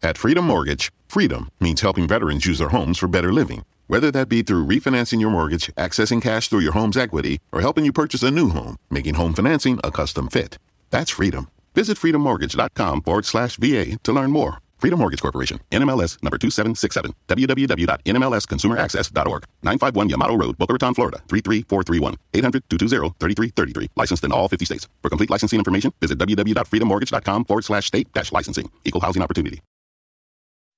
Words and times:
At 0.00 0.16
Freedom 0.16 0.44
Mortgage, 0.44 0.92
freedom 1.08 1.50
means 1.58 1.80
helping 1.80 2.06
veterans 2.06 2.46
use 2.46 2.58
their 2.58 2.68
homes 2.68 2.98
for 2.98 3.08
better 3.08 3.32
living. 3.32 3.64
Whether 3.88 4.12
that 4.12 4.28
be 4.28 4.42
through 4.42 4.66
refinancing 4.66 5.20
your 5.20 5.30
mortgage, 5.30 5.74
accessing 5.74 6.22
cash 6.22 6.48
through 6.48 6.60
your 6.60 6.70
home's 6.72 6.96
equity, 6.96 7.40
or 7.50 7.62
helping 7.62 7.84
you 7.84 7.92
purchase 7.92 8.22
a 8.22 8.30
new 8.30 8.50
home, 8.50 8.76
making 8.90 9.14
home 9.14 9.34
financing 9.34 9.80
a 9.82 9.90
custom 9.90 10.28
fit. 10.28 10.58
That's 10.90 11.10
freedom. 11.10 11.48
Visit 11.74 11.98
freedommortgage.com 11.98 13.02
forward 13.02 13.24
slash 13.24 13.56
VA 13.56 13.98
to 14.04 14.12
learn 14.12 14.30
more. 14.30 14.58
Freedom 14.78 15.00
Mortgage 15.00 15.20
Corporation, 15.20 15.58
NMLS 15.72 16.22
number 16.22 16.38
2767, 16.38 17.12
www.nmlsconsumeraccess.org, 17.26 19.44
951 19.64 20.08
Yamato 20.10 20.36
Road, 20.36 20.56
Boca 20.58 20.74
Raton, 20.74 20.94
Florida, 20.94 21.18
33431, 21.28 22.14
800-220-3333. 22.34 23.88
Licensed 23.96 24.22
in 24.22 24.30
all 24.30 24.48
50 24.48 24.64
states. 24.64 24.86
For 25.02 25.08
complete 25.08 25.30
licensing 25.30 25.58
information, 25.58 25.92
visit 26.00 26.18
www.freedommortgage.com 26.18 27.46
forward 27.46 27.64
slash 27.64 27.86
state 27.86 28.12
dash 28.12 28.30
licensing. 28.30 28.70
Equal 28.84 29.00
housing 29.00 29.22
opportunity. 29.22 29.60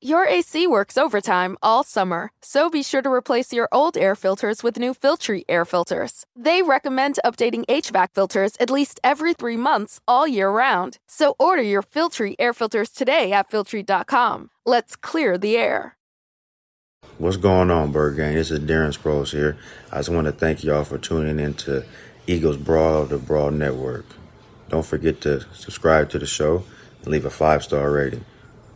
Your 0.02 0.26
AC 0.26 0.66
works 0.66 0.96
overtime 0.96 1.58
all 1.62 1.84
summer, 1.84 2.30
so 2.40 2.70
be 2.70 2.82
sure 2.82 3.02
to 3.02 3.12
replace 3.12 3.52
your 3.52 3.68
old 3.70 3.98
air 3.98 4.14
filters 4.14 4.62
with 4.62 4.78
new 4.78 4.94
Filtry 4.94 5.44
air 5.46 5.66
filters. 5.66 6.24
They 6.34 6.62
recommend 6.62 7.18
updating 7.22 7.66
HVAC 7.66 8.14
filters 8.14 8.52
at 8.58 8.70
least 8.70 8.98
every 9.04 9.34
three 9.34 9.58
months 9.58 10.00
all 10.08 10.26
year 10.26 10.48
round. 10.48 10.96
So 11.06 11.34
order 11.38 11.60
your 11.60 11.82
Filtry 11.82 12.34
air 12.38 12.54
filters 12.54 12.88
today 12.88 13.32
at 13.32 13.50
Filtry.com. 13.50 14.48
Let's 14.64 14.96
clear 14.96 15.36
the 15.36 15.58
air. 15.58 15.98
What's 17.18 17.36
going 17.36 17.70
on, 17.70 17.92
Bird 17.92 18.16
Gang? 18.16 18.36
This 18.36 18.50
is 18.50 18.60
Darren 18.60 18.96
Sproles 18.96 19.32
here. 19.32 19.58
I 19.92 19.98
just 19.98 20.08
want 20.08 20.24
to 20.24 20.32
thank 20.32 20.64
y'all 20.64 20.84
for 20.84 20.96
tuning 20.96 21.38
in 21.38 21.52
to 21.54 21.84
Eagles 22.26 22.56
Brawl, 22.56 23.04
the 23.04 23.18
Brawl 23.18 23.50
Network. 23.50 24.06
Don't 24.70 24.86
forget 24.86 25.20
to 25.22 25.40
subscribe 25.52 26.08
to 26.08 26.18
the 26.18 26.24
show 26.24 26.64
and 27.00 27.08
leave 27.08 27.26
a 27.26 27.30
five 27.30 27.62
star 27.62 27.90
rating. 27.90 28.24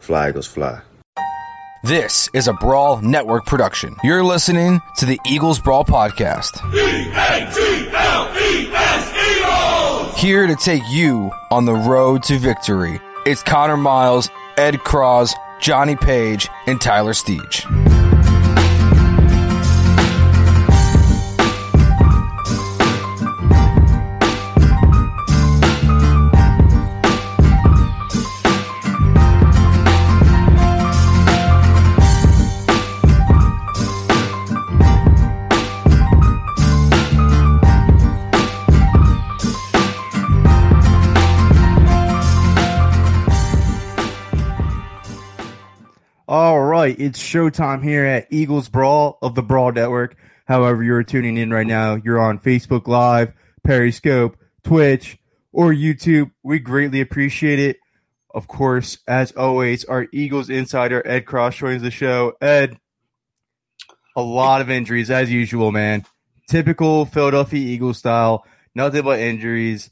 Fly 0.00 0.28
Eagles 0.28 0.46
Fly. 0.46 0.82
This 1.84 2.30
is 2.32 2.48
a 2.48 2.54
Brawl 2.54 3.02
Network 3.02 3.44
production. 3.44 3.94
You're 4.02 4.24
listening 4.24 4.80
to 4.96 5.04
the 5.04 5.20
Eagles 5.26 5.60
Brawl 5.60 5.84
Podcast. 5.84 6.58
Here 10.16 10.46
to 10.46 10.56
take 10.56 10.82
you 10.88 11.30
on 11.50 11.66
the 11.66 11.74
road 11.74 12.22
to 12.22 12.38
victory. 12.38 13.02
It's 13.26 13.42
Connor 13.42 13.76
Miles, 13.76 14.30
Ed 14.56 14.78
Cross, 14.80 15.34
Johnny 15.60 15.94
Page, 15.96 16.48
and 16.66 16.80
Tyler 16.80 17.12
Steege. 17.12 18.03
It's 46.90 47.22
showtime 47.22 47.82
here 47.82 48.04
at 48.04 48.26
Eagles 48.30 48.68
Brawl 48.68 49.18
of 49.22 49.34
the 49.34 49.42
Brawl 49.42 49.72
Network. 49.72 50.16
However, 50.46 50.82
you're 50.82 51.02
tuning 51.02 51.36
in 51.36 51.50
right 51.50 51.66
now, 51.66 51.94
you're 51.94 52.20
on 52.20 52.38
Facebook 52.38 52.86
Live, 52.86 53.32
Periscope, 53.62 54.36
Twitch, 54.62 55.18
or 55.52 55.72
YouTube. 55.72 56.30
We 56.42 56.58
greatly 56.58 57.00
appreciate 57.00 57.58
it. 57.58 57.78
Of 58.34 58.48
course, 58.48 58.98
as 59.06 59.32
always, 59.32 59.84
our 59.84 60.06
Eagles 60.12 60.50
insider 60.50 61.06
Ed 61.06 61.24
Cross 61.24 61.56
joins 61.56 61.82
the 61.82 61.90
show. 61.90 62.32
Ed, 62.40 62.76
a 64.16 64.22
lot 64.22 64.60
of 64.60 64.70
injuries 64.70 65.10
as 65.10 65.30
usual, 65.30 65.72
man. 65.72 66.04
Typical 66.48 67.06
Philadelphia 67.06 67.60
Eagles 67.60 67.98
style. 67.98 68.44
Nothing 68.74 69.02
but 69.02 69.20
injuries. 69.20 69.90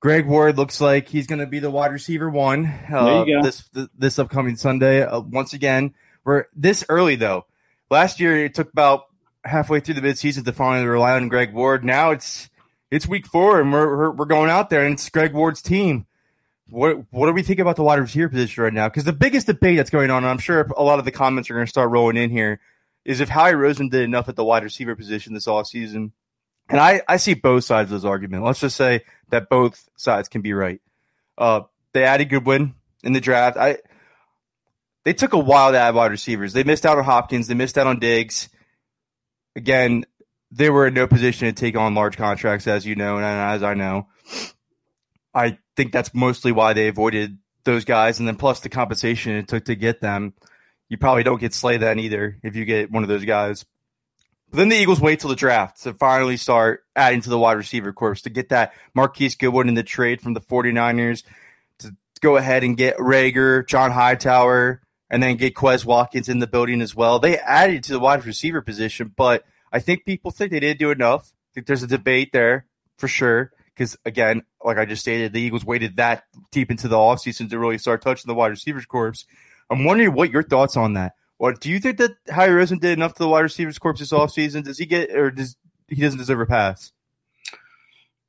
Greg 0.00 0.26
Ward 0.26 0.56
looks 0.56 0.80
like 0.80 1.08
he's 1.08 1.26
going 1.26 1.38
to 1.38 1.46
be 1.46 1.60
the 1.60 1.70
wide 1.70 1.92
receiver 1.92 2.28
one 2.28 2.66
uh, 2.92 3.04
There 3.04 3.26
you 3.26 3.36
go. 3.36 3.42
this 3.42 3.68
this 3.96 4.18
upcoming 4.18 4.56
Sunday. 4.56 5.02
Uh, 5.02 5.20
once 5.20 5.52
again, 5.52 5.94
we're 6.24 6.46
this 6.54 6.84
early 6.88 7.16
though. 7.16 7.46
Last 7.90 8.20
year 8.20 8.44
it 8.44 8.54
took 8.54 8.72
about 8.72 9.04
halfway 9.44 9.80
through 9.80 9.94
the 9.94 10.00
midseason 10.00 10.44
to 10.44 10.52
finally 10.52 10.86
rely 10.86 11.14
on 11.14 11.28
Greg 11.28 11.52
Ward. 11.52 11.84
Now 11.84 12.10
it's 12.10 12.48
it's 12.90 13.06
week 13.06 13.26
four 13.26 13.60
and 13.60 13.72
we're 13.72 14.10
we're, 14.12 14.24
going 14.24 14.50
out 14.50 14.70
there 14.70 14.84
and 14.84 14.94
it's 14.94 15.08
Greg 15.10 15.32
Ward's 15.32 15.62
team. 15.62 16.06
What 16.68 17.04
what 17.10 17.26
do 17.26 17.32
we 17.32 17.42
think 17.42 17.60
about 17.60 17.76
the 17.76 17.82
wide 17.82 17.98
receiver 17.98 18.28
position 18.28 18.64
right 18.64 18.72
now? 18.72 18.88
Because 18.88 19.04
the 19.04 19.12
biggest 19.12 19.46
debate 19.46 19.76
that's 19.76 19.90
going 19.90 20.10
on, 20.10 20.24
and 20.24 20.30
I'm 20.30 20.38
sure 20.38 20.60
a 20.76 20.82
lot 20.82 20.98
of 20.98 21.04
the 21.04 21.10
comments 21.10 21.50
are 21.50 21.54
going 21.54 21.66
to 21.66 21.70
start 21.70 21.90
rolling 21.90 22.16
in 22.16 22.30
here, 22.30 22.60
is 23.04 23.20
if 23.20 23.28
Howie 23.28 23.52
Roseman 23.52 23.90
did 23.90 24.02
enough 24.02 24.28
at 24.28 24.36
the 24.36 24.44
wide 24.44 24.64
receiver 24.64 24.96
position 24.96 25.34
this 25.34 25.46
offseason. 25.46 26.12
And 26.68 26.80
I, 26.80 27.02
I 27.06 27.18
see 27.18 27.34
both 27.34 27.64
sides 27.64 27.92
of 27.92 28.00
this 28.00 28.08
argument. 28.08 28.42
Let's 28.42 28.60
just 28.60 28.76
say 28.76 29.02
that 29.28 29.50
both 29.50 29.86
sides 29.96 30.28
can 30.28 30.40
be 30.40 30.54
right. 30.54 30.80
Uh, 31.36 31.62
they 31.92 32.04
added 32.04 32.30
Goodwin 32.30 32.74
in 33.02 33.12
the 33.12 33.20
draft. 33.20 33.58
I 33.58 33.78
they 35.04 35.12
took 35.12 35.32
a 35.32 35.38
while 35.38 35.72
to 35.72 35.78
add 35.78 35.94
wide 35.94 36.10
receivers. 36.10 36.52
They 36.52 36.64
missed 36.64 36.86
out 36.86 36.98
on 36.98 37.04
Hopkins. 37.04 37.46
They 37.46 37.54
missed 37.54 37.78
out 37.78 37.86
on 37.86 37.98
Diggs. 37.98 38.48
Again, 39.56 40.04
they 40.50 40.70
were 40.70 40.86
in 40.86 40.94
no 40.94 41.06
position 41.06 41.46
to 41.46 41.52
take 41.52 41.76
on 41.76 41.94
large 41.94 42.16
contracts, 42.16 42.66
as 42.66 42.86
you 42.86 42.96
know, 42.96 43.16
and 43.16 43.24
as 43.24 43.62
I 43.62 43.74
know. 43.74 44.08
I 45.34 45.58
think 45.76 45.92
that's 45.92 46.14
mostly 46.14 46.52
why 46.52 46.72
they 46.72 46.88
avoided 46.88 47.38
those 47.64 47.84
guys, 47.84 48.18
and 48.18 48.28
then 48.28 48.36
plus 48.36 48.60
the 48.60 48.68
compensation 48.68 49.32
it 49.32 49.48
took 49.48 49.64
to 49.66 49.74
get 49.74 50.00
them. 50.00 50.34
You 50.88 50.96
probably 50.96 51.22
don't 51.22 51.40
get 51.40 51.54
Slay 51.54 51.76
then 51.76 51.98
either 51.98 52.38
if 52.42 52.56
you 52.56 52.64
get 52.64 52.90
one 52.90 53.02
of 53.02 53.08
those 53.08 53.24
guys. 53.24 53.64
But 54.50 54.58
then 54.58 54.68
the 54.68 54.76
Eagles 54.76 55.00
wait 55.00 55.20
till 55.20 55.30
the 55.30 55.36
draft 55.36 55.82
to 55.82 55.94
finally 55.94 56.36
start 56.36 56.84
adding 56.94 57.20
to 57.22 57.30
the 57.30 57.38
wide 57.38 57.56
receiver 57.56 57.92
corps 57.92 58.14
to 58.22 58.30
get 58.30 58.50
that 58.50 58.74
Marquise 58.94 59.34
Goodwin 59.34 59.68
in 59.68 59.74
the 59.74 59.82
trade 59.82 60.20
from 60.20 60.34
the 60.34 60.40
49ers 60.40 61.24
to 61.80 61.92
go 62.20 62.36
ahead 62.36 62.62
and 62.62 62.76
get 62.76 62.96
Reagor, 62.98 63.66
John 63.66 63.90
Hightower, 63.90 64.80
and 65.14 65.22
then 65.22 65.36
get 65.36 65.54
Quez 65.54 65.84
Watkins 65.84 66.28
in 66.28 66.40
the 66.40 66.46
building 66.48 66.80
as 66.80 66.92
well. 66.92 67.20
They 67.20 67.38
added 67.38 67.84
to 67.84 67.92
the 67.92 68.00
wide 68.00 68.26
receiver 68.26 68.60
position, 68.60 69.14
but 69.16 69.44
I 69.70 69.78
think 69.78 70.04
people 70.04 70.32
think 70.32 70.50
they 70.50 70.58
didn't 70.58 70.80
do 70.80 70.90
enough. 70.90 71.32
I 71.32 71.54
think 71.54 71.68
there's 71.68 71.84
a 71.84 71.86
debate 71.86 72.32
there 72.32 72.66
for 72.98 73.06
sure. 73.06 73.52
Because 73.66 73.96
again, 74.04 74.42
like 74.64 74.76
I 74.76 74.86
just 74.86 75.02
stated, 75.02 75.32
the 75.32 75.40
Eagles 75.40 75.64
waited 75.64 75.98
that 75.98 76.24
deep 76.50 76.68
into 76.68 76.88
the 76.88 76.96
offseason 76.96 77.48
to 77.50 77.60
really 77.60 77.78
start 77.78 78.02
touching 78.02 78.26
the 78.26 78.34
wide 78.34 78.48
receivers 78.48 78.86
corps. 78.86 79.24
I'm 79.70 79.84
wondering 79.84 80.14
what 80.14 80.32
your 80.32 80.42
thoughts 80.42 80.76
on 80.76 80.94
that. 80.94 81.12
What 81.36 81.60
do 81.60 81.70
you 81.70 81.78
think 81.78 81.98
that 81.98 82.10
Howie 82.28 82.48
Roseman 82.48 82.80
did 82.80 82.98
enough 82.98 83.14
to 83.14 83.22
the 83.22 83.28
wide 83.28 83.42
receivers 83.42 83.78
corps 83.78 83.96
this 83.96 84.10
offseason? 84.10 84.64
Does 84.64 84.78
he 84.78 84.86
get 84.86 85.14
or 85.14 85.30
does 85.30 85.54
he 85.86 86.02
doesn't 86.02 86.18
deserve 86.18 86.40
a 86.40 86.46
pass? 86.46 86.90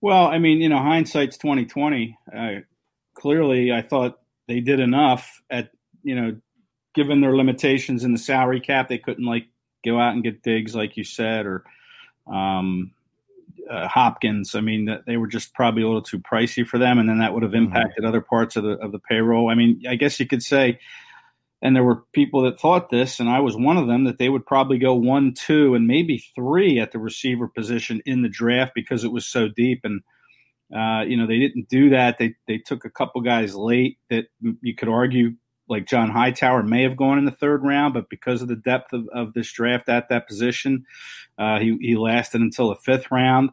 Well, 0.01 0.27
I 0.27 0.37
mean, 0.37 0.61
you 0.61 0.69
know, 0.69 0.77
hindsight's 0.77 1.39
twenty 1.39 1.65
twenty. 1.65 2.15
Uh, 2.31 2.57
clearly, 3.15 3.71
I 3.71 3.81
thought 3.81 4.19
they 4.47 4.59
did 4.59 4.79
enough 4.79 5.41
at 5.49 5.71
you 6.05 6.15
know, 6.15 6.37
given 6.95 7.21
their 7.21 7.35
limitations 7.35 8.03
in 8.03 8.11
the 8.11 8.17
salary 8.17 8.59
cap, 8.59 8.87
they 8.87 8.97
couldn't 8.97 9.25
like 9.25 9.47
go 9.85 9.99
out 9.99 10.13
and 10.13 10.23
get 10.23 10.43
Diggs 10.43 10.75
like 10.75 10.97
you 10.97 11.03
said, 11.03 11.45
or 11.45 11.63
um, 12.31 12.91
uh, 13.69 13.87
Hopkins. 13.87 14.55
I 14.55 14.61
mean, 14.61 14.89
they 15.05 15.17
were 15.17 15.27
just 15.27 15.53
probably 15.53 15.83
a 15.83 15.87
little 15.87 16.01
too 16.01 16.19
pricey 16.19 16.65
for 16.65 16.77
them, 16.77 16.97
and 16.97 17.07
then 17.07 17.19
that 17.19 17.33
would 17.33 17.43
have 17.43 17.53
impacted 17.53 18.05
other 18.05 18.21
parts 18.21 18.55
of 18.55 18.63
the 18.63 18.71
of 18.79 18.91
the 18.91 18.99
payroll. 18.99 19.49
I 19.49 19.55
mean, 19.55 19.83
I 19.87 19.95
guess 19.95 20.19
you 20.19 20.27
could 20.27 20.43
say. 20.43 20.79
And 21.61 21.75
there 21.75 21.85
were 21.85 22.03
people 22.13 22.43
that 22.43 22.59
thought 22.59 22.89
this, 22.89 23.19
and 23.19 23.27
I 23.27 23.39
was 23.39 23.55
one 23.55 23.77
of 23.77 23.87
them, 23.87 24.03
that 24.03 24.19
they 24.19 24.29
would 24.29 24.45
probably 24.45 24.77
go 24.77 24.93
one, 24.93 25.33
two, 25.33 25.73
and 25.73 25.87
maybe 25.87 26.23
three 26.35 26.79
at 26.79 26.91
the 26.91 26.99
receiver 26.99 27.47
position 27.47 28.03
in 28.05 28.21
the 28.21 28.29
draft 28.29 28.73
because 28.75 29.03
it 29.03 29.11
was 29.11 29.25
so 29.25 29.47
deep. 29.47 29.79
And 29.83 30.01
uh, 30.75 31.03
you 31.07 31.17
know, 31.17 31.25
they 31.25 31.39
didn't 31.39 31.69
do 31.69 31.89
that. 31.89 32.17
They 32.17 32.35
they 32.47 32.57
took 32.57 32.85
a 32.85 32.89
couple 32.89 33.21
guys 33.21 33.55
late 33.55 33.97
that 34.09 34.25
you 34.61 34.75
could 34.75 34.89
argue, 34.89 35.33
like 35.67 35.87
John 35.87 36.11
Hightower, 36.11 36.63
may 36.63 36.83
have 36.83 36.97
gone 36.97 37.17
in 37.17 37.25
the 37.25 37.31
third 37.31 37.63
round, 37.63 37.93
but 37.93 38.09
because 38.09 38.41
of 38.41 38.47
the 38.47 38.55
depth 38.55 38.93
of, 38.93 39.07
of 39.13 39.33
this 39.33 39.51
draft 39.51 39.89
at 39.89 40.09
that 40.09 40.27
position, 40.27 40.85
uh, 41.37 41.59
he 41.59 41.77
he 41.81 41.95
lasted 41.95 42.41
until 42.41 42.69
the 42.69 42.75
fifth 42.75 43.11
round. 43.11 43.49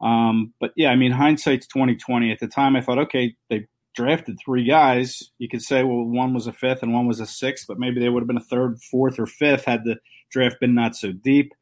Um, 0.00 0.54
but 0.60 0.72
yeah, 0.76 0.90
I 0.90 0.96
mean, 0.96 1.12
hindsight's 1.12 1.66
twenty 1.66 1.96
twenty. 1.96 2.32
At 2.32 2.40
the 2.40 2.48
time, 2.48 2.76
I 2.76 2.80
thought, 2.80 2.98
okay, 2.98 3.36
they 3.50 3.66
drafted 3.94 4.38
three 4.44 4.64
guys. 4.64 5.30
You 5.38 5.48
could 5.48 5.62
say, 5.62 5.82
well, 5.84 6.04
one 6.04 6.34
was 6.34 6.46
a 6.46 6.52
fifth 6.52 6.82
and 6.82 6.94
one 6.94 7.06
was 7.06 7.20
a 7.20 7.26
sixth, 7.26 7.66
but 7.68 7.78
maybe 7.78 8.00
they 8.00 8.08
would 8.08 8.22
have 8.22 8.26
been 8.26 8.36
a 8.38 8.40
third, 8.40 8.80
fourth, 8.90 9.18
or 9.18 9.26
fifth 9.26 9.64
had 9.64 9.84
the 9.84 9.96
draft 10.30 10.56
been 10.60 10.74
not 10.74 10.96
so 10.96 11.12
deep. 11.12 11.52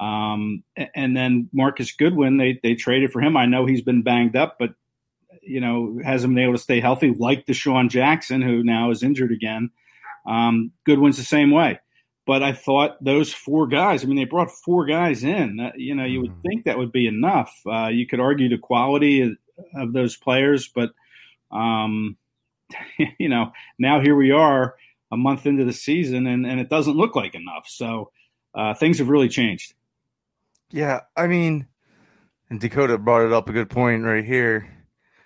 Um, 0.00 0.62
and 0.94 1.16
then 1.16 1.50
Marquise 1.52 1.92
Goodwin, 1.92 2.38
they 2.38 2.58
they 2.62 2.74
traded 2.74 3.12
for 3.12 3.20
him. 3.20 3.36
I 3.36 3.46
know 3.46 3.66
he's 3.66 3.82
been 3.82 4.02
banged 4.02 4.36
up, 4.36 4.56
but 4.58 4.70
you 5.42 5.60
know 5.60 5.98
hasn't 6.04 6.34
been 6.34 6.44
able 6.44 6.54
to 6.54 6.62
stay 6.62 6.80
healthy, 6.80 7.14
like 7.16 7.46
DeSean 7.46 7.90
Jackson, 7.90 8.42
who 8.42 8.62
now 8.62 8.90
is 8.90 9.02
injured 9.02 9.32
again. 9.32 9.70
Um, 10.26 10.72
Goodwin's 10.84 11.16
the 11.16 11.24
same 11.24 11.50
way. 11.50 11.80
But 12.24 12.42
I 12.42 12.52
thought 12.52 13.02
those 13.02 13.32
four 13.32 13.66
guys. 13.66 14.04
I 14.04 14.06
mean, 14.06 14.16
they 14.16 14.24
brought 14.24 14.50
four 14.50 14.86
guys 14.86 15.24
in. 15.24 15.58
Uh, 15.58 15.72
you 15.76 15.94
know, 15.94 16.04
you 16.04 16.20
would 16.20 16.30
mm-hmm. 16.30 16.48
think 16.48 16.64
that 16.64 16.78
would 16.78 16.92
be 16.92 17.08
enough. 17.08 17.52
Uh, 17.66 17.88
you 17.88 18.06
could 18.06 18.20
argue 18.20 18.48
the 18.48 18.58
quality 18.58 19.22
of, 19.22 19.32
of 19.74 19.92
those 19.92 20.16
players, 20.16 20.68
but 20.68 20.90
um, 21.50 22.16
you 23.18 23.28
know, 23.28 23.52
now 23.78 24.00
here 24.00 24.14
we 24.14 24.30
are 24.30 24.76
a 25.10 25.16
month 25.16 25.46
into 25.46 25.64
the 25.64 25.72
season, 25.72 26.26
and, 26.26 26.46
and 26.46 26.60
it 26.60 26.68
doesn't 26.68 26.96
look 26.96 27.16
like 27.16 27.34
enough. 27.34 27.66
So 27.66 28.12
uh, 28.54 28.74
things 28.74 28.98
have 28.98 29.08
really 29.08 29.28
changed. 29.28 29.74
Yeah, 30.70 31.00
I 31.16 31.26
mean, 31.26 31.66
and 32.48 32.60
Dakota 32.60 32.98
brought 32.98 33.26
it 33.26 33.32
up 33.32 33.48
a 33.48 33.52
good 33.52 33.68
point 33.68 34.04
right 34.04 34.24
here. 34.24 34.81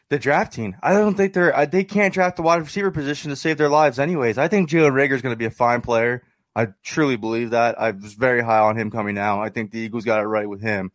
The 0.08 0.18
drafting, 0.20 0.76
I 0.82 0.92
don't 0.92 1.16
think 1.16 1.32
they're 1.32 1.66
they 1.66 1.82
can't 1.82 2.14
draft 2.14 2.36
the 2.36 2.42
wide 2.42 2.62
receiver 2.62 2.92
position 2.92 3.30
to 3.30 3.36
save 3.36 3.58
their 3.58 3.68
lives, 3.68 3.98
anyways. 3.98 4.38
I 4.38 4.46
think 4.46 4.70
Jalen 4.70 4.92
Reagor 4.92 5.12
is 5.12 5.22
going 5.22 5.32
to 5.32 5.38
be 5.38 5.46
a 5.46 5.50
fine 5.50 5.80
player. 5.80 6.22
I 6.54 6.68
truly 6.84 7.16
believe 7.16 7.50
that. 7.50 7.80
I 7.80 7.90
was 7.90 8.14
very 8.14 8.40
high 8.40 8.60
on 8.60 8.78
him 8.78 8.90
coming 8.90 9.18
out. 9.18 9.42
I 9.42 9.48
think 9.48 9.72
the 9.72 9.80
Eagles 9.80 10.04
got 10.04 10.20
it 10.20 10.26
right 10.26 10.48
with 10.48 10.62
him. 10.62 10.92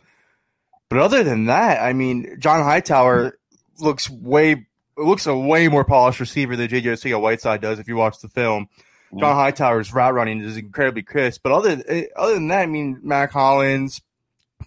But 0.89 0.99
other 0.99 1.23
than 1.23 1.45
that, 1.45 1.81
I 1.81 1.93
mean, 1.93 2.37
John 2.39 2.63
Hightower 2.63 3.37
looks 3.79 4.09
way 4.09 4.67
looks 4.97 5.27
a 5.27 5.37
way 5.37 5.67
more 5.67 5.85
polished 5.85 6.19
receiver 6.19 6.55
than 6.55 6.67
JJ 6.67 6.83
Arcega-Whiteside 6.83 7.61
does 7.61 7.79
if 7.79 7.87
you 7.87 7.95
watch 7.95 8.19
the 8.19 8.27
film. 8.27 8.69
John 9.17 9.35
Hightower's 9.35 9.93
route 9.93 10.13
running 10.13 10.41
is 10.41 10.57
incredibly 10.57 11.03
crisp. 11.03 11.41
But 11.43 11.51
other 11.51 11.83
eh, 11.87 12.05
other 12.15 12.33
than 12.35 12.47
that, 12.47 12.63
I 12.63 12.65
mean, 12.65 12.99
Mack 13.03 13.31
Hollins, 13.31 14.01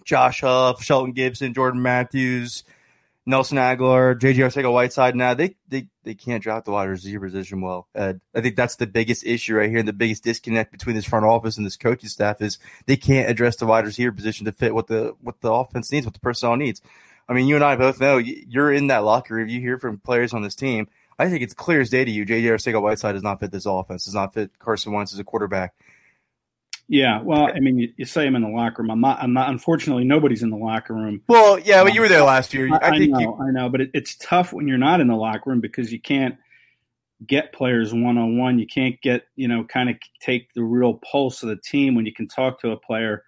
Josh 0.03 0.41
Huff, 0.41 0.83
Shelton 0.83 1.13
Gibson, 1.13 1.53
Jordan 1.53 1.81
Matthews, 1.81 2.63
Nelson 3.25 3.57
Agholor, 3.57 4.19
JJ 4.19 4.35
Arcega-Whiteside. 4.35 5.15
Now 5.15 5.33
they, 5.33 5.55
they 5.67 5.87
they 6.03 6.13
can't 6.13 6.43
draft 6.43 6.65
the 6.65 6.71
wide 6.71 6.89
receiver 6.89 7.25
position 7.25 7.61
well. 7.61 7.87
Ed. 7.95 8.21
I 8.35 8.41
think 8.41 8.55
that's 8.55 8.75
the 8.75 8.85
biggest 8.85 9.25
issue 9.25 9.55
right 9.55 9.69
here, 9.69 9.79
and 9.79 9.87
the 9.87 9.93
biggest 9.93 10.23
disconnect 10.23 10.71
between 10.71 10.95
this 10.95 11.05
front 11.05 11.25
office 11.25 11.57
and 11.57 11.65
this 11.65 11.77
coaching 11.77 12.09
staff 12.09 12.41
is 12.41 12.59
they 12.85 12.97
can't 12.97 13.29
address 13.29 13.55
the 13.55 13.65
wide 13.65 13.85
receiver 13.85 14.11
position 14.11 14.45
to 14.45 14.51
fit 14.51 14.75
what 14.75 14.87
the 14.87 15.15
what 15.21 15.41
the 15.41 15.51
offense 15.51 15.91
needs, 15.91 16.05
what 16.05 16.13
the 16.13 16.19
personnel 16.19 16.55
needs. 16.55 16.81
I 17.27 17.33
mean, 17.33 17.47
you 17.47 17.55
and 17.55 17.63
I 17.63 17.75
both 17.75 17.99
know 17.99 18.17
you're 18.17 18.71
in 18.71 18.87
that 18.87 19.03
locker 19.03 19.33
room. 19.33 19.49
You 19.49 19.59
hear 19.59 19.79
from 19.79 19.97
players 19.97 20.33
on 20.33 20.43
this 20.43 20.55
team. 20.55 20.87
I 21.17 21.29
think 21.29 21.41
it's 21.41 21.53
clear 21.53 21.81
as 21.81 21.89
day 21.89 22.05
to 22.05 22.11
you. 22.11 22.25
JJ 22.25 22.43
Arcega-Whiteside 22.43 23.13
does 23.13 23.23
not 23.23 23.39
fit 23.39 23.51
this 23.51 23.65
offense. 23.65 24.05
Does 24.05 24.13
not 24.13 24.33
fit 24.33 24.59
Carson 24.59 24.91
Wentz 24.91 25.13
as 25.13 25.19
a 25.19 25.23
quarterback. 25.23 25.73
Yeah, 26.87 27.21
well, 27.21 27.49
I 27.53 27.59
mean, 27.59 27.79
you, 27.79 27.93
you, 27.97 28.05
say 28.05 28.27
I'm 28.27 28.35
in 28.35 28.43
the 28.43 28.47
locker 28.47 28.83
room. 28.83 28.91
I'm 28.91 29.01
not. 29.01 29.21
I'm 29.21 29.33
not. 29.33 29.49
Unfortunately, 29.49 30.03
nobody's 30.03 30.43
in 30.43 30.51
the 30.51 30.57
locker 30.57 30.93
room. 30.93 31.21
Well, 31.27 31.57
yeah, 31.57 31.83
but 31.83 31.95
you 31.95 32.01
were 32.01 32.07
there 32.07 32.23
last 32.23 32.53
year. 32.53 32.71
I, 32.71 32.89
I 32.89 32.97
think 32.97 33.11
know, 33.11 33.19
you... 33.19 33.37
I 33.41 33.49
know, 33.49 33.69
but 33.69 33.81
it, 33.81 33.91
it's 33.95 34.15
tough 34.17 34.53
when 34.53 34.67
you're 34.67 34.77
not 34.77 35.01
in 35.01 35.07
the 35.07 35.15
locker 35.15 35.49
room 35.49 35.61
because 35.61 35.91
you 35.91 35.99
can't 35.99 36.35
get 37.25 37.53
players 37.53 37.91
one 37.91 38.19
on 38.19 38.37
one. 38.37 38.59
You 38.59 38.67
can't 38.67 39.01
get 39.01 39.23
you 39.35 39.47
know 39.47 39.63
kind 39.63 39.89
of 39.89 39.95
take 40.19 40.53
the 40.53 40.63
real 40.63 40.95
pulse 41.11 41.41
of 41.41 41.49
the 41.49 41.55
team 41.55 41.95
when 41.95 42.05
you 42.05 42.13
can 42.13 42.27
talk 42.27 42.61
to 42.61 42.69
a 42.69 42.77
player, 42.77 43.23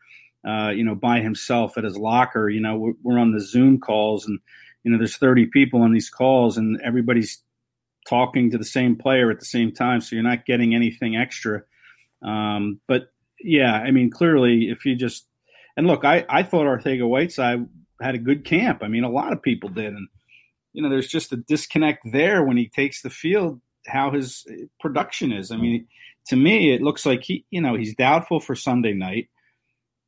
uh, 0.47 0.69
you 0.69 0.83
know, 0.83 0.93
by 0.93 1.21
himself 1.21 1.79
at 1.79 1.83
his 1.83 1.97
locker. 1.97 2.49
You 2.49 2.61
know, 2.61 2.77
we're, 2.77 2.93
we're 3.01 3.19
on 3.19 3.31
the 3.31 3.41
Zoom 3.41 3.79
calls 3.79 4.27
and 4.27 4.39
you 4.83 4.91
know 4.91 4.99
there's 4.99 5.17
30 5.17 5.47
people 5.47 5.81
on 5.81 5.93
these 5.93 6.11
calls 6.11 6.57
and 6.57 6.79
everybody's 6.83 7.41
talking 8.07 8.51
to 8.51 8.57
the 8.59 8.65
same 8.65 8.95
player 8.95 9.31
at 9.31 9.39
the 9.39 9.45
same 9.45 9.71
time, 9.71 9.99
so 9.99 10.15
you're 10.15 10.23
not 10.23 10.45
getting 10.45 10.75
anything 10.75 11.17
extra. 11.17 11.63
Um, 12.21 12.79
but 12.87 13.11
yeah, 13.39 13.73
I 13.73 13.91
mean, 13.91 14.09
clearly, 14.09 14.69
if 14.69 14.85
you 14.85 14.95
just 14.95 15.25
and 15.75 15.87
look, 15.87 16.05
I 16.05 16.25
I 16.29 16.43
thought 16.43 16.65
Arcega-Whiteside 16.65 17.67
had 18.01 18.15
a 18.15 18.19
good 18.19 18.45
camp. 18.45 18.83
I 18.83 18.87
mean, 18.87 19.03
a 19.03 19.09
lot 19.09 19.33
of 19.33 19.41
people 19.41 19.69
did, 19.69 19.93
and 19.93 20.07
you 20.73 20.81
know, 20.81 20.89
there's 20.89 21.07
just 21.07 21.33
a 21.33 21.37
disconnect 21.37 22.05
there 22.11 22.43
when 22.43 22.57
he 22.57 22.67
takes 22.67 23.01
the 23.01 23.09
field. 23.09 23.61
How 23.87 24.11
his 24.11 24.45
production 24.81 25.31
is. 25.31 25.49
I 25.49 25.57
mean, 25.57 25.87
to 26.27 26.35
me, 26.35 26.73
it 26.73 26.81
looks 26.81 27.05
like 27.05 27.23
he, 27.23 27.45
you 27.51 27.61
know, 27.61 27.75
he's 27.75 27.95
doubtful 27.95 28.39
for 28.39 28.55
Sunday 28.55 28.93
night. 28.93 29.29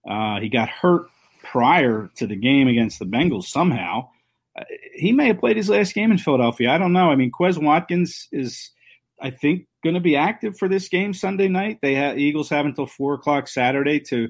Uh, 0.10 0.40
he 0.40 0.50
got 0.50 0.70
hurt 0.70 1.08
prior 1.44 2.10
to 2.16 2.28
the 2.28 2.36
game 2.36 2.68
against 2.68 3.00
the 3.00 3.06
Bengals 3.06 3.46
somehow. 3.46 4.10
Uh, 4.58 4.66
he 4.94 5.12
may 5.12 5.28
have 5.28 5.40
played 5.40 5.56
his 5.58 5.70
last 5.70 5.94
game 5.94 6.12
in 6.12 6.18
Philadelphia. 6.18 6.72
I 6.72 6.78
don't 6.78 6.94
know. 6.94 7.10
I 7.10 7.16
mean, 7.16 7.32
Quez 7.32 7.62
Watkins 7.62 8.28
is, 8.32 8.72
I 9.22 9.30
think, 9.32 9.68
going 9.84 9.96
to 9.96 10.02
be 10.02 10.16
active 10.16 10.58
for 10.58 10.68
this 10.68 10.90
game 10.90 11.14
Sunday 11.14 11.48
night. 11.48 11.80
They 11.82 11.96
have 11.96 12.18
Eagles 12.18 12.50
have 12.50 12.66
until 12.66 12.86
four 12.86 13.14
o'clock 13.14 13.48
Saturday 13.48 14.00
to 14.02 14.28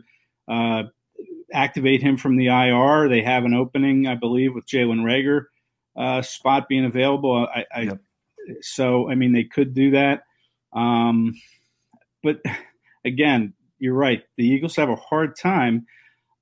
uh, 0.48 0.84
activate 1.54 2.02
him 2.02 2.18
from 2.18 2.38
the 2.38 2.48
IR. 2.48 3.10
They 3.10 3.22
have 3.24 3.46
an 3.46 3.54
opening, 3.54 4.08
I 4.08 4.16
believe, 4.16 4.54
with 4.54 4.68
Jalen 4.68 5.02
Reagor 5.02 5.46
uh, 5.98 6.22
spot 6.22 6.68
being 6.68 6.86
available. 6.86 7.48
I, 7.54 7.66
I 7.74 7.82
yep. 7.82 8.00
so 8.62 9.10
I 9.10 9.16
mean 9.16 9.34
they 9.34 9.44
could 9.44 9.74
do 9.74 9.92
that, 9.92 10.24
um, 10.74 11.34
but 12.24 12.42
again, 13.06 13.54
you're 13.80 13.94
right. 13.94 14.24
The 14.38 14.46
Eagles 14.46 14.76
have 14.76 14.90
a 14.90 14.96
hard 14.96 15.36
time 15.36 15.86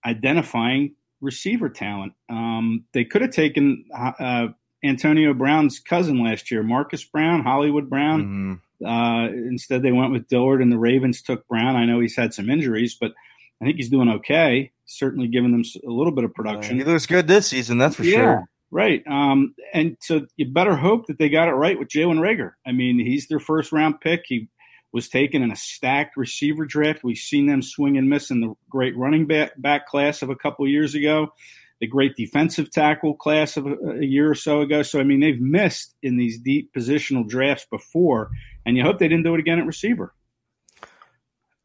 identifying 0.05 0.95
receiver 1.21 1.69
talent. 1.69 2.13
Um, 2.29 2.85
they 2.93 3.05
could 3.05 3.21
have 3.21 3.31
taken 3.31 3.85
uh, 3.95 4.47
Antonio 4.87 5.33
Brown's 5.33 5.79
cousin 5.79 6.23
last 6.23 6.51
year, 6.51 6.63
Marquise 6.63 7.03
Brown, 7.03 7.43
Hollywood 7.43 7.89
Brown. 7.89 8.23
Mm-hmm. 8.23 8.85
Uh, 8.85 9.27
instead, 9.27 9.81
they 9.81 9.91
went 9.91 10.11
with 10.11 10.27
Dillard, 10.27 10.61
and 10.61 10.71
the 10.71 10.77
Ravens 10.77 11.21
took 11.21 11.47
Brown. 11.47 11.75
I 11.75 11.85
know 11.85 11.99
he's 11.99 12.15
had 12.15 12.33
some 12.33 12.49
injuries, 12.49 12.95
but 12.99 13.11
I 13.61 13.65
think 13.65 13.77
he's 13.77 13.89
doing 13.89 14.09
okay. 14.09 14.71
Certainly, 14.85 15.27
giving 15.29 15.51
them 15.51 15.63
a 15.85 15.91
little 15.91 16.13
bit 16.13 16.23
of 16.23 16.33
production. 16.33 16.75
Uh, 16.75 16.85
he 16.85 16.91
looks 16.91 17.05
good 17.05 17.27
this 17.27 17.47
season, 17.47 17.77
that's 17.77 17.95
for 17.95 18.03
yeah, 18.03 18.17
sure. 18.17 18.49
Right. 18.69 19.03
Um, 19.07 19.55
and 19.73 19.97
so 20.01 20.27
you 20.35 20.51
better 20.51 20.75
hope 20.75 21.07
that 21.07 21.17
they 21.17 21.29
got 21.29 21.47
it 21.47 21.53
right 21.53 21.79
with 21.79 21.87
Jalen 21.87 22.19
Reagor. 22.19 22.51
I 22.65 22.71
mean, 22.71 22.99
he's 22.99 23.27
their 23.27 23.39
first 23.39 23.71
round 23.71 24.01
pick. 24.01 24.23
He 24.25 24.49
was 24.91 25.09
taken 25.09 25.41
in 25.41 25.51
a 25.51 25.55
stacked 25.55 26.17
receiver 26.17 26.65
draft. 26.65 27.03
We've 27.03 27.17
seen 27.17 27.47
them 27.47 27.61
swing 27.61 27.97
and 27.97 28.09
miss 28.09 28.29
in 28.29 28.41
the 28.41 28.53
great 28.69 28.95
running 28.97 29.25
back, 29.25 29.53
back 29.57 29.87
class 29.87 30.21
of 30.21 30.29
a 30.29 30.35
couple 30.35 30.67
years 30.67 30.95
ago 30.95 31.33
the 31.79 31.87
great 31.87 32.15
defensive 32.15 32.71
tackle 32.71 33.13
class 33.15 33.57
of 33.57 33.67
a, 33.67 33.75
a, 33.99 34.03
year 34.03 34.29
or 34.29 34.35
so 34.35 34.61
ago. 34.61 34.81
So, 34.81 34.99
I 34.99 35.03
mean, 35.03 35.19
they've 35.19 35.39
missed 35.39 35.93
in 36.01 36.17
these 36.17 36.39
deep 36.39 36.71
positional 36.75 37.27
drafts 37.27 37.65
before, 37.69 38.31
and 38.65 38.75
you 38.75 38.83
hope 38.83 38.99
they 38.99 39.07
didn't 39.07 39.23
do 39.23 39.35
it 39.35 39.39
again 39.39 39.59
at 39.59 39.65
receiver. 39.65 40.13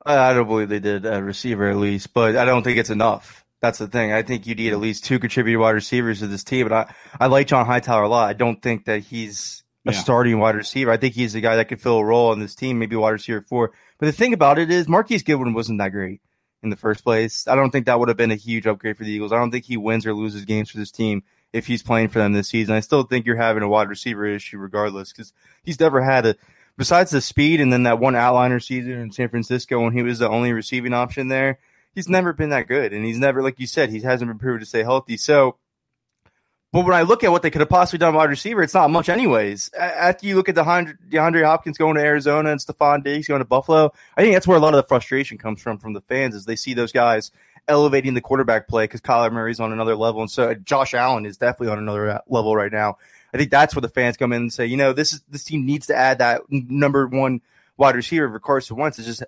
I 0.04 0.34
don't 0.34 0.48
believe 0.48 0.68
they 0.68 0.80
did 0.80 1.06
at 1.06 1.22
receiver 1.22 1.70
at 1.70 1.76
least, 1.76 2.12
but 2.12 2.36
I 2.36 2.44
don't 2.44 2.64
think 2.64 2.78
it's 2.78 2.90
enough. 2.90 3.44
That's 3.60 3.78
the 3.78 3.86
thing. 3.86 4.12
I 4.12 4.22
think 4.22 4.46
you 4.46 4.56
need 4.56 4.72
at 4.72 4.80
least 4.80 5.04
two 5.04 5.20
contributing 5.20 5.60
wide 5.60 5.70
receivers 5.70 6.18
to 6.18 6.26
this 6.26 6.42
team. 6.42 6.68
But 6.68 6.88
I, 6.88 6.94
I 7.20 7.26
like 7.28 7.46
John 7.46 7.64
Hightower 7.64 8.02
a 8.02 8.08
lot. 8.08 8.28
I 8.28 8.32
don't 8.32 8.60
think 8.60 8.86
that 8.86 9.04
he's 9.04 9.62
a 9.86 9.92
yeah. 9.92 9.98
starting 9.98 10.40
wide 10.40 10.56
receiver. 10.56 10.90
I 10.90 10.96
think 10.96 11.14
he's 11.14 11.32
the 11.32 11.40
guy 11.40 11.56
that 11.56 11.68
could 11.68 11.80
fill 11.80 11.98
a 11.98 12.04
role 12.04 12.30
on 12.30 12.40
this 12.40 12.56
team, 12.56 12.80
maybe 12.80 12.96
wide 12.96 13.10
receiver 13.10 13.40
four. 13.42 13.72
But 14.00 14.06
the 14.06 14.12
thing 14.12 14.32
about 14.32 14.58
it 14.58 14.72
is 14.72 14.88
Marquise 14.88 15.22
Goodwin 15.22 15.54
wasn't 15.54 15.78
that 15.78 15.90
great 15.90 16.20
in 16.62 16.70
the 16.70 16.76
first 16.76 17.02
place. 17.02 17.48
I 17.48 17.54
don't 17.54 17.70
think 17.70 17.86
that 17.86 17.98
would 17.98 18.08
have 18.08 18.16
been 18.16 18.30
a 18.30 18.36
huge 18.36 18.66
upgrade 18.66 18.96
for 18.96 19.04
the 19.04 19.10
Eagles. 19.10 19.32
I 19.32 19.38
don't 19.38 19.50
think 19.50 19.64
he 19.64 19.76
wins 19.76 20.06
or 20.06 20.14
loses 20.14 20.44
games 20.44 20.70
for 20.70 20.78
this 20.78 20.90
team 20.90 21.22
if 21.52 21.66
he's 21.66 21.82
playing 21.82 22.08
for 22.08 22.18
them 22.18 22.32
this 22.32 22.48
season. 22.48 22.74
I 22.74 22.80
still 22.80 23.02
think 23.02 23.26
you're 23.26 23.36
having 23.36 23.62
a 23.62 23.68
wide 23.68 23.88
receiver 23.88 24.26
issue 24.26 24.58
regardless 24.58 25.12
because 25.12 25.32
he's 25.62 25.80
never 25.80 26.00
had 26.00 26.26
a 26.26 26.36
besides 26.76 27.10
the 27.10 27.20
speed 27.20 27.60
and 27.60 27.72
then 27.72 27.82
that 27.82 27.98
one 27.98 28.14
outliner 28.14 28.62
season 28.62 28.92
in 28.92 29.12
San 29.12 29.28
Francisco 29.28 29.82
when 29.82 29.92
he 29.92 30.02
was 30.02 30.18
the 30.18 30.28
only 30.28 30.52
receiving 30.52 30.94
option 30.94 31.28
there. 31.28 31.58
He's 31.94 32.08
never 32.08 32.32
been 32.32 32.50
that 32.50 32.68
good, 32.68 32.94
and 32.94 33.04
he's 33.04 33.18
never, 33.18 33.42
like 33.42 33.60
you 33.60 33.66
said, 33.66 33.90
he 33.90 34.00
hasn't 34.00 34.30
been 34.30 34.38
proved 34.38 34.60
to 34.60 34.66
stay 34.66 34.82
healthy. 34.82 35.18
So 35.18 35.56
but 36.72 36.86
when 36.86 36.94
I 36.94 37.02
look 37.02 37.22
at 37.22 37.30
what 37.30 37.42
they 37.42 37.50
could 37.50 37.60
have 37.60 37.68
possibly 37.68 37.98
done 37.98 38.14
wide 38.14 38.30
receiver, 38.30 38.62
it's 38.62 38.72
not 38.72 38.90
much 38.90 39.10
anyways. 39.10 39.70
After 39.74 40.26
you 40.26 40.36
look 40.36 40.48
at 40.48 40.54
the 40.54 40.64
DeAndre 40.64 41.44
Hopkins 41.44 41.76
going 41.76 41.96
to 41.96 42.00
Arizona 42.00 42.50
and 42.50 42.58
Stefon 42.58 43.04
Diggs 43.04 43.28
going 43.28 43.40
to 43.40 43.44
Buffalo, 43.44 43.92
I 44.16 44.22
think 44.22 44.34
that's 44.34 44.46
where 44.46 44.56
a 44.56 44.60
lot 44.60 44.72
of 44.72 44.78
the 44.78 44.88
frustration 44.88 45.36
comes 45.36 45.60
from 45.60 45.76
from 45.76 45.92
the 45.92 46.00
fans 46.00 46.34
is 46.34 46.46
they 46.46 46.56
see 46.56 46.72
those 46.72 46.90
guys 46.90 47.30
elevating 47.68 48.14
the 48.14 48.22
quarterback 48.22 48.68
play 48.68 48.84
because 48.84 49.02
Kyler 49.02 49.30
Murray's 49.30 49.60
on 49.60 49.72
another 49.72 49.94
level, 49.94 50.22
and 50.22 50.30
so 50.30 50.50
uh, 50.50 50.54
Josh 50.54 50.94
Allen 50.94 51.26
is 51.26 51.36
definitely 51.36 51.68
on 51.68 51.78
another 51.78 52.10
uh, 52.10 52.18
level 52.26 52.56
right 52.56 52.72
now. 52.72 52.96
I 53.34 53.38
think 53.38 53.50
that's 53.50 53.74
where 53.74 53.82
the 53.82 53.88
fans 53.88 54.16
come 54.16 54.32
in 54.32 54.42
and 54.42 54.52
say, 54.52 54.66
you 54.66 54.78
know, 54.78 54.94
this 54.94 55.12
is 55.12 55.22
this 55.28 55.44
team 55.44 55.66
needs 55.66 55.88
to 55.88 55.96
add 55.96 56.18
that 56.18 56.42
number 56.50 57.06
one 57.06 57.42
wide 57.76 57.96
receiver 57.96 58.30
for 58.30 58.40
Carson 58.40 58.76
Wentz. 58.76 58.98
It's 58.98 59.06
just 59.06 59.22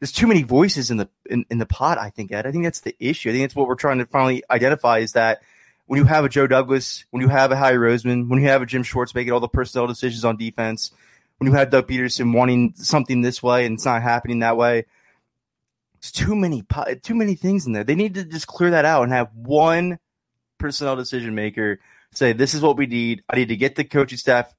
there's 0.00 0.12
too 0.12 0.26
many 0.26 0.42
voices 0.42 0.90
in 0.90 0.96
the 0.96 1.08
in, 1.26 1.44
in 1.50 1.58
the 1.58 1.66
pot. 1.66 1.98
I 1.98 2.10
think 2.10 2.32
Ed. 2.32 2.46
I 2.46 2.52
think 2.52 2.64
that's 2.64 2.80
the 2.80 2.96
issue. 2.98 3.30
I 3.30 3.32
think 3.32 3.44
that's 3.44 3.56
what 3.56 3.68
we're 3.68 3.76
trying 3.76 3.98
to 3.98 4.06
finally 4.06 4.42
identify 4.50 4.98
is 4.98 5.12
that 5.12 5.42
when 5.90 5.98
you 5.98 6.04
have 6.04 6.24
a 6.24 6.28
Joe 6.28 6.46
Douglas, 6.46 7.04
when 7.10 7.20
you 7.20 7.26
have 7.26 7.50
a 7.50 7.56
Howie 7.56 7.72
Roseman, 7.72 8.28
when 8.28 8.40
you 8.40 8.46
have 8.46 8.62
a 8.62 8.66
Jim 8.66 8.84
Schwartz 8.84 9.12
making 9.12 9.32
all 9.32 9.40
the 9.40 9.48
personnel 9.48 9.88
decisions 9.88 10.24
on 10.24 10.36
defense, 10.36 10.92
when 11.38 11.50
you 11.50 11.56
have 11.56 11.70
Doug 11.70 11.88
Pederson 11.88 12.32
wanting 12.32 12.74
something 12.76 13.22
this 13.22 13.42
way 13.42 13.66
and 13.66 13.74
it's 13.74 13.86
not 13.86 14.00
happening 14.00 14.38
that 14.38 14.56
way, 14.56 14.86
it's 15.98 16.12
too 16.12 16.36
many 16.36 16.64
too 17.02 17.16
many 17.16 17.34
things 17.34 17.66
in 17.66 17.72
there. 17.72 17.82
They 17.82 17.96
need 17.96 18.14
to 18.14 18.24
just 18.24 18.46
clear 18.46 18.70
that 18.70 18.84
out 18.84 19.02
and 19.02 19.12
have 19.12 19.34
one 19.34 19.98
personnel 20.58 20.94
decision 20.94 21.34
maker 21.34 21.80
say, 22.12 22.34
"This 22.34 22.54
is 22.54 22.62
what 22.62 22.76
we 22.76 22.86
need. 22.86 23.24
I 23.28 23.34
need 23.34 23.48
to 23.48 23.56
get 23.56 23.74
the 23.74 23.82
coaching 23.82 24.16
staff 24.16 24.54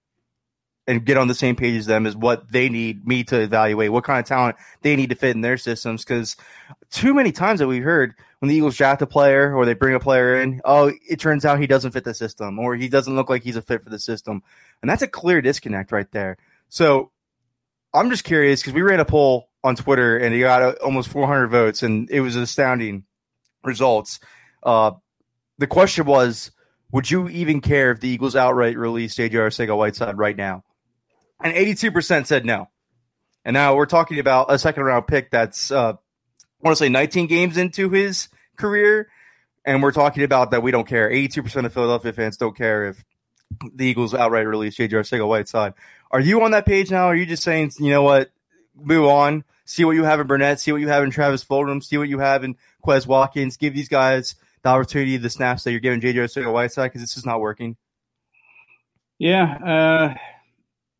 and 0.91 1.05
get 1.05 1.15
on 1.15 1.29
the 1.29 1.33
same 1.33 1.55
page 1.55 1.77
as 1.77 1.85
them 1.85 2.05
is 2.05 2.17
what 2.17 2.51
they 2.51 2.67
need 2.67 3.07
me 3.07 3.23
to 3.23 3.39
evaluate, 3.39 3.93
what 3.93 4.03
kind 4.03 4.19
of 4.19 4.25
talent 4.25 4.57
they 4.81 4.97
need 4.97 5.09
to 5.09 5.15
fit 5.15 5.33
in 5.33 5.39
their 5.39 5.57
systems. 5.57 6.03
Because 6.03 6.35
too 6.89 7.13
many 7.13 7.31
times 7.31 7.59
that 7.59 7.67
we've 7.67 7.81
heard 7.81 8.13
when 8.39 8.49
the 8.49 8.55
Eagles 8.55 8.75
draft 8.75 9.01
a 9.01 9.07
player 9.07 9.55
or 9.55 9.65
they 9.65 9.73
bring 9.73 9.95
a 9.95 10.01
player 10.01 10.41
in, 10.41 10.59
oh, 10.65 10.91
it 11.09 11.21
turns 11.21 11.45
out 11.45 11.59
he 11.61 11.67
doesn't 11.67 11.91
fit 11.91 12.03
the 12.03 12.13
system 12.13 12.59
or 12.59 12.75
he 12.75 12.89
doesn't 12.89 13.15
look 13.15 13.29
like 13.29 13.41
he's 13.41 13.55
a 13.55 13.61
fit 13.61 13.85
for 13.85 13.89
the 13.89 13.99
system. 13.99 14.43
And 14.81 14.91
that's 14.91 15.01
a 15.01 15.07
clear 15.07 15.41
disconnect 15.41 15.93
right 15.93 16.11
there. 16.11 16.37
So 16.67 17.11
I'm 17.93 18.09
just 18.09 18.25
curious 18.25 18.61
because 18.61 18.73
we 18.73 18.81
ran 18.81 18.99
a 18.99 19.05
poll 19.05 19.47
on 19.63 19.77
Twitter 19.77 20.17
and 20.17 20.33
he 20.33 20.41
got 20.41 20.61
uh, 20.61 20.75
almost 20.83 21.07
400 21.07 21.47
votes 21.47 21.83
and 21.83 22.09
it 22.09 22.19
was 22.19 22.35
astounding 22.35 23.05
results. 23.63 24.19
Uh, 24.61 24.91
the 25.57 25.67
question 25.67 26.05
was, 26.05 26.51
would 26.91 27.09
you 27.09 27.29
even 27.29 27.61
care 27.61 27.91
if 27.91 28.01
the 28.01 28.09
Eagles 28.09 28.35
outright 28.35 28.77
released 28.77 29.15
J.J. 29.15 29.37
Arcega-Whiteside 29.37 30.17
right 30.17 30.35
now? 30.35 30.65
And 31.43 31.53
82% 31.55 32.25
said 32.25 32.45
no. 32.45 32.69
And 33.43 33.53
now 33.53 33.75
we're 33.75 33.87
talking 33.87 34.19
about 34.19 34.51
a 34.51 34.59
second 34.59 34.83
round 34.83 35.07
pick 35.07 35.31
that's, 35.31 35.71
uh, 35.71 35.93
I 35.93 35.97
want 36.61 36.77
to 36.77 36.83
say 36.83 36.89
19 36.89 37.27
games 37.27 37.57
into 37.57 37.89
his 37.89 38.29
career. 38.55 39.09
And 39.65 39.81
we're 39.81 39.91
talking 39.91 40.23
about 40.23 40.51
that 40.51 40.63
we 40.63 40.71
don't 40.71 40.87
care. 40.87 41.09
82% 41.09 41.65
of 41.65 41.73
Philadelphia 41.73 42.13
fans 42.13 42.37
don't 42.37 42.55
care 42.55 42.85
if 42.89 43.03
the 43.75 43.85
Eagles 43.85 44.13
outright 44.13 44.47
release 44.47 44.75
J.J. 44.75 44.95
Arcega-Whiteside. 44.95 45.73
Are 46.09 46.19
you 46.19 46.41
on 46.43 46.51
that 46.51 46.65
page 46.65 46.91
now? 46.91 47.05
Or 47.05 47.09
Are 47.09 47.15
you 47.15 47.25
just 47.25 47.43
saying, 47.43 47.71
you 47.79 47.89
know 47.89 48.03
what, 48.03 48.31
move 48.75 49.05
on, 49.05 49.43
see 49.65 49.85
what 49.85 49.91
you 49.91 50.03
have 50.03 50.19
in 50.19 50.27
Burnett, 50.27 50.59
see 50.59 50.71
what 50.71 50.81
you 50.81 50.87
have 50.87 51.03
in 51.03 51.11
Travis 51.11 51.43
Fulgham, 51.43 51.83
see 51.83 51.97
what 51.97 52.09
you 52.09 52.19
have 52.19 52.43
in 52.43 52.55
Quez 52.83 53.05
Watkins, 53.05 53.57
give 53.57 53.73
these 53.73 53.89
guys– 53.89 54.35
the 54.61 54.69
opportunity, 54.69 55.17
the 55.17 55.29
snaps 55.29 55.63
that 55.63 55.71
you're 55.71 55.79
giving 55.79 56.01
JJ 56.01 56.15
Arcega 56.15 56.51
Whiteside 56.51 56.91
because 56.91 57.01
this 57.01 57.17
is 57.17 57.25
not 57.25 57.39
working? 57.39 57.77
Yeah. 59.17 59.43
Uh, 59.43 60.15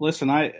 listen, 0.01 0.29
I 0.29 0.53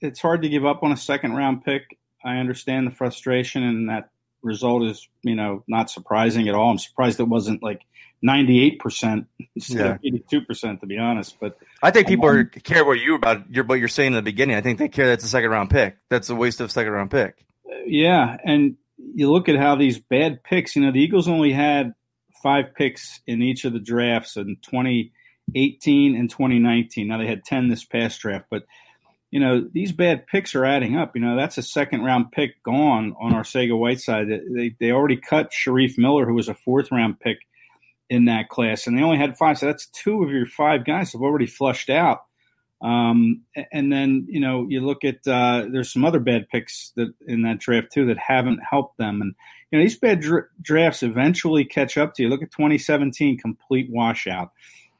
it's 0.00 0.20
hard 0.20 0.42
to 0.42 0.48
give 0.48 0.66
up 0.66 0.82
on 0.82 0.92
a 0.92 0.96
second 0.96 1.32
round 1.34 1.64
pick. 1.64 1.98
I 2.24 2.38
understand 2.38 2.86
the 2.86 2.90
frustration, 2.90 3.62
and 3.62 3.88
that 3.88 4.10
result 4.42 4.84
is 4.84 5.08
you 5.22 5.34
know 5.34 5.64
not 5.66 5.90
surprising 5.90 6.48
at 6.48 6.54
all. 6.54 6.70
I'm 6.70 6.78
surprised 6.78 7.20
it 7.20 7.24
wasn't 7.24 7.62
like 7.62 7.82
98 8.22 8.78
percent 8.80 9.26
instead 9.54 9.78
yeah. 9.78 9.92
of 9.92 10.00
82 10.04 10.40
percent, 10.42 10.80
to 10.80 10.86
be 10.86 10.98
honest. 10.98 11.36
But 11.40 11.56
I 11.82 11.90
think 11.90 12.08
people 12.08 12.28
um, 12.28 12.36
are, 12.36 12.44
care 12.44 12.84
what 12.84 12.98
you 12.98 13.14
about 13.14 13.50
your 13.50 13.64
what 13.64 13.78
you're 13.78 13.88
saying 13.88 14.08
in 14.08 14.14
the 14.14 14.22
beginning. 14.22 14.56
I 14.56 14.60
think 14.60 14.78
they 14.78 14.88
care 14.88 15.06
that's 15.06 15.24
a 15.24 15.28
second 15.28 15.50
round 15.50 15.70
pick. 15.70 15.96
That's 16.10 16.28
a 16.28 16.34
waste 16.34 16.60
of 16.60 16.66
a 16.66 16.72
second 16.72 16.92
round 16.92 17.10
pick. 17.10 17.44
Yeah, 17.86 18.36
and 18.44 18.76
you 18.96 19.30
look 19.30 19.48
at 19.48 19.56
how 19.56 19.76
these 19.76 19.98
bad 19.98 20.42
picks. 20.42 20.74
You 20.76 20.82
know, 20.82 20.92
the 20.92 21.00
Eagles 21.00 21.28
only 21.28 21.52
had 21.52 21.94
five 22.42 22.74
picks 22.74 23.20
in 23.26 23.42
each 23.42 23.64
of 23.64 23.72
the 23.72 23.78
drafts 23.78 24.36
in 24.36 24.56
2018 24.62 26.16
and 26.16 26.30
2019. 26.30 27.08
Now 27.08 27.18
they 27.18 27.26
had 27.26 27.44
10 27.44 27.68
this 27.68 27.84
past 27.84 28.20
draft, 28.20 28.46
but 28.50 28.64
you 29.30 29.40
know 29.40 29.66
these 29.72 29.92
bad 29.92 30.26
picks 30.26 30.54
are 30.54 30.64
adding 30.64 30.96
up. 30.96 31.14
You 31.14 31.22
know 31.22 31.36
that's 31.36 31.58
a 31.58 31.62
second 31.62 32.02
round 32.02 32.32
pick 32.32 32.62
gone 32.62 33.14
on 33.20 33.32
Arcega-Whiteside. 33.32 34.28
They 34.28 34.74
they 34.80 34.90
already 34.90 35.16
cut 35.16 35.52
Shareef 35.52 35.98
Miller, 35.98 36.26
who 36.26 36.34
was 36.34 36.48
a 36.48 36.54
fourth 36.54 36.90
round 36.90 37.20
pick 37.20 37.38
in 38.08 38.24
that 38.26 38.48
class, 38.48 38.86
and 38.86 38.96
they 38.96 39.02
only 39.02 39.18
had 39.18 39.36
five. 39.36 39.58
So 39.58 39.66
that's 39.66 39.86
two 39.86 40.22
of 40.22 40.30
your 40.30 40.46
five 40.46 40.84
guys 40.84 41.12
have 41.12 41.22
already 41.22 41.46
flushed 41.46 41.90
out. 41.90 42.24
Um, 42.80 43.42
and 43.72 43.92
then 43.92 44.26
you 44.30 44.40
know 44.40 44.66
you 44.68 44.80
look 44.80 45.04
at 45.04 45.26
uh, 45.26 45.66
there's 45.70 45.92
some 45.92 46.04
other 46.04 46.20
bad 46.20 46.48
picks 46.48 46.92
that 46.96 47.12
in 47.26 47.42
that 47.42 47.58
draft 47.58 47.92
too 47.92 48.06
that 48.06 48.18
haven't 48.18 48.60
helped 48.68 48.96
them. 48.98 49.20
And 49.20 49.34
you 49.70 49.78
know 49.78 49.84
these 49.84 49.98
bad 49.98 50.20
dra- 50.20 50.46
drafts 50.62 51.02
eventually 51.02 51.64
catch 51.64 51.98
up 51.98 52.14
to 52.14 52.22
you. 52.22 52.28
Look 52.28 52.42
at 52.42 52.52
2017, 52.52 53.38
complete 53.38 53.90
washout. 53.90 54.52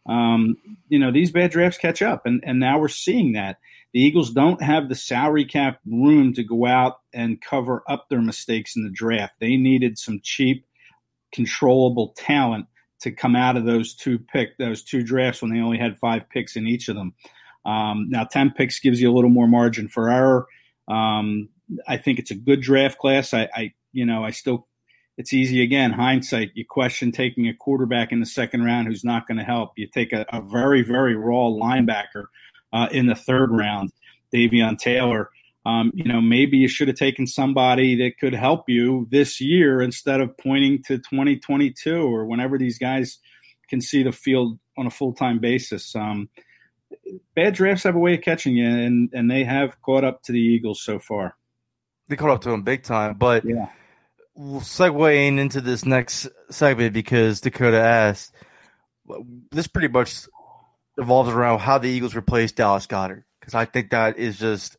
Um, 0.06 0.56
you 0.88 0.99
know 0.99 1.12
these 1.12 1.30
bad 1.30 1.50
drafts 1.50 1.78
catch 1.78 2.02
up, 2.02 2.26
and 2.26 2.42
and 2.44 2.58
now 2.58 2.78
we're 2.78 2.88
seeing 2.88 3.32
that 3.32 3.58
the 3.92 4.00
Eagles 4.00 4.30
don't 4.30 4.62
have 4.62 4.88
the 4.88 4.95
salary 4.95 5.45
cap 5.45 5.80
room 5.87 6.35
to 6.35 6.45
go 6.45 6.66
out 6.66 7.00
and 7.12 7.40
cover 7.40 7.83
up 7.88 8.09
their 8.09 8.21
mistakes 8.21 8.76
in 8.76 8.85
the 8.85 8.90
draft. 8.90 9.35
They 9.40 9.57
needed 9.57 9.99
some 9.99 10.21
cheap, 10.23 10.66
controllable 11.33 12.14
talent 12.16 12.66
to 13.00 13.12
come 13.12 13.37
out 13.37 13.57
of 13.57 13.64
those 13.64 13.95
two 13.95 14.18
pick 14.18 14.59
those 14.59 14.83
two 14.83 15.02
drafts 15.02 15.40
when 15.40 15.52
they 15.52 15.61
only 15.61 15.78
had 15.78 15.99
five 15.99 16.28
picks 16.28 16.57
in 16.57 16.66
each 16.66 16.88
of 16.88 16.97
them. 16.97 17.14
Um, 17.64 18.09
now, 18.09 18.25
10 18.25 18.52
picks 18.52 18.80
gives 18.80 19.00
you 19.00 19.11
a 19.11 19.14
little 19.14 19.30
more 19.30 19.47
margin 19.47 19.88
for 19.88 20.11
error. 20.11 20.47
Um, 20.88 21.49
I 21.87 21.97
think 21.97 22.18
it's 22.18 22.30
a 22.30 22.35
good 22.35 22.61
draft 22.61 22.99
class. 22.99 23.35
I, 23.35 23.49
I, 23.54 23.73
you 23.92 24.07
know, 24.07 24.25
I 24.25 24.30
still, 24.30 24.66
it's 25.18 25.33
easy 25.33 25.62
again, 25.62 25.92
hindsight. 25.92 26.52
You 26.54 26.64
question 26.64 27.12
taking 27.12 27.47
a 27.47 27.54
quarterback 27.54 28.11
in 28.11 28.21
the 28.21 28.26
second 28.26 28.64
round 28.64 28.87
who's 28.87 29.04
not 29.04 29.26
going 29.26 29.38
to 29.38 29.45
help. 29.45 29.73
You 29.76 29.87
take 29.87 30.12
a, 30.12 30.25
a, 30.33 30.40
very, 30.40 30.83
very 30.83 31.14
raw 31.14 31.49
linebacker 31.49 32.26
uh, 32.72 32.88
in 32.90 33.06
the 33.06 33.14
third 33.14 33.50
round, 33.50 33.92
Davion 34.34 34.78
Taylor. 34.78 35.30
Um, 35.66 35.92
you 35.94 36.04
know, 36.04 36.20
maybe 36.20 36.56
you 36.56 36.68
should 36.68 36.88
have 36.88 36.96
taken 36.96 37.26
somebody 37.26 37.96
that 37.96 38.18
could 38.18 38.34
help 38.34 38.68
you 38.68 39.06
this 39.10 39.40
year 39.40 39.82
instead 39.82 40.20
of 40.20 40.37
pointing 40.38 40.82
to 40.84 40.98
2022 40.98 41.94
or 41.94 42.25
whenever 42.25 42.56
these 42.56 42.78
guys 42.78 43.18
can 43.68 43.80
see 43.80 44.02
the 44.02 44.12
field 44.12 44.58
on 44.78 44.87
a 44.87 44.90
full 44.90 45.12
time 45.12 45.40
basis. 45.40 45.94
Um, 45.94 46.30
bad 47.34 47.54
drafts 47.54 47.84
have 47.84 47.96
a 47.96 47.98
way 47.98 48.14
of 48.14 48.22
catching 48.22 48.56
you, 48.56 48.66
and 48.66 49.10
and 49.12 49.30
they 49.30 49.44
have 49.44 49.80
caught 49.82 50.04
up 50.04 50.22
to 50.25 50.32
the 50.32 50.40
Eagles 50.40 50.82
so 50.82 50.98
far. 50.98 51.37
They 52.08 52.16
caught 52.16 52.30
up 52.30 52.40
to 52.42 52.50
them 52.50 52.62
big 52.62 52.82
time, 52.82 53.16
but 53.18 53.44
yeah. 53.44 53.68
Segueing 54.38 55.38
into 55.38 55.60
this 55.60 55.84
next 55.84 56.28
segment 56.48 56.94
because 56.94 57.40
Dakota 57.40 57.80
asked, 57.80 58.32
this 59.50 59.66
pretty 59.66 59.88
much 59.88 60.28
revolves 60.99 61.31
around 61.31 61.61
how 61.61 61.78
the 61.78 61.88
Eagles 61.88 62.17
replace 62.17 62.52
Dallas 62.52 62.87
Goedert 62.87 63.25
because 63.40 63.55
I 63.55 63.64
think 63.64 63.90
that 63.90 64.19
is 64.19 64.38
just 64.38 64.76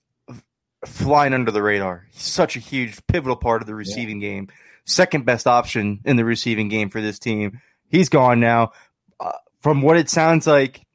flying 0.86 1.34
under 1.34 1.50
the 1.50 1.64
radar. 1.64 2.06
He's 2.12 2.22
such 2.22 2.56
a 2.56 2.60
huge 2.60 3.00
pivotal 3.08 3.38
part 3.38 3.62
of 3.62 3.68
the 3.68 3.74
receiving 3.74 4.22
yeah. 4.22 4.30
game, 4.30 4.50
second 4.86 5.26
best 5.26 5.48
option 5.48 6.02
in 6.06 6.18
the 6.18 6.26
receiving 6.26 6.68
game 6.68 6.90
for 6.90 7.02
this 7.02 7.20
team. 7.20 7.62
He's 7.88 8.10
gone 8.10 8.40
now. 8.40 8.74
Uh, 9.20 9.32
from 9.62 9.82
what 9.82 9.98
it 9.98 10.10
sounds 10.10 10.46
like, 10.46 10.86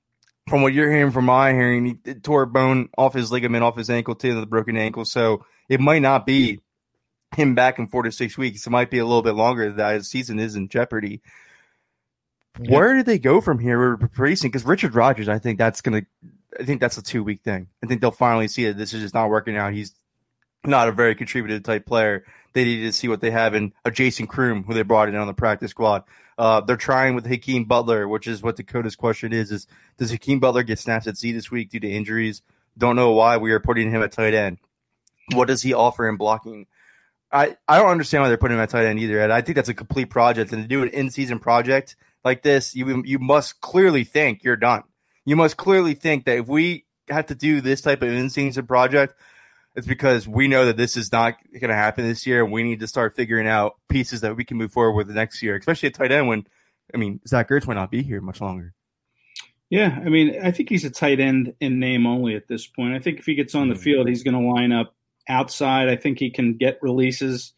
from 0.49 0.63
what 0.63 0.75
you're 0.75 0.91
hearing 0.91 1.11
from 1.11 1.25
my 1.25 1.53
hearing, 1.53 1.99
he 2.05 2.15
tore 2.15 2.43
a 2.43 2.47
bone 2.47 2.91
off 2.97 3.15
his 3.15 3.33
ligament, 3.33 3.65
off 3.65 3.77
his 3.77 3.91
ankle, 3.91 4.15
to 4.15 4.39
the 4.39 4.47
broken 4.47 4.77
ankle. 4.77 5.05
So 5.05 5.45
it 5.69 5.81
might 5.81 6.03
not 6.03 6.27
be 6.27 6.61
him 7.35 7.55
back 7.55 7.79
in 7.79 7.89
four 7.89 8.03
to 8.03 8.13
six 8.13 8.37
weeks. 8.39 8.67
It 8.67 8.71
might 8.71 8.91
be 8.91 8.99
a 8.99 9.07
little 9.07 9.23
bit 9.23 9.35
longer 9.35 9.73
that 9.73 9.95
his 9.95 10.09
season 10.09 10.39
is 10.39 10.55
in 10.55 10.69
jeopardy. 10.69 11.23
Yeah. 12.61 12.71
Where 12.71 12.95
do 12.95 13.03
they 13.03 13.19
go 13.19 13.41
from 13.41 13.59
here 13.59 13.79
replacing? 13.79 14.51
Because 14.51 14.65
Richard 14.65 14.95
Rodgers, 14.95 15.29
I 15.29 15.39
think 15.39 15.59
that's 15.59 15.81
gonna, 15.81 16.03
I 16.59 16.65
think 16.65 16.81
that's 16.81 16.97
a 16.99 17.03
two 17.03 17.25
week 17.25 17.43
thing. 17.43 17.69
I 17.83 17.87
think 17.87 18.01
they'll 18.01 18.11
finally 18.11 18.49
see 18.49 18.67
that 18.67 18.77
this 18.77 18.95
is 18.95 19.03
just 19.03 19.15
not 19.15 19.29
working 19.29 19.57
out. 19.57 19.73
He's 19.73 19.95
not 20.65 20.89
a 20.89 20.93
very 20.93 21.15
contributive 21.15 21.63
type 21.63 21.85
player. 21.87 22.25
They 22.53 22.65
needed 22.65 22.87
to 22.87 22.93
see 22.93 23.09
what 23.09 23.21
they 23.21 23.33
have 23.33 23.55
in 23.55 23.73
a 23.85 23.91
Jason 23.91 24.27
Croom, 24.27 24.63
who 24.63 24.75
they 24.75 24.83
brought 24.83 25.09
in 25.09 25.17
on 25.17 25.27
the 25.27 25.35
practice 25.35 25.73
squad. 25.73 26.05
Uh, 26.39 26.61
they're 26.61 26.77
trying 26.77 27.15
with 27.15 27.27
Hakeem 27.27 27.65
Butler, 27.65 28.07
which 28.07 28.27
is 28.29 28.43
what 28.43 28.57
Dakota's 28.57 28.97
question 28.97 29.33
is: 29.33 29.51
is 29.51 29.67
does 29.99 30.13
Hakeem 30.13 30.39
Butler 30.39 30.63
get 30.63 30.79
snaps 30.79 31.07
at 31.07 31.17
Z 31.17 31.33
this 31.33 31.51
week 31.51 31.71
due 31.71 31.81
to 31.81 31.91
injuries? 31.91 32.43
Don't 32.79 32.97
know 32.97 33.13
why 33.13 33.37
we 33.37 33.53
are 33.53 33.61
putting 33.61 33.91
him 33.91 34.03
at 34.03 34.13
tight 34.13 34.35
end. 34.35 34.59
What 35.33 35.49
does 35.49 35.63
he 35.63 35.75
offer 35.75 36.09
in 36.09 36.17
blocking? 36.17 36.67
I, 37.33 37.57
I 37.67 37.79
don't 37.79 37.91
understand 37.91 38.23
why 38.23 38.29
they're 38.29 38.37
putting 38.37 38.57
him 38.57 38.63
at 38.63 38.71
tight 38.71 38.87
end 38.87 39.01
either. 39.01 39.21
And 39.21 39.33
I 39.33 39.41
think 39.41 39.57
that's 39.57 39.69
a 39.69 39.75
complete 39.75 40.11
project. 40.11 40.53
And 40.53 40.63
to 40.63 40.69
do 40.69 40.83
an 40.83 40.89
in 40.91 41.11
season 41.11 41.39
project 41.41 41.97
like 42.25 42.43
this, 42.43 42.75
you 42.75 43.03
you 43.05 43.19
must 43.19 43.61
clearly 43.61 44.05
think 44.05 44.45
you're 44.45 44.57
done. 44.57 44.83
You 45.25 45.37
must 45.37 45.57
clearly 45.57 45.95
think 45.95 46.25
that 46.27 46.39
if 46.39 46.47
we 46.47 46.87
have 47.09 47.27
to 47.27 47.35
do 47.35 47.61
this 47.61 47.81
type 47.81 48.03
of 48.03 48.09
in 48.09 48.31
season 48.31 48.67
project, 48.67 49.15
it's 49.75 49.87
because 49.87 50.27
we 50.27 50.49
know 50.49 50.67
that 50.67 50.77
this 50.77 50.97
is 50.97 51.13
not 51.13 51.35
going 51.53 51.69
to 51.69 51.75
happen 51.75 52.07
this 52.07 52.27
year, 52.27 52.43
and 52.43 52.53
we 52.53 52.63
need 52.63 52.81
to 52.81 52.87
start 52.87 53.17
figuring 53.17 53.49
out 53.49 53.77
pieces 53.89 54.23
that 54.23 54.37
we 54.37 54.45
can 54.45 54.57
move 54.57 54.73
forward 54.73 54.97
with 54.97 55.09
the 55.09 55.15
next 55.15 55.43
year, 55.43 55.57
especially 55.57 55.89
at 55.89 55.95
tight 55.95 56.13
end. 56.13 56.29
When 56.29 56.47
I 56.93 56.97
mean, 56.97 57.21
Zach 57.27 57.49
Ertz 57.49 57.67
might 57.67 57.75
not 57.75 57.91
be 57.91 58.03
here 58.03 58.21
much 58.21 58.41
longer. 58.41 58.75
Yeah, 59.71 59.99
I 60.05 60.09
mean, 60.09 60.39
I 60.43 60.51
think 60.51 60.69
he's 60.69 60.85
a 60.85 60.91
tight 60.91 61.21
end 61.21 61.55
in 61.61 61.81
name 61.81 62.07
only 62.07 62.37
at 62.37 62.47
this 62.49 62.67
point. 62.67 62.95
I 62.95 62.99
think 63.01 63.19
if 63.19 63.27
he 63.27 63.35
gets 63.35 63.55
on 63.55 63.69
the 63.69 63.75
hmm. 63.75 63.81
field, 63.81 64.09
he's 64.09 64.23
going 64.23 64.41
to 64.41 64.53
line 64.53 64.73
up 64.73 64.95
outside. 65.29 65.89
I 65.89 65.97
think 65.97 66.19
he 66.19 66.31
can 66.31 66.57
get 66.57 66.79
releases 66.83 67.53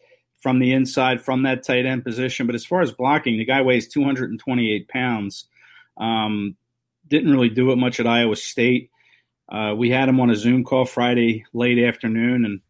from 0.46 0.60
the 0.60 0.72
inside 0.72 1.20
from 1.20 1.42
that 1.42 1.64
tight 1.64 1.86
end 1.86 2.04
position. 2.04 2.46
But 2.46 2.54
as 2.54 2.64
far 2.64 2.80
as 2.80 2.92
blocking, 2.92 3.36
the 3.36 3.44
guy 3.44 3.62
weighs 3.62 3.88
228 3.88 4.86
pounds. 4.86 5.48
Um, 5.96 6.56
didn't 7.08 7.32
really 7.32 7.48
do 7.48 7.72
it 7.72 7.76
much 7.78 7.98
at 7.98 8.06
Iowa 8.06 8.36
State. 8.36 8.92
Uh, 9.50 9.74
we 9.76 9.90
had 9.90 10.08
him 10.08 10.20
on 10.20 10.30
a 10.30 10.36
Zoom 10.36 10.62
call 10.62 10.84
Friday 10.84 11.44
late 11.52 11.84
afternoon, 11.84 12.44
and 12.44 12.60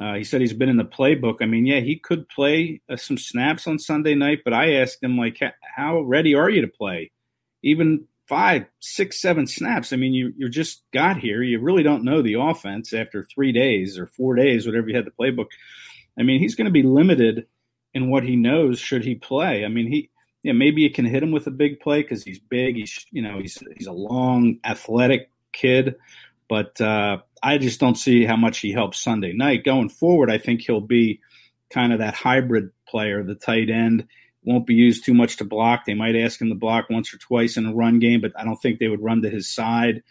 uh, 0.00 0.16
he 0.16 0.24
said 0.24 0.40
he's 0.40 0.54
been 0.54 0.70
in 0.70 0.78
the 0.78 0.86
playbook. 0.86 1.42
I 1.42 1.44
mean, 1.44 1.66
yeah, 1.66 1.80
he 1.80 1.96
could 1.98 2.30
play 2.30 2.80
uh, 2.88 2.96
some 2.96 3.18
snaps 3.18 3.66
on 3.66 3.78
Sunday 3.78 4.14
night, 4.14 4.38
but 4.42 4.54
I 4.54 4.76
asked 4.76 5.02
him 5.02 5.18
like, 5.18 5.38
how 5.76 6.00
ready 6.00 6.34
are 6.34 6.48
you 6.48 6.62
to 6.62 6.68
play? 6.68 7.10
Even 7.62 8.06
five, 8.26 8.64
six, 8.80 9.20
seven 9.20 9.46
snaps. 9.46 9.92
I 9.92 9.96
mean, 9.96 10.14
you 10.14 10.32
you 10.38 10.48
just 10.48 10.82
got 10.94 11.18
here. 11.18 11.42
You 11.42 11.60
really 11.60 11.82
don't 11.82 12.04
know 12.04 12.22
the 12.22 12.40
offense 12.40 12.94
after 12.94 13.22
three 13.22 13.52
days 13.52 13.98
or 13.98 14.06
four 14.06 14.34
days, 14.34 14.64
whatever 14.64 14.88
you 14.88 14.96
had 14.96 15.04
the 15.04 15.10
playbook. 15.10 15.48
I 16.18 16.22
mean, 16.22 16.40
he's 16.40 16.54
going 16.54 16.66
to 16.66 16.70
be 16.70 16.82
limited 16.82 17.46
in 17.94 18.10
what 18.10 18.24
he 18.24 18.36
knows 18.36 18.78
should 18.78 19.04
he 19.04 19.14
play. 19.14 19.64
I 19.64 19.68
mean, 19.68 19.86
he 19.86 20.10
yeah, 20.42 20.52
maybe 20.52 20.82
you 20.82 20.90
can 20.90 21.04
hit 21.04 21.22
him 21.22 21.30
with 21.30 21.46
a 21.46 21.52
big 21.52 21.80
play 21.80 22.02
because 22.02 22.24
he's 22.24 22.38
big. 22.38 22.76
He's 22.76 23.06
you 23.10 23.22
know 23.22 23.38
he's 23.38 23.62
he's 23.76 23.86
a 23.86 23.92
long, 23.92 24.58
athletic 24.64 25.30
kid. 25.52 25.96
But 26.48 26.80
uh, 26.80 27.18
I 27.42 27.58
just 27.58 27.80
don't 27.80 27.94
see 27.94 28.24
how 28.24 28.36
much 28.36 28.58
he 28.58 28.72
helps 28.72 29.00
Sunday 29.00 29.32
night. 29.32 29.64
Going 29.64 29.88
forward, 29.88 30.30
I 30.30 30.38
think 30.38 30.60
he'll 30.60 30.80
be 30.80 31.20
kind 31.70 31.92
of 31.92 32.00
that 32.00 32.14
hybrid 32.14 32.70
player, 32.86 33.22
the 33.22 33.34
tight 33.34 33.70
end. 33.70 34.06
Won't 34.44 34.66
be 34.66 34.74
used 34.74 35.04
too 35.04 35.14
much 35.14 35.36
to 35.36 35.44
block. 35.44 35.84
They 35.86 35.94
might 35.94 36.16
ask 36.16 36.40
him 36.40 36.48
to 36.48 36.54
block 36.54 36.90
once 36.90 37.14
or 37.14 37.18
twice 37.18 37.56
in 37.56 37.64
a 37.64 37.74
run 37.74 38.00
game, 38.00 38.20
but 38.20 38.32
I 38.36 38.44
don't 38.44 38.60
think 38.60 38.78
they 38.78 38.88
would 38.88 39.02
run 39.02 39.22
to 39.22 39.30
his 39.30 39.48
side. 39.48 40.02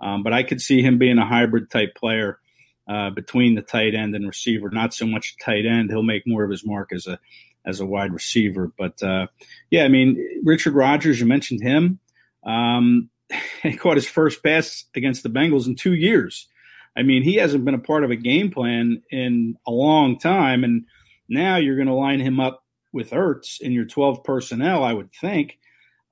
Um, 0.00 0.22
but 0.22 0.32
I 0.32 0.42
could 0.42 0.60
see 0.60 0.82
him 0.82 0.98
being 0.98 1.18
a 1.18 1.26
hybrid 1.26 1.70
type 1.70 1.94
player 1.94 2.40
uh, 2.88 3.10
between 3.10 3.54
the 3.54 3.62
tight 3.62 3.94
end 3.94 4.14
and 4.14 4.26
receiver. 4.26 4.70
Not 4.70 4.94
so 4.94 5.06
much 5.06 5.36
tight 5.38 5.66
end; 5.66 5.90
he'll 5.90 6.02
make 6.02 6.26
more 6.26 6.44
of 6.44 6.50
his 6.50 6.64
mark 6.64 6.92
as 6.92 7.06
a 7.06 7.18
as 7.64 7.80
a 7.80 7.86
wide 7.86 8.12
receiver. 8.12 8.72
But 8.76 9.02
uh, 9.02 9.26
yeah, 9.70 9.84
I 9.84 9.88
mean 9.88 10.42
Richard 10.44 10.74
Rodgers, 10.74 11.20
you 11.20 11.26
mentioned 11.26 11.62
him. 11.62 11.98
Um, 12.44 13.10
he 13.62 13.76
caught 13.76 13.96
his 13.96 14.08
first 14.08 14.42
pass 14.42 14.84
against 14.94 15.22
the 15.22 15.30
Bengals 15.30 15.66
in 15.66 15.76
two 15.76 15.94
years. 15.94 16.48
I 16.96 17.02
mean, 17.02 17.22
he 17.22 17.36
hasn't 17.36 17.64
been 17.64 17.74
a 17.74 17.78
part 17.78 18.04
of 18.04 18.10
a 18.10 18.16
game 18.16 18.50
plan 18.50 19.02
in 19.10 19.56
a 19.66 19.72
long 19.72 20.18
time, 20.18 20.62
and 20.62 20.84
now 21.28 21.56
you're 21.56 21.76
going 21.76 21.88
to 21.88 21.94
line 21.94 22.20
him 22.20 22.38
up 22.38 22.64
with 22.92 23.10
Ertz 23.10 23.60
in 23.60 23.72
your 23.72 23.84
12 23.84 24.22
personnel, 24.22 24.84
I 24.84 24.92
would 24.92 25.12
think. 25.12 25.58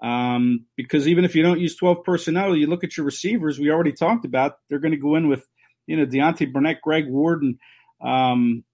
Um, 0.03 0.67
because 0.77 1.07
even 1.07 1.25
if 1.25 1.37
you 1.37 1.45
don't 1.45 1.61
use 1.61 1.77
12 1.77 2.03
personnel, 2.03 2.57
you 2.57 2.67
look 2.67 2.83
at 2.83 2.97
your 2.97 3.07
receivers, 3.07 3.61
we 3.61 3.71
already 3.71 3.93
talked 3.93 4.25
about, 4.25 4.59
they're 4.69 4.81
going 4.81 4.93
to 4.93 4.99
go 4.99 5.15
in 5.15 5.29
with, 5.29 5.47
you 5.87 5.97
know, 5.97 6.07
Deontay 6.07 6.53
Burnett, 6.53 6.81
Greg 6.83 7.09
Ward, 7.09 7.43
and 7.43 7.59
um, 8.01 8.65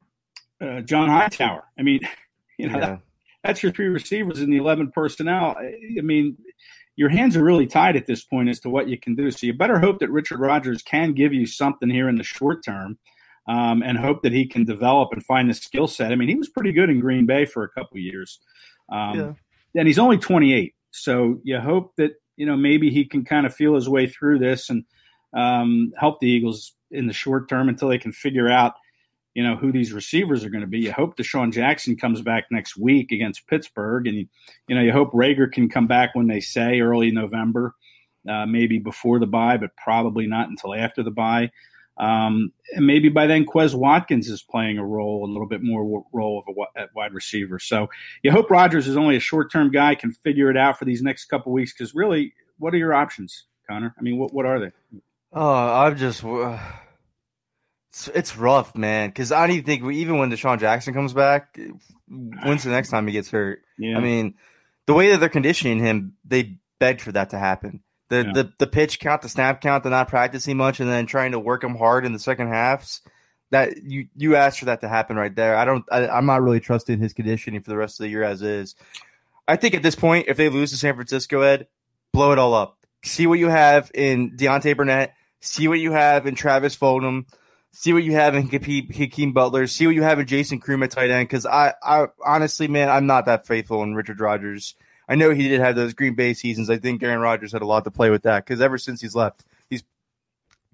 uh, 0.60 0.80
John 0.80 1.08
Hightower. 1.08 1.64
I 1.78 1.82
mean, 1.82 2.00
you 2.58 2.68
know, 2.68 2.78
yeah. 2.78 2.86
that, 2.86 3.00
that's 3.44 3.62
your 3.62 3.72
three 3.72 3.88
receivers 3.88 4.40
in 4.40 4.50
the 4.50 4.56
11 4.56 4.90
personnel. 4.92 5.56
I 5.58 6.00
mean, 6.00 6.36
your 6.96 7.08
hands 7.08 7.36
are 7.36 7.44
really 7.44 7.66
tied 7.66 7.96
at 7.96 8.06
this 8.06 8.24
point 8.24 8.48
as 8.48 8.60
to 8.60 8.70
what 8.70 8.88
you 8.88 8.98
can 8.98 9.14
do. 9.14 9.30
So 9.30 9.46
you 9.46 9.54
better 9.54 9.78
hope 9.78 10.00
that 10.00 10.10
Richard 10.10 10.40
Rodgers 10.40 10.82
can 10.82 11.12
give 11.12 11.32
you 11.32 11.46
something 11.46 11.88
here 11.88 12.08
in 12.08 12.16
the 12.16 12.24
short 12.24 12.64
term. 12.64 12.98
Um, 13.46 13.82
and 13.82 13.96
hope 13.96 14.24
that 14.24 14.32
he 14.32 14.46
can 14.46 14.66
develop 14.66 15.08
and 15.10 15.24
find 15.24 15.48
the 15.48 15.54
skill 15.54 15.86
set. 15.86 16.12
I 16.12 16.16
mean, 16.16 16.28
he 16.28 16.34
was 16.34 16.50
pretty 16.50 16.70
good 16.70 16.90
in 16.90 17.00
Green 17.00 17.24
Bay 17.24 17.46
for 17.46 17.64
a 17.64 17.68
couple 17.70 17.96
years, 17.96 18.40
um, 18.92 19.18
yeah. 19.18 19.32
and 19.74 19.88
he's 19.88 19.98
only 19.98 20.18
28. 20.18 20.74
So 20.90 21.40
you 21.44 21.58
hope 21.58 21.94
that 21.96 22.12
you 22.36 22.44
know 22.44 22.58
maybe 22.58 22.90
he 22.90 23.06
can 23.06 23.24
kind 23.24 23.46
of 23.46 23.54
feel 23.54 23.74
his 23.74 23.88
way 23.88 24.06
through 24.06 24.40
this 24.40 24.68
and 24.68 24.84
um, 25.34 25.92
help 25.98 26.20
the 26.20 26.28
Eagles 26.28 26.74
in 26.90 27.06
the 27.06 27.12
short 27.12 27.48
term 27.48 27.68
until 27.68 27.88
they 27.88 27.98
can 27.98 28.12
figure 28.12 28.48
out 28.48 28.74
you 29.34 29.44
know 29.44 29.56
who 29.56 29.70
these 29.70 29.92
receivers 29.92 30.44
are 30.44 30.50
going 30.50 30.62
to 30.62 30.66
be. 30.66 30.80
You 30.80 30.92
hope 30.92 31.16
DeSean 31.16 31.52
Jackson 31.52 31.96
comes 31.96 32.22
back 32.22 32.46
next 32.50 32.76
week 32.76 33.12
against 33.12 33.46
Pittsburgh, 33.46 34.06
and 34.08 34.26
you, 34.66 34.74
know 34.74 34.80
you 34.80 34.92
hope 34.92 35.12
Reagor 35.12 35.52
can 35.52 35.68
come 35.68 35.86
back 35.86 36.14
when 36.14 36.26
they 36.26 36.40
say 36.40 36.80
early 36.80 37.12
November, 37.12 37.74
uh, 38.28 38.46
maybe 38.46 38.78
before 38.78 39.20
the 39.20 39.26
bye, 39.26 39.56
but 39.56 39.70
probably 39.76 40.26
not 40.26 40.48
until 40.48 40.74
after 40.74 41.02
the 41.02 41.12
bye. 41.12 41.50
Um, 41.98 42.52
and 42.74 42.86
maybe 42.86 43.08
by 43.08 43.26
then 43.26 43.44
Quez 43.44 43.74
Watkins 43.74 44.28
is 44.28 44.42
playing 44.42 44.78
a 44.78 44.84
role, 44.84 45.24
a 45.24 45.30
little 45.30 45.48
bit 45.48 45.62
more 45.62 46.04
role 46.12 46.44
of 46.46 46.56
a 46.76 46.86
wide 46.94 47.12
receiver. 47.12 47.58
So 47.58 47.88
you 48.22 48.32
hope 48.32 48.50
Rodgers 48.50 48.88
is 48.88 48.96
only 48.96 49.16
a 49.16 49.20
short 49.20 49.52
term 49.52 49.70
guy, 49.70 49.94
can 49.94 50.12
figure 50.12 50.50
it 50.50 50.56
out 50.56 50.78
for 50.78 50.84
these 50.84 51.02
next 51.02 51.26
couple 51.26 51.52
weeks. 51.52 51.72
Because 51.72 51.94
really, 51.94 52.34
what 52.58 52.74
are 52.74 52.78
your 52.78 52.94
options, 52.94 53.46
Connor? 53.68 53.94
I 53.98 54.02
mean, 54.02 54.18
what 54.18 54.32
what 54.32 54.46
are 54.46 54.58
they? 54.58 54.72
Oh, 55.32 55.84
I'm 55.84 55.96
just. 55.96 56.24
Uh 56.24 56.58
it's, 57.90 58.08
it's 58.08 58.36
rough, 58.36 58.76
man. 58.76 59.08
Because 59.08 59.32
I 59.32 59.46
don't 59.46 59.56
even 59.56 59.64
think 59.64 59.92
even 59.92 60.18
when 60.18 60.30
DeSean 60.30 60.60
Jackson 60.60 60.94
comes 60.94 61.12
back, 61.12 61.58
when's 62.08 62.64
the 62.64 62.70
next 62.70 62.90
time 62.90 63.06
he 63.06 63.12
gets 63.12 63.30
hurt? 63.30 63.62
Yeah. 63.78 63.96
I 63.96 64.00
mean, 64.00 64.34
the 64.86 64.94
way 64.94 65.10
that 65.10 65.20
they're 65.20 65.28
conditioning 65.28 65.78
him, 65.78 66.14
they 66.24 66.58
begged 66.78 67.00
for 67.00 67.12
that 67.12 67.30
to 67.30 67.38
happen. 67.38 67.82
The, 68.08 68.24
yeah. 68.24 68.32
the 68.32 68.52
the 68.58 68.66
pitch 68.66 69.00
count, 69.00 69.22
the 69.22 69.28
snap 69.28 69.60
count, 69.60 69.84
the 69.84 69.90
not 69.90 70.08
practicing 70.08 70.56
much, 70.56 70.80
and 70.80 70.88
then 70.88 71.06
trying 71.06 71.32
to 71.32 71.38
work 71.38 71.62
him 71.62 71.76
hard 71.76 72.06
in 72.06 72.12
the 72.12 72.18
second 72.18 72.48
halves. 72.48 73.02
That 73.50 73.82
you 73.82 74.08
you 74.16 74.36
asked 74.36 74.60
for 74.60 74.66
that 74.66 74.80
to 74.80 74.88
happen 74.88 75.16
right 75.16 75.34
there. 75.34 75.56
I 75.56 75.64
don't. 75.64 75.84
I, 75.90 76.08
I'm 76.08 76.26
not 76.26 76.42
really 76.42 76.60
trusting 76.60 77.00
his 77.00 77.12
conditioning 77.12 77.62
for 77.62 77.70
the 77.70 77.76
rest 77.76 78.00
of 78.00 78.04
the 78.04 78.10
year 78.10 78.22
as 78.22 78.40
is. 78.42 78.76
I 79.46 79.56
think 79.56 79.74
at 79.74 79.82
this 79.82 79.94
point, 79.94 80.26
if 80.28 80.36
they 80.36 80.48
lose 80.48 80.70
to 80.70 80.76
San 80.76 80.94
Francisco, 80.94 81.40
Ed, 81.40 81.66
blow 82.12 82.32
it 82.32 82.38
all 82.38 82.54
up. 82.54 82.78
See 83.04 83.26
what 83.26 83.38
you 83.38 83.48
have 83.48 83.90
in 83.94 84.32
Deontay 84.36 84.76
Burnett. 84.76 85.14
See 85.40 85.68
what 85.68 85.78
you 85.78 85.92
have 85.92 86.26
in 86.26 86.34
Travis 86.34 86.76
Fulgham 86.76 87.26
see 87.72 87.92
what 87.92 88.02
you 88.02 88.12
have 88.12 88.34
in 88.34 88.48
Hakeem 88.48 89.32
Butler, 89.32 89.66
see 89.66 89.86
what 89.86 89.94
you 89.94 90.02
have 90.02 90.18
in 90.18 90.26
Jason 90.26 90.58
Croom 90.58 90.82
at 90.82 90.90
tight 90.90 91.10
end. 91.10 91.28
Because 91.28 91.46
I, 91.46 91.74
I 91.82 92.06
honestly, 92.24 92.68
man, 92.68 92.88
I'm 92.88 93.06
not 93.06 93.26
that 93.26 93.46
faithful 93.46 93.82
in 93.82 93.94
Richard 93.94 94.20
Rodgers. 94.20 94.74
I 95.08 95.14
know 95.14 95.30
he 95.30 95.48
did 95.48 95.60
have 95.60 95.76
those 95.76 95.94
Green 95.94 96.14
Bay 96.14 96.34
seasons. 96.34 96.68
I 96.68 96.78
think 96.78 97.02
Aaron 97.02 97.20
Rodgers 97.20 97.52
had 97.52 97.62
a 97.62 97.66
lot 97.66 97.84
to 97.84 97.90
play 97.90 98.10
with 98.10 98.22
that 98.24 98.44
because 98.44 98.60
ever 98.60 98.78
since 98.78 99.00
he's 99.00 99.14
left, 99.14 99.44
he's 99.70 99.82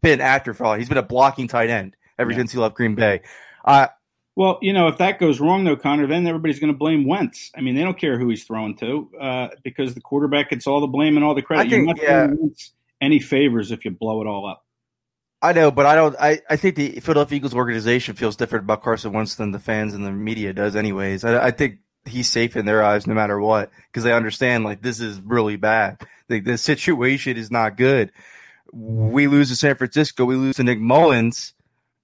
been 0.02 0.20
afterthought. 0.20 0.78
He's 0.78 0.88
been 0.88 0.98
a 0.98 1.02
blocking 1.02 1.46
tight 1.46 1.70
end 1.70 1.96
ever 2.18 2.30
yeah. 2.30 2.38
since 2.38 2.52
he 2.52 2.58
left 2.58 2.74
Green 2.74 2.94
Bay. 2.94 3.20
Uh, 3.64 3.88
well, 4.36 4.58
you 4.60 4.72
know, 4.72 4.88
if 4.88 4.98
that 4.98 5.20
goes 5.20 5.38
wrong, 5.38 5.62
though, 5.62 5.76
Connor, 5.76 6.08
then 6.08 6.26
everybody's 6.26 6.58
going 6.58 6.72
to 6.72 6.76
blame 6.76 7.06
Wentz. 7.06 7.52
I 7.56 7.60
mean, 7.60 7.76
they 7.76 7.82
don't 7.82 7.96
care 7.96 8.18
who 8.18 8.28
he's 8.28 8.42
throwing 8.42 8.76
to 8.78 9.08
uh, 9.20 9.48
because 9.62 9.94
the 9.94 10.00
quarterback 10.00 10.50
gets 10.50 10.66
all 10.66 10.80
the 10.80 10.88
blame 10.88 11.16
and 11.16 11.24
all 11.24 11.36
the 11.36 11.42
credit. 11.42 11.66
I 11.66 11.70
think, 11.70 12.02
yeah. 12.02 12.28
Any 13.00 13.20
favors 13.20 13.70
if 13.70 13.84
you 13.84 13.90
blow 13.90 14.20
it 14.22 14.26
all 14.26 14.48
up. 14.48 14.64
I 15.42 15.52
know, 15.52 15.70
but 15.70 15.84
I 15.84 15.94
don't. 15.94 16.16
I, 16.18 16.40
I 16.48 16.56
think 16.56 16.76
the 16.76 17.00
Philadelphia 17.00 17.36
Eagles 17.36 17.54
organization 17.54 18.14
feels 18.14 18.34
different 18.34 18.64
about 18.64 18.82
Carson 18.82 19.12
Wentz 19.12 19.34
than 19.34 19.50
the 19.50 19.58
fans 19.58 19.92
and 19.92 20.04
the 20.04 20.10
media 20.10 20.54
does, 20.54 20.74
anyways. 20.74 21.22
I, 21.22 21.46
I 21.46 21.50
think 21.50 21.80
he's 22.06 22.30
safe 22.30 22.56
in 22.56 22.64
their 22.66 22.82
eyes 22.82 23.06
no 23.06 23.14
matter 23.14 23.38
what 23.38 23.70
because 23.86 24.04
they 24.04 24.12
understand 24.12 24.64
like 24.64 24.80
this 24.80 25.00
is 25.00 25.20
really 25.20 25.56
bad. 25.56 26.00
The, 26.28 26.40
the 26.40 26.56
situation 26.56 27.36
is 27.36 27.50
not 27.50 27.76
good. 27.76 28.10
We 28.72 29.26
lose 29.26 29.50
to 29.50 29.56
San 29.56 29.76
Francisco, 29.76 30.24
we 30.24 30.34
lose 30.34 30.56
to 30.56 30.64
Nick 30.64 30.80
Mullens, 30.80 31.52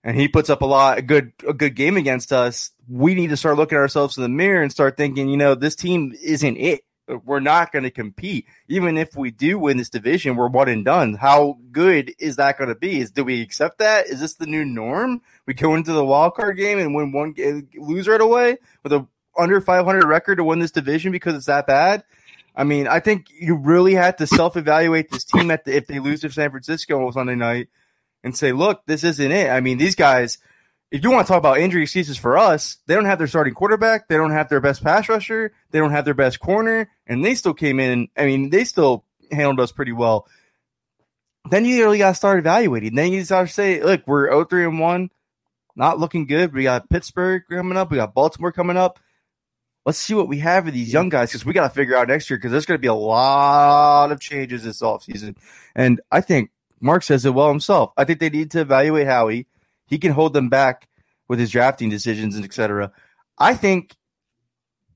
and 0.05 0.16
he 0.16 0.29
puts 0.29 0.50
up 0.50 0.61
a 0.61 0.66
lot 0.66 0.98
a 0.98 1.03
good 1.03 1.33
a 1.48 1.55
good 1.55 1.74
game 1.74 1.96
against 1.96 2.33
us. 2.35 2.72
We 2.88 3.14
need 3.14 3.31
to 3.31 3.38
start 3.38 3.57
looking 3.57 3.76
at 3.76 3.81
ourselves 3.81 4.18
in 4.18 4.22
the 4.22 4.29
mirror 4.29 4.62
and 4.62 4.70
start 4.70 4.98
thinking, 4.98 5.31
you 5.31 5.38
know, 5.38 5.55
this 5.55 5.76
team 5.76 6.12
isn't 6.22 6.59
it 6.59 6.83
we're 7.24 7.40
not 7.40 7.72
going 7.72 7.82
to 7.82 7.90
compete. 7.90 8.46
Even 8.68 8.96
if 8.96 9.16
we 9.16 9.30
do 9.30 9.58
win 9.58 9.76
this 9.76 9.90
division, 9.90 10.36
we're 10.36 10.48
one 10.48 10.68
and 10.68 10.84
done. 10.84 11.14
How 11.14 11.58
good 11.72 12.14
is 12.18 12.36
that 12.36 12.58
going 12.58 12.68
to 12.68 12.74
be? 12.74 13.00
Is 13.00 13.10
do 13.10 13.24
we 13.24 13.42
accept 13.42 13.78
that? 13.78 14.06
Is 14.06 14.20
this 14.20 14.34
the 14.34 14.46
new 14.46 14.64
norm? 14.64 15.22
We 15.46 15.54
go 15.54 15.74
into 15.74 15.92
the 15.92 16.04
wild 16.04 16.34
card 16.34 16.56
game 16.56 16.78
and 16.78 16.94
win 16.94 17.12
one, 17.12 17.34
lose 17.76 18.08
right 18.08 18.20
away 18.20 18.58
with 18.82 18.92
a 18.92 19.06
under 19.38 19.60
500 19.60 20.04
record 20.04 20.36
to 20.36 20.44
win 20.44 20.58
this 20.58 20.70
division 20.70 21.12
because 21.12 21.34
it's 21.34 21.46
that 21.46 21.66
bad. 21.66 22.04
I 22.54 22.64
mean, 22.64 22.88
I 22.88 23.00
think 23.00 23.26
you 23.30 23.54
really 23.54 23.94
have 23.94 24.16
to 24.16 24.26
self 24.26 24.56
evaluate 24.56 25.10
this 25.10 25.24
team 25.24 25.50
at 25.50 25.64
the, 25.64 25.76
if 25.76 25.86
they 25.86 25.98
lose 25.98 26.20
to 26.22 26.30
San 26.30 26.50
Francisco 26.50 27.06
on 27.06 27.12
Sunday 27.12 27.36
night 27.36 27.68
and 28.24 28.36
say, 28.36 28.52
look, 28.52 28.84
this 28.86 29.04
isn't 29.04 29.32
it. 29.32 29.50
I 29.50 29.60
mean, 29.60 29.78
these 29.78 29.94
guys 29.94 30.38
if 30.90 31.05
you 31.05 31.11
want 31.11 31.26
to 31.26 31.33
talk 31.33 31.38
about 31.38 31.59
injury 31.59 31.83
excuses 31.83 32.16
for 32.16 32.37
us, 32.37 32.79
they 32.87 32.94
don't 32.94 33.05
have 33.05 33.18
their 33.18 33.29
starting 33.29 33.55
quarterback, 33.55 34.09
they 34.09 34.16
don't 34.16 34.33
have 34.33 34.48
their 34.48 34.61
best 34.61 34.83
pass 34.83 35.09
rusher, 35.09 35.53
they 35.70 35.79
don't 35.79 35.92
have 35.92 36.05
their 36.05 36.14
best 36.14 36.40
corner, 36.40 36.90
and 37.07 37.24
they 37.24 37.35
still 37.35 37.55
came 37.55 37.79
in. 37.79 38.09
I 38.16 38.26
mean, 38.26 38.50
they 38.50 38.64
still 38.64 39.05
handled 39.31 39.61
us 39.61 39.70
pretty 39.70 39.92
well. 39.92 40.26
Then 41.48 41.64
you 41.64 41.83
really 41.83 41.98
got 41.98 42.11
to 42.11 42.14
start 42.14 42.40
evaluating. 42.40 42.94
Then 42.94 43.12
you 43.12 43.24
start 43.24 43.48
to 43.48 43.55
say, 43.55 43.83
look, 43.83 44.03
we're 44.07 44.31
0 44.31 44.44
3 44.44 44.64
and 44.64 44.81
1, 44.81 45.11
not 45.76 45.98
looking 45.98 46.26
good. 46.26 46.53
We 46.53 46.64
got 46.64 46.90
Pittsburgh 46.90 47.42
coming 47.48 47.79
up, 47.79 47.90
we 47.90 47.96
got 47.96 48.14
Baltimore 48.14 48.53
coming 48.53 48.76
up. 48.76 48.98
Let's 49.87 49.98
see 49.98 50.14
what 50.14 50.29
we 50.29 50.40
have 50.40 50.64
for 50.64 50.70
these 50.70 50.92
young 50.92 51.09
guys 51.09 51.31
because 51.31 51.44
we 51.44 51.55
got 51.55 51.68
to 51.68 51.74
figure 51.74 51.96
out 51.96 52.09
next 52.09 52.29
year 52.29 52.37
because 52.37 52.53
there's 52.53 52.66
going 52.66 52.76
to 52.76 52.83
be 52.83 52.88
a 52.88 52.94
lot 52.94 54.12
of 54.12 54.20
changes 54.20 54.62
this 54.62 54.83
offseason. 54.83 55.37
And 55.74 56.00
I 56.11 56.20
think 56.20 56.50
Mark 56.81 57.03
says 57.03 57.24
it 57.24 57.33
well 57.33 57.48
himself. 57.48 57.92
I 57.96 58.05
think 58.05 58.20
they 58.20 58.29
need 58.29 58.50
to 58.50 58.61
evaluate 58.61 59.07
Howie 59.07 59.46
he 59.90 59.98
can 59.98 60.12
hold 60.12 60.33
them 60.33 60.48
back 60.48 60.88
with 61.29 61.38
his 61.38 61.50
drafting 61.50 61.90
decisions 61.90 62.37
and 62.37 62.44
etc. 62.44 62.92
I 63.37 63.55
think 63.55 63.94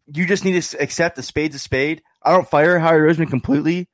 you 0.06 0.26
just 0.26 0.44
need 0.44 0.60
to 0.60 0.82
accept 0.82 1.18
a 1.18 1.22
spade's 1.22 1.56
a 1.56 1.58
spade. 1.58 2.02
I 2.22 2.32
don't 2.32 2.48
fire 2.48 2.78
Howie 2.78 2.98
Roseman 2.98 3.28
completely 3.28 3.88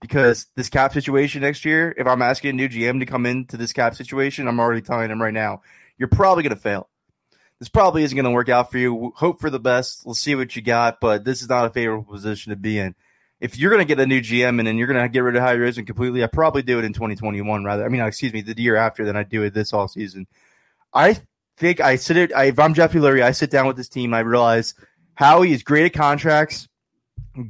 because 0.00 0.46
this 0.56 0.68
cap 0.68 0.92
situation 0.92 1.42
next 1.42 1.64
year, 1.64 1.94
if 1.96 2.06
I'm 2.06 2.22
asking 2.22 2.50
a 2.50 2.52
new 2.54 2.68
GM 2.68 3.00
to 3.00 3.06
come 3.06 3.26
into 3.26 3.56
this 3.56 3.72
cap 3.72 3.94
situation, 3.94 4.48
I'm 4.48 4.60
already 4.60 4.82
telling 4.82 5.10
him 5.10 5.22
right 5.22 5.32
now, 5.32 5.62
you're 5.98 6.08
probably 6.08 6.42
going 6.42 6.54
to 6.54 6.60
fail. 6.60 6.88
This 7.58 7.68
probably 7.68 8.02
isn't 8.02 8.16
going 8.16 8.26
to 8.26 8.30
work 8.30 8.48
out 8.48 8.70
for 8.70 8.78
you. 8.78 9.12
Hope 9.16 9.40
for 9.40 9.48
the 9.48 9.58
best. 9.58 10.06
Let's 10.06 10.20
see 10.20 10.34
what 10.34 10.54
you 10.54 10.62
got, 10.62 11.00
but 11.00 11.24
this 11.24 11.40
is 11.40 11.48
not 11.48 11.66
a 11.66 11.70
favorable 11.70 12.12
position 12.12 12.50
to 12.50 12.56
be 12.56 12.78
in. 12.78 12.94
If 13.40 13.58
you're 13.58 13.70
going 13.70 13.86
to 13.86 13.88
get 13.88 14.00
a 14.00 14.06
new 14.06 14.20
GM 14.20 14.58
and 14.58 14.66
then 14.66 14.76
you're 14.76 14.86
going 14.86 15.02
to 15.02 15.08
get 15.08 15.20
rid 15.20 15.36
of 15.36 15.42
Howie 15.42 15.56
Roseman 15.56 15.86
completely, 15.86 16.22
I 16.22 16.26
probably 16.26 16.62
do 16.62 16.78
it 16.78 16.84
in 16.84 16.92
2021 16.92 17.64
rather. 17.64 17.84
I 17.84 17.88
mean, 17.88 18.00
excuse 18.02 18.32
me, 18.32 18.42
the 18.42 18.60
year 18.60 18.76
after 18.76 19.04
than 19.04 19.16
I 19.16 19.22
do 19.24 19.42
it 19.42 19.54
this 19.54 19.72
all 19.72 19.88
season. 19.88 20.26
I 20.96 21.20
think 21.58 21.80
I 21.80 21.96
sit 21.96 22.16
it. 22.16 22.32
if 22.34 22.58
I'm 22.58 22.72
Jeffrey 22.72 23.02
Lurie, 23.02 23.22
I 23.22 23.32
sit 23.32 23.50
down 23.50 23.66
with 23.66 23.76
this 23.76 23.90
team. 23.90 24.14
I 24.14 24.20
realize 24.20 24.74
Howie 25.14 25.52
is 25.52 25.62
great 25.62 25.84
at 25.84 25.92
contracts, 25.92 26.68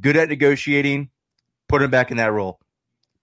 good 0.00 0.16
at 0.16 0.28
negotiating. 0.28 1.10
Put 1.68 1.80
him 1.80 1.90
back 1.92 2.10
in 2.10 2.16
that 2.16 2.32
role. 2.32 2.58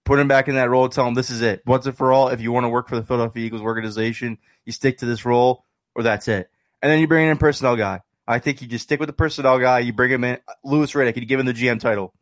Put 0.04 0.18
him 0.18 0.26
back 0.26 0.48
in 0.48 0.54
that 0.54 0.70
role. 0.70 0.88
Tell 0.88 1.06
him 1.06 1.12
this 1.12 1.28
is 1.28 1.42
it. 1.42 1.62
Once 1.66 1.84
and 1.84 1.96
for 1.96 2.10
all. 2.10 2.28
If 2.28 2.40
you 2.40 2.52
want 2.52 2.64
to 2.64 2.68
work 2.70 2.88
for 2.88 2.96
the 2.96 3.02
Philadelphia 3.02 3.44
Eagles 3.44 3.60
organization, 3.60 4.38
you 4.64 4.72
stick 4.72 4.98
to 4.98 5.06
this 5.06 5.26
role, 5.26 5.64
or 5.94 6.02
that's 6.02 6.26
it. 6.26 6.50
And 6.80 6.90
then 6.90 7.00
you 7.00 7.08
bring 7.08 7.26
in 7.26 7.32
a 7.32 7.36
personnel 7.36 7.76
guy. 7.76 8.00
I 8.26 8.38
think 8.38 8.62
you 8.62 8.68
just 8.68 8.84
stick 8.84 9.00
with 9.00 9.08
the 9.08 9.14
personnel 9.14 9.58
guy. 9.58 9.80
You 9.80 9.92
bring 9.92 10.10
him 10.10 10.24
in. 10.24 10.38
Louis 10.64 10.90
Riddick. 10.90 11.16
You 11.16 11.26
give 11.26 11.40
him 11.40 11.46
the 11.46 11.52
GM 11.52 11.80
title. 11.80 12.14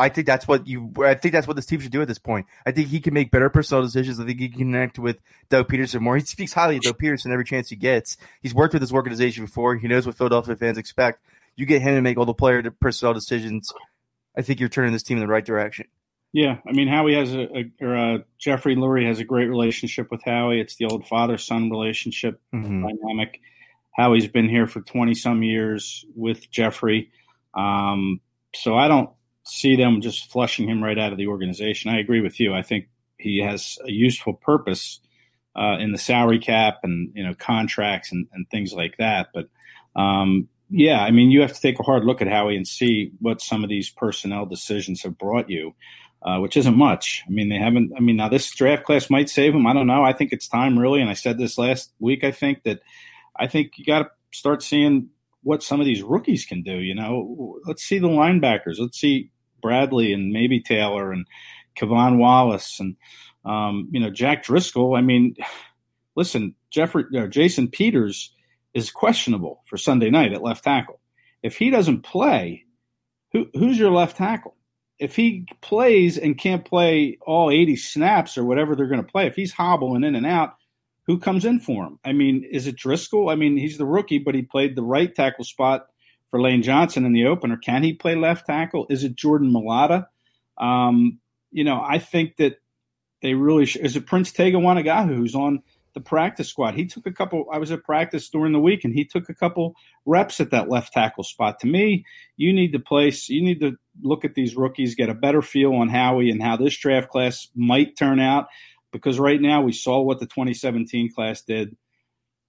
I 0.00 0.08
think 0.08 0.26
that's 0.26 0.48
what 0.48 0.66
you. 0.66 0.92
I 1.04 1.14
think 1.14 1.32
that's 1.32 1.46
what 1.46 1.56
this 1.56 1.66
team 1.66 1.80
should 1.80 1.92
do 1.92 2.00
at 2.00 2.08
this 2.08 2.18
point. 2.18 2.46
I 2.64 2.72
think 2.72 2.88
he 2.88 3.00
can 3.00 3.12
make 3.12 3.30
better 3.30 3.50
personal 3.50 3.82
decisions. 3.82 4.18
I 4.18 4.24
think 4.24 4.40
he 4.40 4.48
can 4.48 4.58
connect 4.58 4.98
with 4.98 5.18
Doug 5.50 5.68
Pederson 5.68 6.00
more. 6.00 6.16
He 6.16 6.24
speaks 6.24 6.54
highly 6.54 6.76
of 6.76 6.82
Doug 6.82 6.98
Pederson 6.98 7.30
every 7.32 7.44
chance 7.44 7.68
he 7.68 7.76
gets. 7.76 8.16
He's 8.40 8.54
worked 8.54 8.72
with 8.72 8.80
this 8.80 8.92
organization 8.92 9.44
before. 9.44 9.76
He 9.76 9.88
knows 9.88 10.06
what 10.06 10.16
Philadelphia 10.16 10.56
fans 10.56 10.78
expect. 10.78 11.22
You 11.54 11.66
get 11.66 11.82
him 11.82 11.94
to 11.96 12.00
make 12.00 12.16
all 12.16 12.24
the 12.24 12.32
player 12.32 12.62
personnel 12.80 13.12
decisions. 13.12 13.72
I 14.36 14.40
think 14.40 14.58
you're 14.58 14.70
turning 14.70 14.92
this 14.92 15.02
team 15.02 15.18
in 15.18 15.22
the 15.22 15.28
right 15.28 15.44
direction. 15.44 15.86
Yeah, 16.32 16.58
I 16.66 16.72
mean 16.72 16.88
Howie 16.88 17.14
has 17.14 17.34
a, 17.34 17.48
a 17.56 17.72
or 17.82 17.96
uh, 17.96 18.18
Jeffrey 18.38 18.76
Lurie 18.76 19.06
has 19.06 19.18
a 19.18 19.24
great 19.24 19.48
relationship 19.48 20.10
with 20.10 20.22
Howie. 20.24 20.60
It's 20.60 20.76
the 20.76 20.86
old 20.86 21.06
father 21.06 21.36
son 21.36 21.70
relationship 21.70 22.40
mm-hmm. 22.54 22.86
dynamic. 22.86 23.40
Howie's 23.92 24.28
been 24.28 24.48
here 24.48 24.66
for 24.66 24.80
twenty 24.80 25.14
some 25.14 25.42
years 25.42 26.04
with 26.14 26.48
Jeffrey, 26.50 27.10
um, 27.52 28.20
so 28.54 28.76
I 28.76 28.86
don't 28.86 29.10
see 29.50 29.76
them 29.76 30.00
just 30.00 30.30
flushing 30.30 30.68
him 30.68 30.82
right 30.82 30.98
out 30.98 31.12
of 31.12 31.18
the 31.18 31.26
organization. 31.26 31.90
I 31.90 31.98
agree 31.98 32.20
with 32.20 32.40
you. 32.40 32.54
I 32.54 32.62
think 32.62 32.88
he 33.18 33.38
has 33.38 33.78
a 33.86 33.90
useful 33.90 34.34
purpose 34.34 35.00
uh, 35.56 35.76
in 35.78 35.92
the 35.92 35.98
salary 35.98 36.38
cap 36.38 36.80
and 36.82 37.12
you 37.14 37.24
know 37.24 37.34
contracts 37.34 38.12
and, 38.12 38.26
and 38.32 38.48
things 38.50 38.72
like 38.72 38.96
that. 38.98 39.28
But 39.34 39.48
um, 40.00 40.48
yeah, 40.70 41.02
I 41.02 41.10
mean, 41.10 41.30
you 41.30 41.40
have 41.40 41.52
to 41.52 41.60
take 41.60 41.80
a 41.80 41.84
hard 41.84 42.04
look 42.04 42.22
at 42.22 42.28
Howie 42.28 42.56
and 42.56 42.66
see 42.66 43.12
what 43.20 43.40
some 43.40 43.64
of 43.64 43.70
these 43.70 43.90
personnel 43.90 44.46
decisions 44.46 45.02
have 45.02 45.18
brought 45.18 45.50
you, 45.50 45.74
uh, 46.22 46.38
which 46.38 46.56
isn't 46.56 46.76
much. 46.76 47.24
I 47.26 47.30
mean, 47.30 47.48
they 47.48 47.58
haven't. 47.58 47.92
I 47.96 48.00
mean, 48.00 48.16
now 48.16 48.28
this 48.28 48.50
draft 48.54 48.84
class 48.84 49.10
might 49.10 49.28
save 49.28 49.54
him. 49.54 49.66
I 49.66 49.72
don't 49.72 49.88
know. 49.88 50.04
I 50.04 50.12
think 50.12 50.32
it's 50.32 50.48
time 50.48 50.78
really, 50.78 51.00
and 51.00 51.10
I 51.10 51.14
said 51.14 51.38
this 51.38 51.58
last 51.58 51.92
week. 51.98 52.24
I 52.24 52.30
think 52.30 52.62
that 52.62 52.80
I 53.36 53.46
think 53.48 53.72
you 53.76 53.84
got 53.84 54.02
to 54.02 54.10
start 54.32 54.62
seeing 54.62 55.08
what 55.42 55.62
some 55.62 55.80
of 55.80 55.86
these 55.86 56.02
rookies 56.02 56.44
can 56.44 56.62
do. 56.62 56.78
You 56.78 56.94
know, 56.94 57.58
let's 57.66 57.82
see 57.82 57.98
the 57.98 58.08
linebackers. 58.08 58.78
Let's 58.78 58.98
see 58.98 59.30
Bradley 59.60 60.12
and 60.12 60.32
maybe 60.32 60.60
Taylor 60.60 61.12
and 61.12 61.26
K'Von 61.78 62.18
Wallace 62.18 62.80
and 62.80 62.96
um, 63.44 63.88
you 63.90 64.00
know 64.00 64.10
Jack 64.10 64.44
Driscoll. 64.44 64.94
I 64.94 65.00
mean, 65.00 65.36
listen, 66.16 66.54
Jeffrey 66.70 67.04
uh, 67.16 67.26
Jason 67.26 67.68
Peters 67.68 68.34
is 68.74 68.90
questionable 68.90 69.62
for 69.66 69.76
Sunday 69.76 70.10
night 70.10 70.32
at 70.32 70.42
left 70.42 70.64
tackle. 70.64 71.00
If 71.42 71.56
he 71.56 71.70
doesn't 71.70 72.02
play, 72.02 72.64
who, 73.32 73.48
who's 73.54 73.78
your 73.78 73.90
left 73.90 74.16
tackle? 74.16 74.56
If 74.98 75.16
he 75.16 75.46
plays 75.62 76.18
and 76.18 76.38
can't 76.38 76.64
play 76.64 77.18
all 77.22 77.50
80 77.50 77.76
snaps 77.76 78.36
or 78.36 78.44
whatever 78.44 78.76
they're 78.76 78.86
going 78.86 79.02
to 79.02 79.10
play, 79.10 79.26
if 79.26 79.34
he's 79.34 79.52
hobbling 79.52 80.04
in 80.04 80.14
and 80.14 80.26
out, 80.26 80.56
who 81.06 81.18
comes 81.18 81.44
in 81.46 81.58
for 81.58 81.84
him? 81.84 81.98
I 82.04 82.12
mean, 82.12 82.44
is 82.44 82.66
it 82.66 82.76
Driscoll? 82.76 83.30
I 83.30 83.34
mean, 83.34 83.56
he's 83.56 83.78
the 83.78 83.86
rookie, 83.86 84.18
but 84.18 84.34
he 84.34 84.42
played 84.42 84.76
the 84.76 84.82
right 84.82 85.12
tackle 85.12 85.44
spot 85.44 85.86
for 86.30 86.40
Lane 86.40 86.62
Johnson 86.62 87.04
in 87.04 87.12
the 87.12 87.26
opener. 87.26 87.56
Can 87.56 87.82
he 87.82 87.92
play 87.92 88.14
left 88.14 88.46
tackle? 88.46 88.86
Is 88.88 89.04
it 89.04 89.16
Jordan 89.16 89.52
Mailata? 89.52 90.06
Um, 90.58 91.18
you 91.50 91.64
know, 91.64 91.82
I 91.82 91.98
think 91.98 92.36
that 92.36 92.56
they 93.22 93.34
really 93.34 93.64
is 93.64 93.96
it 93.96 94.06
Prince 94.06 94.32
Tega 94.32 94.58
Wanogho 94.58 95.06
who's 95.08 95.34
on 95.34 95.62
the 95.94 96.00
practice 96.00 96.48
squad. 96.48 96.74
He 96.74 96.86
took 96.86 97.06
a 97.06 97.12
couple. 97.12 97.46
I 97.52 97.58
was 97.58 97.72
at 97.72 97.84
practice 97.84 98.28
during 98.28 98.52
the 98.52 98.60
week, 98.60 98.84
and 98.84 98.94
he 98.94 99.04
took 99.04 99.28
a 99.28 99.34
couple 99.34 99.74
reps 100.06 100.40
at 100.40 100.50
that 100.50 100.68
left 100.68 100.92
tackle 100.92 101.24
spot. 101.24 101.58
To 101.60 101.66
me, 101.66 102.04
you 102.36 102.52
need 102.52 102.72
to 102.72 102.78
place. 102.78 103.28
You 103.28 103.42
need 103.42 103.60
to 103.60 103.76
look 104.02 104.24
at 104.24 104.34
these 104.34 104.56
rookies, 104.56 104.94
get 104.94 105.08
a 105.08 105.14
better 105.14 105.42
feel 105.42 105.74
on 105.74 105.88
Howie 105.88 106.30
and 106.30 106.42
how 106.42 106.56
this 106.56 106.76
draft 106.76 107.08
class 107.08 107.48
might 107.54 107.96
turn 107.96 108.20
out. 108.20 108.46
Because 108.92 109.18
right 109.18 109.40
now 109.40 109.62
we 109.62 109.72
saw 109.72 110.00
what 110.00 110.18
the 110.18 110.26
2017 110.26 111.12
class 111.12 111.42
did. 111.42 111.76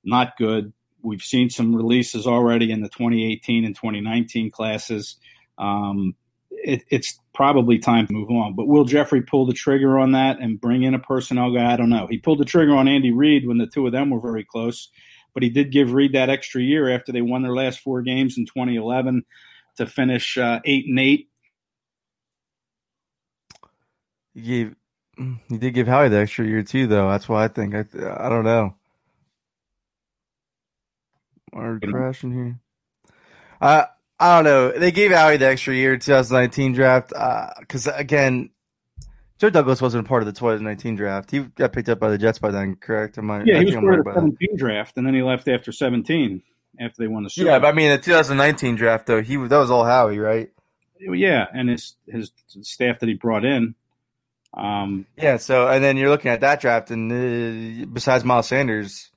Not 0.03 0.37
good. 0.37 0.73
We've 1.03 1.21
seen 1.21 1.49
some 1.49 1.75
releases 1.75 2.27
already 2.27 2.71
in 2.71 2.81
the 2.81 2.89
2018 2.89 3.65
and 3.65 3.75
2019 3.75 4.51
classes. 4.51 5.17
Um, 5.57 6.15
it, 6.49 6.83
it's 6.89 7.19
probably 7.33 7.79
time 7.79 8.07
to 8.07 8.13
move 8.13 8.29
on. 8.29 8.55
But 8.55 8.67
will 8.67 8.85
Jeffrey 8.85 9.21
pull 9.21 9.45
the 9.45 9.53
trigger 9.53 9.99
on 9.99 10.11
that 10.13 10.39
and 10.39 10.59
bring 10.59 10.83
in 10.83 10.93
a 10.93 10.99
personnel 10.99 11.53
guy? 11.53 11.73
I 11.73 11.77
don't 11.77 11.89
know. 11.89 12.07
He 12.09 12.17
pulled 12.17 12.39
the 12.39 12.45
trigger 12.45 12.75
on 12.75 12.87
Andy 12.87 13.11
Reid 13.11 13.47
when 13.47 13.57
the 13.57 13.67
two 13.67 13.85
of 13.85 13.91
them 13.91 14.09
were 14.09 14.19
very 14.19 14.43
close, 14.43 14.89
but 15.33 15.43
he 15.43 15.49
did 15.49 15.71
give 15.71 15.93
Reid 15.93 16.13
that 16.13 16.29
extra 16.29 16.61
year 16.61 16.89
after 16.89 17.11
they 17.11 17.21
won 17.21 17.41
their 17.41 17.55
last 17.55 17.79
four 17.79 18.01
games 18.01 18.37
in 18.37 18.45
2011 18.45 19.23
to 19.77 19.85
finish 19.85 20.37
uh, 20.37 20.59
eight 20.65 20.85
and 20.87 20.99
eight. 20.99 21.29
He 24.33 24.41
gave 24.41 24.75
he 25.49 25.57
did 25.57 25.73
give 25.73 25.87
Howie 25.87 26.09
the 26.09 26.17
extra 26.17 26.45
year 26.45 26.63
too, 26.63 26.87
though. 26.87 27.09
That's 27.09 27.27
why 27.27 27.43
I 27.43 27.47
think 27.47 27.75
I 27.75 27.85
I 28.25 28.29
don't 28.29 28.45
know. 28.45 28.75
Are 31.53 31.79
crashing 31.79 32.33
here? 32.33 32.59
Uh, 33.59 33.85
I 34.19 34.35
don't 34.35 34.43
know. 34.45 34.77
They 34.77 34.91
gave 34.91 35.11
Howie 35.11 35.37
the 35.37 35.47
extra 35.47 35.73
year 35.73 35.97
2019 35.97 36.73
draft 36.73 37.09
because 37.59 37.87
uh, 37.87 37.93
again, 37.95 38.51
Joe 39.39 39.49
Douglas 39.49 39.81
wasn't 39.81 40.07
part 40.07 40.21
of 40.21 40.27
the 40.27 40.33
2019 40.33 40.95
draft. 40.95 41.31
He 41.31 41.39
got 41.39 41.73
picked 41.73 41.89
up 41.89 41.99
by 41.99 42.09
the 42.09 42.17
Jets 42.17 42.37
by 42.37 42.51
then, 42.51 42.75
correct? 42.75 43.17
Am 43.17 43.31
I, 43.31 43.43
yeah, 43.43 43.57
I 43.57 43.59
he 43.59 43.65
was 43.65 43.75
part 43.75 43.99
of 43.99 44.05
the 44.05 44.13
17 44.13 44.57
draft, 44.57 44.97
and 44.97 45.05
then 45.05 45.13
he 45.13 45.23
left 45.23 45.47
after 45.47 45.71
17 45.71 46.43
after 46.79 46.95
they 46.99 47.07
won 47.07 47.23
the 47.23 47.29
Super. 47.29 47.49
Yeah, 47.49 47.59
but 47.59 47.67
I 47.67 47.71
mean 47.71 47.89
the 47.89 47.97
2019 47.97 48.75
draft 48.75 49.07
though, 49.07 49.21
he 49.21 49.35
that 49.35 49.57
was 49.57 49.71
all 49.71 49.83
Howie, 49.83 50.19
right? 50.19 50.51
Yeah, 50.99 51.47
and 51.53 51.69
his 51.69 51.95
his 52.07 52.31
staff 52.61 52.99
that 52.99 53.09
he 53.09 53.15
brought 53.15 53.43
in. 53.43 53.75
Um, 54.53 55.05
yeah, 55.17 55.37
so 55.37 55.67
and 55.67 55.83
then 55.83 55.97
you're 55.97 56.09
looking 56.09 56.31
at 56.31 56.41
that 56.41 56.61
draft, 56.61 56.91
and 56.91 57.11
uh, 57.11 57.85
besides 57.91 58.23
Miles 58.23 58.47
Sanders, 58.47 59.10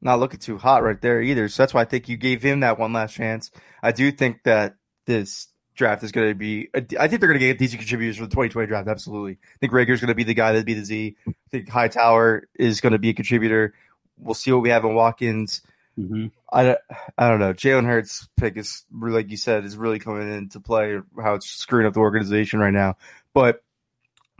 not 0.00 0.20
looking 0.20 0.40
too 0.40 0.58
hot 0.58 0.82
right 0.82 1.00
there 1.00 1.20
either. 1.20 1.48
So 1.48 1.62
that's 1.62 1.74
why 1.74 1.82
I 1.82 1.84
think 1.84 2.08
you 2.08 2.16
gave 2.16 2.42
him 2.42 2.60
that 2.60 2.78
one 2.78 2.92
last 2.92 3.14
chance. 3.14 3.50
I 3.82 3.92
do 3.92 4.10
think 4.12 4.44
that 4.44 4.76
this 5.06 5.48
draft 5.74 6.02
is 6.02 6.12
going 6.12 6.28
to 6.28 6.34
be. 6.34 6.68
I 6.74 6.80
think 6.80 7.20
they're 7.20 7.28
going 7.28 7.40
to 7.40 7.46
get 7.46 7.58
decent 7.58 7.80
contributors 7.80 8.16
for 8.16 8.24
the 8.24 8.30
2020 8.30 8.66
draft. 8.66 8.88
Absolutely. 8.88 9.32
I 9.32 9.58
think 9.60 9.72
Reagor's 9.72 10.00
going 10.00 10.08
to 10.08 10.14
be 10.14 10.24
the 10.24 10.34
guy 10.34 10.52
that'd 10.52 10.66
be 10.66 10.74
the 10.74 10.84
Z. 10.84 11.16
I 11.26 11.32
think 11.50 11.68
Hightower 11.68 12.48
is 12.54 12.80
going 12.80 12.92
to 12.92 12.98
be 12.98 13.10
a 13.10 13.14
contributor. 13.14 13.74
We'll 14.18 14.34
see 14.34 14.52
what 14.52 14.62
we 14.62 14.70
have 14.70 14.84
in 14.84 14.94
Watkins. 14.94 15.62
Mm-hmm. 15.98 16.26
I, 16.52 16.76
I 17.16 17.28
don't 17.28 17.40
know. 17.40 17.52
Jalen 17.52 17.86
Hurts 17.86 18.28
pick 18.36 18.56
is 18.56 18.84
like 18.92 19.30
you 19.30 19.36
said 19.36 19.64
is 19.64 19.76
really 19.76 19.98
coming 19.98 20.32
into 20.32 20.60
play. 20.60 20.98
How 21.20 21.34
it's 21.34 21.46
screwing 21.46 21.86
up 21.86 21.94
the 21.94 22.00
organization 22.00 22.60
right 22.60 22.72
now. 22.72 22.96
But 23.34 23.62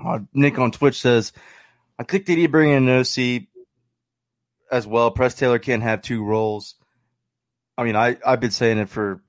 uh, 0.04 0.20
Nick 0.32 0.58
on 0.58 0.70
Twitch 0.70 1.00
says, 1.00 1.32
I 1.98 2.04
think 2.04 2.26
they 2.26 2.36
need 2.36 2.42
to 2.42 2.48
bring 2.48 2.70
in 2.70 2.88
an 2.88 3.00
OC 3.00 3.48
as 4.70 4.86
well. 4.86 5.10
Press 5.10 5.34
Taylor 5.34 5.58
can't 5.58 5.82
have 5.82 6.02
two 6.02 6.24
roles. 6.24 6.74
I 7.76 7.84
mean, 7.84 7.96
I 7.96 8.16
I've 8.26 8.40
been 8.40 8.50
saying 8.50 8.78
it 8.78 8.88
for 8.88 9.22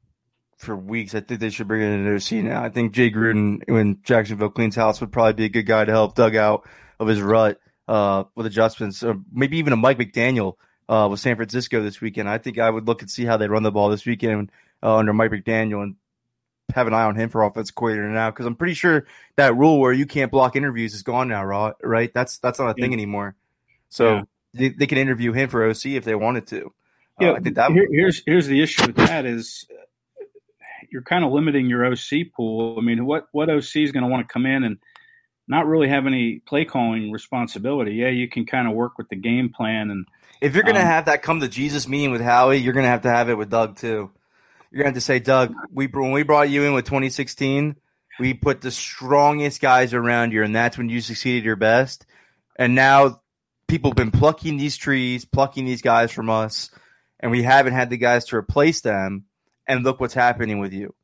for 0.57 0.75
weeks. 0.75 1.15
I 1.15 1.21
think 1.21 1.39
they 1.39 1.49
should 1.49 1.67
bring 1.67 1.81
in 1.81 2.05
an 2.05 2.15
OC 2.15 2.43
now. 2.43 2.63
I 2.63 2.69
think 2.69 2.93
Jay 2.93 3.09
Gruden, 3.11 3.61
when 3.67 3.99
Jacksonville 4.03 4.49
cleans 4.49 4.75
house, 4.75 4.99
would 4.99 5.11
probably 5.11 5.33
be 5.33 5.45
a 5.45 5.49
good 5.49 5.65
guy 5.65 5.85
to 5.85 5.91
help 5.91 6.15
Doug 6.15 6.35
out 6.35 6.67
of 6.99 7.07
his 7.07 7.21
rut 7.21 7.59
uh, 7.87 8.25
with 8.35 8.45
adjustments. 8.45 9.03
Or 9.03 9.15
maybe 9.31 9.57
even 9.57 9.73
a 9.73 9.77
Mike 9.77 9.97
McDaniel 9.97 10.55
uh, 10.89 11.07
with 11.09 11.19
San 11.19 11.35
Francisco 11.35 11.81
this 11.81 12.01
weekend. 12.01 12.27
I 12.27 12.39
think 12.39 12.59
I 12.59 12.69
would 12.69 12.87
look 12.87 13.01
and 13.01 13.09
see 13.09 13.23
how 13.23 13.37
they 13.37 13.47
run 13.47 13.63
the 13.63 13.71
ball 13.71 13.89
this 13.89 14.05
weekend 14.05 14.51
uh, 14.83 14.95
under 14.95 15.13
Mike 15.13 15.31
McDaniel 15.31 15.83
and 15.83 15.95
have 16.73 16.87
an 16.87 16.93
eye 16.93 17.03
on 17.03 17.15
him 17.15 17.29
for 17.29 17.43
offensive 17.43 17.73
coordinator 17.73 18.09
now 18.09 18.29
because 18.29 18.45
I'm 18.45 18.55
pretty 18.55 18.75
sure 18.75 19.07
that 19.37 19.55
rule 19.55 19.79
where 19.79 19.93
you 19.93 20.05
can't 20.05 20.31
block 20.31 20.55
interviews 20.55 20.93
is 20.93 21.03
gone 21.03 21.29
now, 21.29 21.73
right? 21.81 22.13
That's 22.13 22.39
that's 22.39 22.59
not 22.59 22.71
a 22.71 22.73
thing 22.73 22.93
anymore. 22.93 23.35
So. 23.89 24.15
Yeah 24.15 24.23
they, 24.53 24.69
they 24.69 24.87
can 24.87 24.97
interview 24.97 25.31
him 25.31 25.49
for 25.49 25.67
OC 25.67 25.87
if 25.87 26.03
they 26.03 26.15
wanted 26.15 26.47
to. 26.47 26.73
Uh, 27.21 27.25
yeah, 27.25 27.31
uh, 27.31 27.35
I 27.35 27.39
think 27.39 27.55
that 27.55 27.71
here, 27.71 27.87
here's 27.91 28.21
here's 28.25 28.47
the 28.47 28.61
issue 28.61 28.87
with 28.87 28.95
that 28.95 29.25
is 29.25 29.65
uh, 29.71 30.25
you're 30.91 31.01
kind 31.01 31.23
of 31.23 31.31
limiting 31.31 31.67
your 31.67 31.85
OC 31.85 32.31
pool. 32.35 32.75
I 32.77 32.81
mean, 32.81 33.05
what 33.05 33.27
what 33.31 33.49
OC 33.49 33.77
is 33.77 33.91
going 33.91 34.03
to 34.03 34.09
want 34.09 34.27
to 34.27 34.31
come 34.31 34.45
in 34.45 34.63
and 34.63 34.77
not 35.47 35.67
really 35.67 35.89
have 35.89 36.05
any 36.05 36.39
play 36.39 36.65
calling 36.65 37.11
responsibility? 37.11 37.93
Yeah, 37.93 38.09
you 38.09 38.27
can 38.27 38.45
kind 38.45 38.67
of 38.67 38.73
work 38.73 38.97
with 38.97 39.09
the 39.09 39.15
game 39.15 39.49
plan 39.49 39.89
and. 39.91 40.05
If 40.41 40.55
you're 40.55 40.63
going 40.63 40.75
to 40.75 40.81
um, 40.81 40.87
have 40.87 41.05
that 41.05 41.21
come 41.21 41.41
to 41.41 41.49
Jesus 41.49 41.85
meeting 41.85 42.11
with 42.11 42.21
Howie, 42.21 42.59
you're 42.59 42.71
going 42.71 42.85
to 42.85 42.89
have 42.89 43.01
to 43.01 43.09
have 43.09 43.27
it 43.27 43.37
with 43.37 43.49
Doug 43.49 43.75
too. 43.75 44.09
You're 44.71 44.83
going 44.83 44.85
to 44.85 44.87
have 44.87 44.93
to 44.93 45.01
say, 45.01 45.19
Doug, 45.19 45.53
we 45.69 45.87
when 45.87 46.13
we 46.13 46.23
brought 46.23 46.49
you 46.49 46.63
in 46.63 46.71
with 46.73 46.85
2016, 46.85 47.75
we 48.21 48.33
put 48.33 48.61
the 48.61 48.71
strongest 48.71 49.59
guys 49.59 49.93
around 49.93 50.31
you, 50.31 50.43
and 50.43 50.55
that's 50.55 50.77
when 50.77 50.87
you 50.87 51.01
succeeded 51.01 51.43
your 51.43 51.57
best. 51.57 52.05
And 52.55 52.73
now 52.73 53.19
people 53.69 53.91
have 53.91 53.95
been 53.95 54.11
plucking 54.11 54.57
these 54.57 54.75
trees, 54.75 55.23
plucking 55.23 55.65
these 55.65 55.81
guys 55.81 56.11
from 56.11 56.29
us, 56.29 56.71
and 57.19 57.31
we 57.31 57.43
haven't 57.43 57.73
had 57.73 57.89
the 57.89 57.97
guys 57.97 58.25
to 58.25 58.35
replace 58.35 58.81
them. 58.81 59.25
And 59.67 59.83
look 59.83 59.99
what's 59.99 60.15
happening 60.15 60.57
with 60.57 60.73
you. 60.73 60.95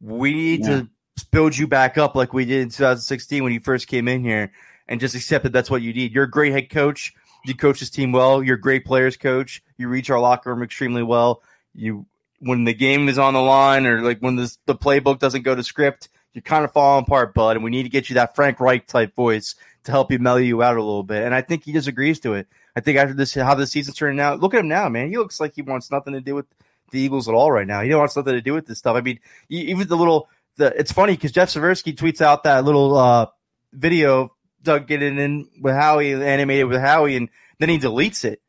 We 0.00 0.32
need 0.32 0.60
yeah. 0.60 0.82
to 0.82 0.88
build 1.32 1.56
you 1.56 1.66
back 1.66 1.98
up 1.98 2.14
like 2.14 2.32
we 2.32 2.44
did 2.44 2.62
in 2.62 2.68
2016 2.68 3.42
when 3.42 3.52
you 3.52 3.58
first 3.58 3.88
came 3.88 4.06
in 4.06 4.22
here, 4.22 4.52
and 4.86 5.00
just 5.00 5.14
accept 5.14 5.42
that 5.42 5.52
that's 5.52 5.70
what 5.70 5.82
you 5.82 5.92
need. 5.92 6.12
You're 6.12 6.24
a 6.24 6.30
great 6.30 6.52
head 6.52 6.70
coach. 6.70 7.12
You 7.44 7.56
coach 7.56 7.80
this 7.80 7.90
team 7.90 8.12
well. 8.12 8.42
You're 8.42 8.56
a 8.56 8.60
great 8.60 8.84
players 8.84 9.16
coach. 9.16 9.62
You 9.76 9.88
reach 9.88 10.08
our 10.08 10.20
locker 10.20 10.54
room 10.54 10.62
extremely 10.62 11.02
well. 11.02 11.42
You 11.74 12.06
when 12.38 12.64
the 12.64 12.74
game 12.74 13.08
is 13.08 13.18
on 13.18 13.34
the 13.34 13.40
line 13.40 13.86
or 13.86 14.00
like 14.02 14.20
when 14.20 14.36
the 14.36 14.56
the 14.66 14.76
playbook 14.76 15.18
doesn't 15.18 15.42
go 15.42 15.54
to 15.54 15.62
script, 15.64 16.08
you're 16.32 16.42
kind 16.42 16.64
of 16.64 16.72
falling 16.72 17.04
apart, 17.04 17.34
bud. 17.34 17.56
And 17.56 17.64
we 17.64 17.70
need 17.70 17.84
to 17.84 17.88
get 17.88 18.08
you 18.08 18.14
that 18.14 18.36
Frank 18.36 18.60
Reich 18.60 18.86
type 18.86 19.14
voice 19.16 19.56
to 19.84 19.92
help 19.92 20.12
you 20.12 20.18
mellow 20.18 20.38
you 20.38 20.62
out 20.62 20.76
a 20.76 20.82
little 20.82 21.02
bit. 21.02 21.24
And 21.24 21.34
I 21.34 21.42
think 21.42 21.64
he 21.64 21.72
disagrees 21.72 22.20
to 22.20 22.34
it. 22.34 22.46
I 22.76 22.80
think 22.80 22.98
after 22.98 23.14
this, 23.14 23.34
how 23.34 23.54
the 23.54 23.66
season's 23.66 23.96
turning 23.96 24.20
out, 24.20 24.40
look 24.40 24.54
at 24.54 24.60
him 24.60 24.68
now, 24.68 24.88
man. 24.88 25.08
He 25.08 25.18
looks 25.18 25.40
like 25.40 25.54
he 25.54 25.62
wants 25.62 25.90
nothing 25.90 26.14
to 26.14 26.20
do 26.20 26.34
with 26.34 26.46
the 26.90 27.00
Eagles 27.00 27.28
at 27.28 27.34
all 27.34 27.50
right 27.50 27.66
now. 27.66 27.82
He 27.82 27.94
wants 27.94 28.16
nothing 28.16 28.34
to 28.34 28.40
do 28.40 28.52
with 28.52 28.66
this 28.66 28.78
stuff. 28.78 28.96
I 28.96 29.00
mean, 29.00 29.18
even 29.48 29.88
the 29.88 29.96
little 29.96 30.28
the, 30.56 30.66
it's 30.78 30.92
funny 30.92 31.14
because 31.14 31.32
Jeff 31.32 31.50
Skversky 31.50 31.94
tweets 31.94 32.20
out 32.20 32.44
that 32.44 32.64
little 32.64 32.96
uh, 32.96 33.26
video 33.72 34.34
Doug 34.62 34.86
getting 34.86 35.18
in 35.18 35.48
with 35.60 35.74
Howie, 35.74 36.12
animated 36.12 36.66
with 36.66 36.80
Howie, 36.80 37.16
and 37.16 37.28
then 37.58 37.68
he 37.68 37.78
deletes 37.78 38.24
it 38.24 38.40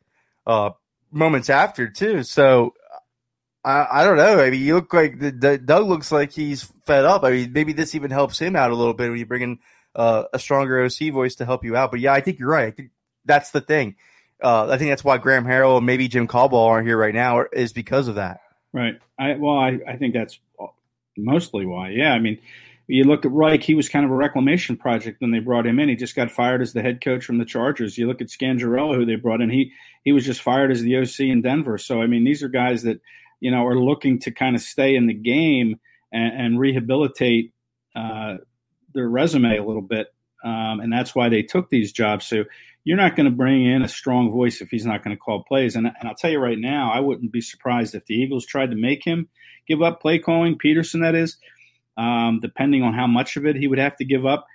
uh, 0.45 0.71
moments 1.11 1.49
after 1.49 1.89
too. 1.89 2.23
So 2.23 2.73
I, 3.63 3.87
I 3.91 4.03
don't 4.03 4.17
know. 4.17 4.39
I 4.39 4.49
mean, 4.49 4.61
you 4.61 4.75
look 4.75 4.93
like 4.93 5.19
the, 5.19 5.31
the, 5.31 5.57
Doug 5.57 5.87
looks 5.87 6.11
like 6.11 6.31
he's 6.31 6.71
fed 6.85 7.05
up. 7.05 7.23
I 7.23 7.31
mean, 7.31 7.53
maybe 7.53 7.73
this 7.73 7.95
even 7.95 8.11
helps 8.11 8.39
him 8.39 8.55
out 8.55 8.71
a 8.71 8.75
little 8.75 8.93
bit 8.93 9.09
when 9.09 9.19
you 9.19 9.25
bring 9.25 9.41
in 9.41 9.59
uh, 9.95 10.23
a 10.33 10.39
stronger 10.39 10.83
OC 10.83 11.11
voice 11.11 11.35
to 11.35 11.45
help 11.45 11.63
you 11.63 11.75
out. 11.75 11.91
But 11.91 11.99
yeah, 11.99 12.13
I 12.13 12.21
think 12.21 12.39
you're 12.39 12.49
right. 12.49 12.67
I 12.67 12.71
think 12.71 12.91
that's 13.25 13.51
the 13.51 13.61
thing. 13.61 13.95
Uh, 14.41 14.67
I 14.69 14.77
think 14.77 14.89
that's 14.91 15.03
why 15.03 15.17
Graham 15.17 15.45
Harrell 15.45 15.77
and 15.77 15.85
maybe 15.85 16.07
Jim 16.07 16.27
Caldwell 16.27 16.63
aren't 16.63 16.87
here 16.87 16.97
right 16.97 17.13
now 17.13 17.45
is 17.53 17.71
because 17.71 18.07
of 18.07 18.15
that. 18.15 18.41
Right. 18.73 18.99
I 19.17 19.33
well, 19.33 19.57
I, 19.57 19.79
I 19.87 19.95
think 19.97 20.13
that's 20.13 20.39
mostly 21.15 21.65
why. 21.65 21.89
Yeah. 21.89 22.11
I 22.11 22.19
mean, 22.19 22.39
you 22.87 23.05
look 23.05 23.25
at 23.25 23.31
Reich; 23.31 23.63
he 23.63 23.75
was 23.75 23.87
kind 23.87 24.03
of 24.03 24.11
a 24.11 24.15
reclamation 24.15 24.75
project 24.75 25.21
when 25.21 25.31
they 25.31 25.39
brought 25.39 25.65
him 25.65 25.79
in. 25.79 25.89
He 25.89 25.95
just 25.95 26.15
got 26.15 26.31
fired 26.31 26.61
as 26.61 26.73
the 26.73 26.81
head 26.81 27.01
coach 27.01 27.23
from 27.23 27.37
the 27.37 27.45
Chargers. 27.45 27.97
You 27.97 28.07
look 28.07 28.21
at 28.21 28.27
Scangarello, 28.27 28.95
who 28.95 29.05
they 29.05 29.15
brought 29.15 29.41
in; 29.41 29.49
he 29.49 29.71
he 30.03 30.11
was 30.11 30.25
just 30.25 30.41
fired 30.41 30.71
as 30.71 30.81
the 30.81 30.97
OC 30.97 31.21
in 31.21 31.41
Denver. 31.41 31.77
So 31.77 32.01
I 32.01 32.07
mean, 32.07 32.25
these 32.25 32.43
are 32.43 32.49
guys 32.49 32.83
that 32.83 32.99
you 33.39 33.51
know 33.51 33.65
are 33.65 33.79
looking 33.79 34.19
to 34.19 34.31
kind 34.31 34.55
of 34.55 34.61
stay 34.61 34.95
in 34.95 35.07
the 35.07 35.13
game 35.13 35.79
and, 36.11 36.41
and 36.41 36.59
rehabilitate 36.59 37.53
uh, 37.95 38.37
their 38.93 39.07
resume 39.07 39.57
a 39.57 39.63
little 39.63 39.81
bit, 39.81 40.13
um, 40.43 40.79
and 40.79 40.91
that's 40.91 41.15
why 41.15 41.29
they 41.29 41.41
took 41.41 41.69
these 41.69 41.91
jobs. 41.91 42.25
So 42.25 42.45
you're 42.83 42.97
not 42.97 43.15
going 43.15 43.25
to 43.25 43.35
bring 43.35 43.65
in 43.65 43.81
a 43.81 43.87
strong 43.87 44.31
voice 44.31 44.61
if 44.61 44.69
he's 44.69 44.85
not 44.85 45.03
going 45.03 45.15
to 45.15 45.19
call 45.19 45.43
plays. 45.43 45.75
And, 45.75 45.87
and 45.87 46.07
I'll 46.07 46.15
tell 46.15 46.31
you 46.31 46.39
right 46.39 46.59
now, 46.59 46.91
I 46.91 46.99
wouldn't 46.99 47.31
be 47.31 47.41
surprised 47.41 47.95
if 47.95 48.05
the 48.05 48.15
Eagles 48.15 48.45
tried 48.45 48.71
to 48.71 48.75
make 48.75 49.03
him 49.03 49.29
give 49.67 49.81
up 49.81 50.01
play 50.01 50.19
calling, 50.19 50.57
Pederson, 50.57 51.01
that 51.01 51.15
is, 51.15 51.37
um, 51.97 52.39
depending 52.41 52.83
on 52.83 52.93
how 52.93 53.07
much 53.07 53.37
of 53.37 53.45
it 53.45 53.55
he 53.55 53.67
would 53.67 53.79
have 53.79 53.95
to 53.97 54.05
give 54.05 54.25
up. 54.25 54.47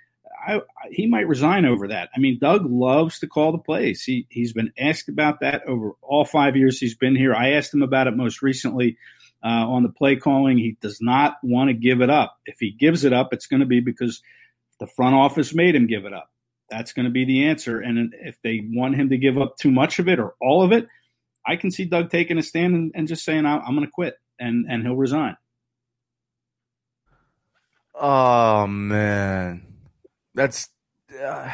I, 0.47 0.61
he 0.89 1.07
might 1.07 1.27
resign 1.27 1.65
over 1.65 1.89
that. 1.89 2.09
I 2.15 2.19
mean, 2.19 2.39
Doug 2.39 2.65
loves 2.65 3.19
to 3.19 3.27
call 3.27 3.51
the 3.51 3.57
plays. 3.57 4.03
He 4.03 4.25
he's 4.29 4.53
been 4.53 4.71
asked 4.79 5.09
about 5.09 5.41
that 5.41 5.63
over 5.67 5.91
all 6.01 6.23
five 6.23 6.55
years 6.55 6.79
he's 6.79 6.95
been 6.95 7.15
here. 7.15 7.35
I 7.35 7.51
asked 7.51 7.73
him 7.73 7.81
about 7.81 8.07
it 8.07 8.15
most 8.15 8.41
recently 8.41 8.97
uh, 9.43 9.47
on 9.47 9.83
the 9.83 9.89
play 9.89 10.15
calling. 10.15 10.57
He 10.57 10.77
does 10.81 10.99
not 11.01 11.37
want 11.43 11.69
to 11.69 11.73
give 11.73 12.01
it 12.01 12.09
up. 12.09 12.37
If 12.45 12.57
he 12.59 12.71
gives 12.71 13.03
it 13.03 13.13
up, 13.13 13.33
it's 13.33 13.47
going 13.47 13.61
to 13.61 13.65
be 13.65 13.79
because 13.79 14.21
the 14.79 14.87
front 14.87 15.15
office 15.15 15.53
made 15.53 15.75
him 15.75 15.87
give 15.87 16.05
it 16.05 16.13
up 16.13 16.29
that's 16.69 16.93
going 16.93 17.05
to 17.05 17.11
be 17.11 17.25
the 17.25 17.45
answer. 17.45 17.79
And 17.79 18.13
if 18.19 18.37
they 18.43 18.61
want 18.71 18.95
him 18.95 19.09
to 19.09 19.17
give 19.17 19.37
up 19.37 19.57
too 19.57 19.71
much 19.71 19.99
of 19.99 20.07
it 20.07 20.19
or 20.19 20.35
all 20.41 20.63
of 20.63 20.71
it, 20.71 20.87
I 21.45 21.55
can 21.55 21.71
see 21.71 21.85
Doug 21.85 22.09
taking 22.09 22.37
a 22.37 22.43
stand 22.43 22.75
and, 22.75 22.91
and 22.95 23.07
just 23.07 23.25
saying, 23.25 23.45
I'm 23.45 23.75
going 23.75 23.85
to 23.85 23.91
quit 23.91 24.15
and, 24.39 24.65
and 24.69 24.83
he'll 24.83 24.95
resign. 24.95 25.35
Oh 28.01 28.65
man, 28.65 29.65
that's, 30.33 30.69
uh, 31.21 31.49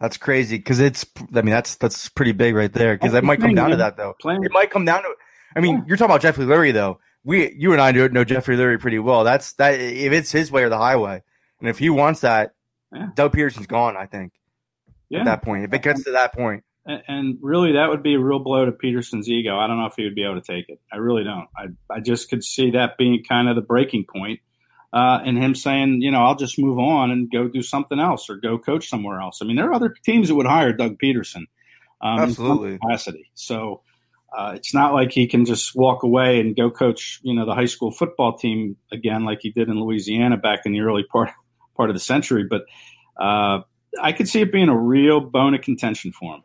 that's 0.00 0.16
crazy. 0.16 0.58
Cause 0.58 0.80
it's, 0.80 1.04
I 1.34 1.42
mean, 1.42 1.50
that's, 1.50 1.74
that's 1.76 2.08
pretty 2.08 2.32
big 2.32 2.54
right 2.54 2.72
there. 2.72 2.96
Cause 2.96 3.12
it 3.12 3.24
might 3.24 3.40
come 3.40 3.54
down 3.54 3.70
to 3.70 3.76
that 3.76 3.98
though. 3.98 4.14
It 4.24 4.52
might 4.52 4.70
come 4.70 4.86
down 4.86 5.02
to, 5.02 5.10
I 5.54 5.60
mean, 5.60 5.84
you're 5.86 5.98
talking 5.98 6.10
about 6.12 6.22
Jeffrey 6.22 6.46
Lurie 6.46 6.72
though. 6.72 6.98
We, 7.24 7.54
you 7.54 7.72
and 7.72 7.80
I 7.80 7.92
know, 7.92 8.08
know 8.08 8.24
Jeffrey 8.24 8.56
Lurie 8.56 8.80
pretty 8.80 8.98
well. 8.98 9.24
That's 9.24 9.52
that, 9.54 9.80
if 9.80 10.12
it's 10.12 10.32
his 10.32 10.50
way 10.50 10.64
or 10.64 10.68
the 10.68 10.78
highway. 10.78 11.22
And 11.60 11.68
if 11.68 11.78
he 11.78 11.90
wants 11.90 12.20
that, 12.20 12.54
yeah. 12.92 13.08
Doug 13.14 13.34
Pederson's 13.34 13.66
gone, 13.66 13.96
I 13.96 14.06
think 14.06 14.32
yeah. 15.08 15.20
at 15.20 15.24
that 15.26 15.42
point. 15.42 15.64
If 15.64 15.72
it 15.72 15.82
gets 15.82 16.04
to 16.04 16.12
that 16.12 16.34
point. 16.34 16.64
And 16.84 17.38
really, 17.40 17.74
that 17.74 17.90
would 17.90 18.02
be 18.02 18.14
a 18.14 18.18
real 18.18 18.40
blow 18.40 18.64
to 18.64 18.72
Pederson's 18.72 19.28
ego. 19.28 19.56
I 19.56 19.68
don't 19.68 19.78
know 19.78 19.86
if 19.86 19.94
he 19.96 20.02
would 20.02 20.16
be 20.16 20.24
able 20.24 20.40
to 20.40 20.52
take 20.52 20.68
it. 20.68 20.80
I 20.92 20.96
really 20.96 21.22
don't. 21.22 21.46
I, 21.56 21.66
I 21.88 22.00
just 22.00 22.28
could 22.28 22.42
see 22.42 22.72
that 22.72 22.98
being 22.98 23.22
kind 23.22 23.48
of 23.48 23.54
the 23.54 23.62
breaking 23.62 24.06
point, 24.12 24.40
uh, 24.92 25.20
and 25.24 25.38
him 25.38 25.54
saying, 25.54 26.02
you 26.02 26.10
know, 26.10 26.24
I'll 26.24 26.34
just 26.34 26.58
move 26.58 26.80
on 26.80 27.12
and 27.12 27.30
go 27.30 27.46
do 27.46 27.62
something 27.62 28.00
else 28.00 28.28
or 28.28 28.36
go 28.36 28.58
coach 28.58 28.88
somewhere 28.88 29.20
else. 29.20 29.38
I 29.40 29.44
mean, 29.44 29.54
there 29.54 29.68
are 29.68 29.74
other 29.74 29.94
teams 30.04 30.26
that 30.26 30.34
would 30.34 30.46
hire 30.46 30.72
Doug 30.72 30.98
Pederson, 30.98 31.44
um, 32.00 32.18
absolutely 32.18 32.78
capacity. 32.78 33.30
So 33.34 33.82
uh, 34.36 34.52
it's 34.56 34.72
not 34.72 34.94
like 34.94 35.12
he 35.12 35.26
can 35.26 35.44
just 35.44 35.74
walk 35.74 36.02
away 36.02 36.40
and 36.40 36.56
go 36.56 36.70
coach, 36.70 37.20
you 37.22 37.34
know, 37.34 37.44
the 37.44 37.54
high 37.54 37.66
school 37.66 37.90
football 37.90 38.36
team 38.36 38.76
again, 38.90 39.24
like 39.24 39.40
he 39.42 39.50
did 39.50 39.68
in 39.68 39.78
Louisiana 39.78 40.36
back 40.36 40.60
in 40.64 40.72
the 40.72 40.80
early 40.80 41.04
part 41.04 41.30
part 41.76 41.90
of 41.90 41.94
the 41.94 42.00
century. 42.00 42.44
But 42.48 42.62
uh, 43.16 43.60
I 44.00 44.12
could 44.12 44.28
see 44.28 44.40
it 44.40 44.52
being 44.52 44.68
a 44.68 44.76
real 44.76 45.20
bone 45.20 45.54
of 45.54 45.60
contention 45.60 46.12
for 46.12 46.36
him. 46.36 46.42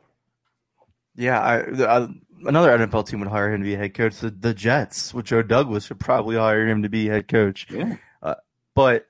Yeah, 1.16 1.40
I, 1.40 2.02
I, 2.02 2.08
another 2.46 2.78
NFL 2.78 3.08
team 3.08 3.20
would 3.22 3.30
hire 3.30 3.52
him 3.52 3.62
to 3.62 3.66
be 3.66 3.76
head 3.76 3.94
coach. 3.94 4.20
The, 4.20 4.30
the, 4.30 4.54
Jets 4.54 5.14
with 5.14 5.26
Joe 5.26 5.42
Douglas 5.42 5.90
would 5.90 6.00
probably 6.00 6.36
hire 6.36 6.68
him 6.68 6.84
to 6.84 6.90
be 6.90 7.08
head 7.08 7.28
coach. 7.28 7.68
Yeah, 7.72 7.96
uh, 8.22 8.36
but 8.76 9.07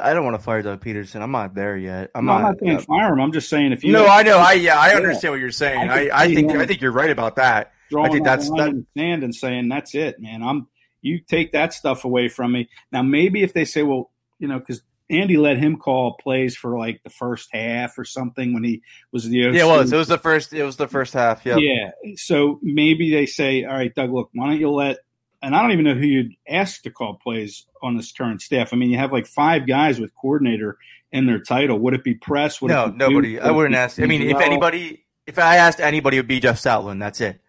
I 0.00 0.12
don't 0.12 0.24
want 0.24 0.34
to 0.34 0.42
fire 0.42 0.60
Doug 0.60 0.82
Pederson. 0.82 1.20
I'm 1.20 1.30
not 1.30 1.54
there 1.54 1.76
yet. 1.76 2.10
I'm, 2.14 2.24
no, 2.24 2.32
not, 2.32 2.36
I'm 2.36 2.42
not 2.42 2.58
saying 2.60 2.76
uh, 2.78 2.80
fire 2.80 3.12
him. 3.12 3.20
I'm 3.20 3.32
just 3.32 3.48
saying 3.48 3.72
if 3.72 3.84
you. 3.84 3.92
No, 3.92 4.06
I 4.06 4.22
know. 4.24 4.38
I 4.38 4.54
yeah, 4.54 4.78
I 4.78 4.94
understand 4.94 5.22
yeah. 5.22 5.30
what 5.30 5.40
you're 5.40 5.50
saying. 5.52 5.88
I, 5.88 6.10
I, 6.12 6.34
think 6.34 6.50
I 6.52 6.66
think 6.66 6.80
you're 6.80 6.92
right 6.92 7.10
about 7.10 7.36
that. 7.36 7.72
I 7.96 8.08
think 8.08 8.24
that's 8.24 8.50
that. 8.50 8.70
In 8.70 8.86
sand 8.96 9.22
and 9.22 9.34
saying 9.34 9.68
that's 9.68 9.94
it, 9.94 10.20
man. 10.20 10.42
I'm 10.42 10.66
you 11.00 11.20
take 11.20 11.52
that 11.52 11.72
stuff 11.72 12.04
away 12.04 12.28
from 12.28 12.52
me. 12.52 12.68
Now 12.90 13.02
maybe 13.02 13.42
if 13.42 13.52
they 13.52 13.64
say, 13.64 13.82
well, 13.82 14.10
you 14.40 14.48
know, 14.48 14.58
because 14.58 14.82
Andy 15.10 15.36
let 15.36 15.56
him 15.56 15.76
call 15.76 16.14
plays 16.14 16.56
for 16.56 16.78
like 16.78 17.02
the 17.02 17.10
first 17.10 17.48
half 17.52 17.98
or 17.98 18.04
something 18.04 18.52
when 18.52 18.64
he 18.64 18.82
was 19.12 19.28
the 19.28 19.46
OC. 19.46 19.54
Yeah, 19.54 19.64
it 19.64 19.66
was. 19.66 19.92
It 19.92 19.96
was 19.96 20.08
the 20.08 20.18
first. 20.18 20.52
It 20.52 20.64
was 20.64 20.76
the 20.76 20.88
first 20.88 21.14
half. 21.14 21.46
Yeah. 21.46 21.56
Yeah. 21.56 21.90
So 22.16 22.58
maybe 22.62 23.10
they 23.10 23.26
say, 23.26 23.64
all 23.64 23.74
right, 23.74 23.94
Doug, 23.94 24.12
look, 24.12 24.30
why 24.34 24.48
don't 24.48 24.60
you 24.60 24.70
let? 24.70 24.98
And 25.40 25.54
I 25.54 25.62
don't 25.62 25.72
even 25.72 25.84
know 25.84 25.94
who 25.94 26.06
you'd 26.06 26.32
ask 26.48 26.82
to 26.82 26.90
call 26.90 27.14
plays 27.14 27.66
on 27.82 27.96
this 27.96 28.10
current 28.12 28.42
staff. 28.42 28.72
I 28.72 28.76
mean, 28.76 28.90
you 28.90 28.98
have 28.98 29.12
like 29.12 29.26
five 29.26 29.66
guys 29.66 30.00
with 30.00 30.14
coordinator 30.14 30.78
in 31.12 31.26
their 31.26 31.38
title. 31.38 31.78
Would 31.78 31.94
it 31.94 32.04
be 32.04 32.14
press? 32.14 32.60
Would 32.60 32.70
no, 32.70 32.86
nobody. 32.86 33.34
Duke? 33.34 33.42
I 33.42 33.50
wouldn't 33.50 33.76
ask. 33.76 34.00
I 34.00 34.06
mean, 34.06 34.22
if 34.22 34.38
anybody, 34.38 35.04
if 35.26 35.38
I 35.38 35.56
asked 35.56 35.80
anybody, 35.80 36.16
it 36.16 36.20
would 36.20 36.28
be 36.28 36.40
Jeff 36.40 36.56
Stoutland. 36.56 37.00
That's 37.00 37.20
it. 37.20 37.40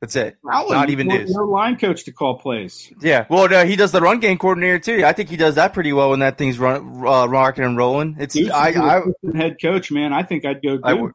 That's 0.00 0.14
it. 0.14 0.36
Not 0.44 0.90
even 0.90 1.08
this. 1.08 1.30
No 1.30 1.44
line 1.44 1.76
coach 1.76 2.04
to 2.04 2.12
call 2.12 2.38
plays. 2.38 2.92
Yeah. 3.00 3.26
Well, 3.28 3.48
no, 3.48 3.64
he 3.64 3.74
does 3.74 3.90
the 3.90 4.00
run 4.00 4.20
game 4.20 4.38
coordinator 4.38 4.78
too. 4.78 5.04
I 5.04 5.12
think 5.12 5.28
he 5.28 5.36
does 5.36 5.56
that 5.56 5.74
pretty 5.74 5.92
well 5.92 6.10
when 6.10 6.20
that 6.20 6.38
thing's 6.38 6.58
run, 6.58 7.04
uh, 7.04 7.26
rocking 7.26 7.64
and 7.64 7.76
rolling. 7.76 8.16
It's 8.20 8.34
Duce 8.34 8.50
I, 8.50 8.70
I, 8.70 8.98
I 8.98 9.02
head 9.36 9.56
coach, 9.60 9.90
man. 9.90 10.12
I 10.12 10.22
think 10.22 10.44
I'd 10.44 10.62
go. 10.62 10.78
I, 10.84 10.94
would, 10.94 11.12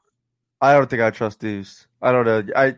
I 0.60 0.74
don't 0.74 0.90
think 0.90 1.02
I 1.02 1.12
trust 1.12 1.40
Duce. 1.40 1.88
I 2.02 2.12
don't 2.12 2.26
know. 2.26 2.54
I 2.54 2.76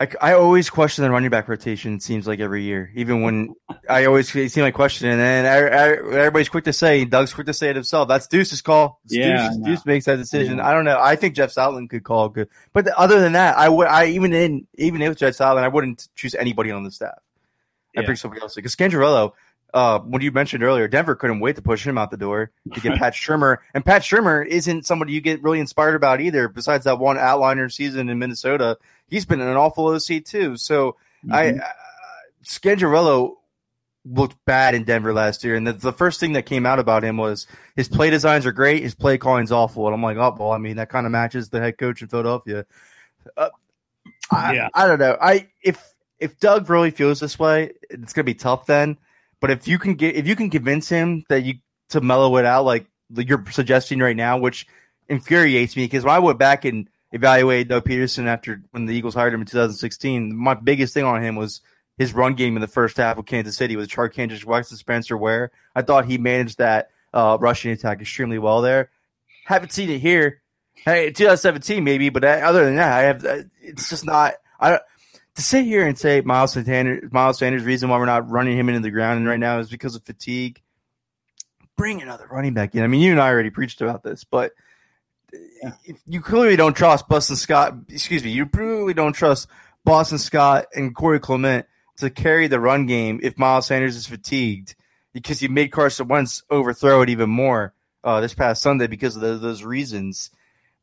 I, 0.00 0.08
I 0.20 0.32
always 0.34 0.70
question 0.70 1.04
the 1.04 1.10
running 1.10 1.30
back 1.30 1.48
rotation. 1.48 1.94
It 1.94 2.02
seems 2.02 2.26
like 2.26 2.40
every 2.40 2.64
year, 2.64 2.90
even 2.96 3.22
when 3.22 3.54
I 3.88 4.06
always 4.06 4.28
seem 4.28 4.64
like 4.64 4.74
questioning, 4.74 5.20
and 5.20 5.46
I, 5.46 5.50
I, 5.50 5.58
er, 5.60 5.66
er, 5.66 6.18
everybody's 6.18 6.48
quick 6.48 6.64
to 6.64 6.72
say, 6.72 7.04
Doug's 7.04 7.32
quick 7.32 7.46
to 7.46 7.54
say 7.54 7.70
it 7.70 7.76
himself. 7.76 8.08
That's 8.08 8.26
Duce's 8.26 8.60
call. 8.60 9.00
It's 9.04 9.14
yeah, 9.14 9.50
Duce, 9.50 9.58
Duce, 9.58 9.86
makes 9.86 10.04
that 10.06 10.16
decision. 10.16 10.58
Yeah. 10.58 10.68
I 10.68 10.74
don't 10.74 10.84
know. 10.84 10.98
I 11.00 11.14
think 11.14 11.36
Jeff 11.36 11.54
Stoutland 11.54 11.90
could 11.90 12.02
call 12.02 12.28
good, 12.28 12.48
but 12.72 12.86
the, 12.86 12.98
other 12.98 13.20
than 13.20 13.34
that, 13.34 13.56
I 13.56 13.68
would. 13.68 13.86
I 13.86 14.06
even 14.06 14.32
in 14.32 14.66
even 14.74 15.00
if 15.00 15.16
Jeff 15.16 15.34
Stoutland, 15.34 15.62
I 15.62 15.68
wouldn't 15.68 16.08
choose 16.16 16.34
anybody 16.34 16.72
on 16.72 16.82
the 16.82 16.90
staff. 16.90 17.18
I 17.96 18.00
yeah. 18.00 18.06
bring 18.06 18.16
somebody 18.16 18.42
else 18.42 18.56
because 18.56 18.74
Scangarello, 18.74 19.32
uh, 19.74 19.98
when 19.98 20.22
you 20.22 20.30
mentioned 20.30 20.62
earlier, 20.62 20.86
Denver 20.86 21.16
couldn't 21.16 21.40
wait 21.40 21.56
to 21.56 21.62
push 21.62 21.84
him 21.84 21.98
out 21.98 22.12
the 22.12 22.16
door 22.16 22.52
to 22.72 22.80
get 22.80 22.96
Pat 22.96 23.12
Shurmur, 23.12 23.58
and 23.74 23.84
Pat 23.84 24.02
Shurmur 24.02 24.46
isn't 24.46 24.86
somebody 24.86 25.12
you 25.12 25.20
get 25.20 25.42
really 25.42 25.58
inspired 25.58 25.96
about 25.96 26.20
either. 26.20 26.48
Besides 26.48 26.84
that 26.84 27.00
one 27.00 27.16
outliner 27.16 27.70
season 27.70 28.08
in 28.08 28.20
Minnesota, 28.20 28.78
he's 29.08 29.26
been 29.26 29.40
an 29.40 29.56
awful 29.56 29.86
OC 29.86 30.24
too. 30.24 30.56
So 30.56 30.96
mm-hmm. 31.26 31.32
I, 31.32 31.48
uh, 31.50 31.68
Scangarello 32.44 33.34
looked 34.04 34.36
bad 34.44 34.76
in 34.76 34.84
Denver 34.84 35.12
last 35.12 35.42
year, 35.42 35.56
and 35.56 35.66
the, 35.66 35.72
the, 35.72 35.92
first 35.92 36.20
thing 36.20 36.34
that 36.34 36.46
came 36.46 36.66
out 36.66 36.78
about 36.78 37.02
him 37.02 37.16
was 37.16 37.48
his 37.74 37.88
play 37.88 38.10
designs 38.10 38.46
are 38.46 38.52
great, 38.52 38.84
his 38.84 38.94
play 38.94 39.18
calling's 39.18 39.50
awful, 39.50 39.86
and 39.86 39.94
I'm 39.94 40.02
like, 40.04 40.18
oh 40.18 40.36
well, 40.38 40.52
I 40.52 40.58
mean 40.58 40.76
that 40.76 40.88
kind 40.88 41.04
of 41.04 41.10
matches 41.10 41.48
the 41.48 41.58
head 41.58 41.78
coach 41.78 42.00
in 42.00 42.06
Philadelphia. 42.06 42.64
Uh, 43.36 43.48
I, 44.30 44.54
yeah, 44.54 44.68
I 44.72 44.86
don't 44.86 45.00
know. 45.00 45.18
I 45.20 45.48
if 45.64 45.82
if 46.20 46.38
Doug 46.38 46.70
really 46.70 46.92
feels 46.92 47.18
this 47.18 47.40
way, 47.40 47.72
it's 47.90 48.12
gonna 48.12 48.22
be 48.22 48.34
tough 48.34 48.66
then. 48.66 48.98
But 49.44 49.50
if 49.50 49.68
you 49.68 49.78
can 49.78 49.96
get 49.96 50.16
if 50.16 50.26
you 50.26 50.36
can 50.36 50.48
convince 50.48 50.88
him 50.88 51.22
that 51.28 51.42
you 51.42 51.56
to 51.90 52.00
mellow 52.00 52.38
it 52.38 52.46
out 52.46 52.64
like 52.64 52.86
you're 53.14 53.44
suggesting 53.50 53.98
right 53.98 54.16
now, 54.16 54.38
which 54.38 54.66
infuriates 55.06 55.76
me 55.76 55.84
because 55.84 56.02
when 56.02 56.14
I 56.14 56.18
went 56.18 56.38
back 56.38 56.64
and 56.64 56.88
evaluated 57.12 57.68
Doug 57.68 57.84
Pederson 57.84 58.24
after 58.24 58.62
when 58.70 58.86
the 58.86 58.94
Eagles 58.94 59.14
hired 59.14 59.34
him 59.34 59.42
in 59.42 59.46
2016, 59.46 60.34
my 60.34 60.54
biggest 60.54 60.94
thing 60.94 61.04
on 61.04 61.22
him 61.22 61.36
was 61.36 61.60
his 61.98 62.14
run 62.14 62.32
game 62.32 62.56
in 62.56 62.62
the 62.62 62.66
first 62.66 62.96
half 62.96 63.18
of 63.18 63.26
Kansas 63.26 63.54
City 63.54 63.76
with 63.76 63.90
Char 63.90 64.08
Kansas 64.08 64.46
Weston 64.46 64.78
Spencer 64.78 65.14
Ware. 65.14 65.50
I 65.74 65.82
thought 65.82 66.06
he 66.06 66.16
managed 66.16 66.56
that 66.56 66.88
uh, 67.12 67.36
rushing 67.38 67.70
attack 67.70 68.00
extremely 68.00 68.38
well 68.38 68.62
there. 68.62 68.88
Haven't 69.44 69.72
seen 69.72 69.90
it 69.90 69.98
here. 69.98 70.40
Hey, 70.72 71.10
2017 71.10 71.84
maybe, 71.84 72.08
but 72.08 72.24
other 72.24 72.64
than 72.64 72.76
that, 72.76 72.92
I 72.94 73.02
have. 73.02 73.26
Uh, 73.26 73.42
it's 73.60 73.90
just 73.90 74.06
not. 74.06 74.36
I 74.58 74.80
to 75.34 75.42
sit 75.42 75.64
here 75.64 75.86
and 75.86 75.98
say 75.98 76.20
Miles 76.20 76.52
Sanders, 76.52 77.12
Miles 77.12 77.38
Sanders, 77.38 77.64
reason 77.64 77.88
why 77.88 77.98
we're 77.98 78.06
not 78.06 78.30
running 78.30 78.56
him 78.56 78.68
into 78.68 78.80
the 78.80 78.90
ground 78.90 79.26
right 79.26 79.38
now 79.38 79.58
is 79.58 79.70
because 79.70 79.94
of 79.94 80.04
fatigue. 80.04 80.60
Bring 81.76 82.02
another 82.02 82.28
running 82.30 82.54
back 82.54 82.74
in. 82.74 82.84
I 82.84 82.86
mean, 82.86 83.00
you 83.00 83.10
and 83.10 83.20
I 83.20 83.28
already 83.28 83.50
preached 83.50 83.80
about 83.80 84.04
this, 84.04 84.22
but 84.22 84.52
you 86.06 86.20
clearly 86.20 86.56
don't 86.56 86.76
trust 86.76 87.08
Boston 87.08 87.36
Scott. 87.36 87.74
Excuse 87.88 88.22
me, 88.22 88.30
you 88.30 88.46
clearly 88.46 88.94
don't 88.94 89.12
trust 89.12 89.48
Boston 89.84 90.18
Scott 90.18 90.66
and 90.74 90.94
Corey 90.94 91.18
Clement 91.20 91.66
to 91.98 92.10
carry 92.10 92.46
the 92.46 92.60
run 92.60 92.86
game 92.86 93.20
if 93.22 93.38
Miles 93.38 93.66
Sanders 93.66 93.96
is 93.96 94.06
fatigued 94.06 94.76
because 95.12 95.40
he 95.40 95.48
made 95.48 95.72
Carson 95.72 96.08
Wentz 96.08 96.42
overthrow 96.50 97.02
it 97.02 97.10
even 97.10 97.30
more 97.30 97.74
uh, 98.02 98.20
this 98.20 98.34
past 98.34 98.62
Sunday 98.62 98.86
because 98.86 99.16
of 99.16 99.22
the, 99.22 99.36
those 99.38 99.64
reasons. 99.64 100.30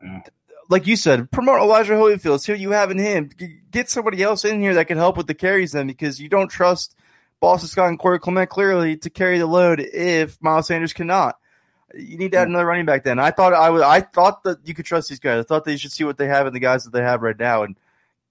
Yeah. 0.03 0.21
Like 0.71 0.87
you 0.87 0.95
said, 0.95 1.29
promote 1.31 1.59
Elijah 1.59 1.91
Holyfield. 1.91 2.39
See 2.39 2.53
what 2.53 2.61
you 2.61 2.71
have 2.71 2.91
in 2.91 2.97
him. 2.97 3.29
Get 3.71 3.89
somebody 3.89 4.23
else 4.23 4.45
in 4.45 4.61
here 4.61 4.75
that 4.75 4.87
can 4.87 4.97
help 4.97 5.17
with 5.17 5.27
the 5.27 5.33
carries 5.33 5.73
then 5.73 5.85
because 5.85 6.21
you 6.21 6.29
don't 6.29 6.47
trust 6.47 6.95
Boston 7.41 7.67
Scott 7.67 7.89
and 7.89 7.99
Corey 7.99 8.19
Clement 8.19 8.49
clearly 8.49 8.95
to 8.95 9.09
carry 9.09 9.37
the 9.37 9.47
load 9.47 9.81
if 9.81 10.41
Miles 10.41 10.67
Sanders 10.67 10.93
cannot. 10.93 11.37
You 11.93 12.17
need 12.17 12.31
to 12.31 12.37
add 12.37 12.45
hmm. 12.45 12.51
another 12.51 12.67
running 12.67 12.85
back. 12.85 13.03
Then 13.03 13.19
I 13.19 13.31
thought 13.31 13.53
I 13.53 13.69
was. 13.69 13.81
I 13.81 13.99
thought 13.99 14.43
that 14.43 14.65
you 14.65 14.73
could 14.73 14.85
trust 14.85 15.09
these 15.09 15.19
guys. 15.19 15.41
I 15.41 15.43
thought 15.43 15.65
that 15.65 15.73
you 15.73 15.77
should 15.77 15.91
see 15.91 16.05
what 16.05 16.17
they 16.17 16.27
have 16.27 16.47
in 16.47 16.53
the 16.53 16.59
guys 16.61 16.85
that 16.85 16.93
they 16.93 17.01
have 17.01 17.21
right 17.21 17.37
now. 17.37 17.63
And 17.63 17.75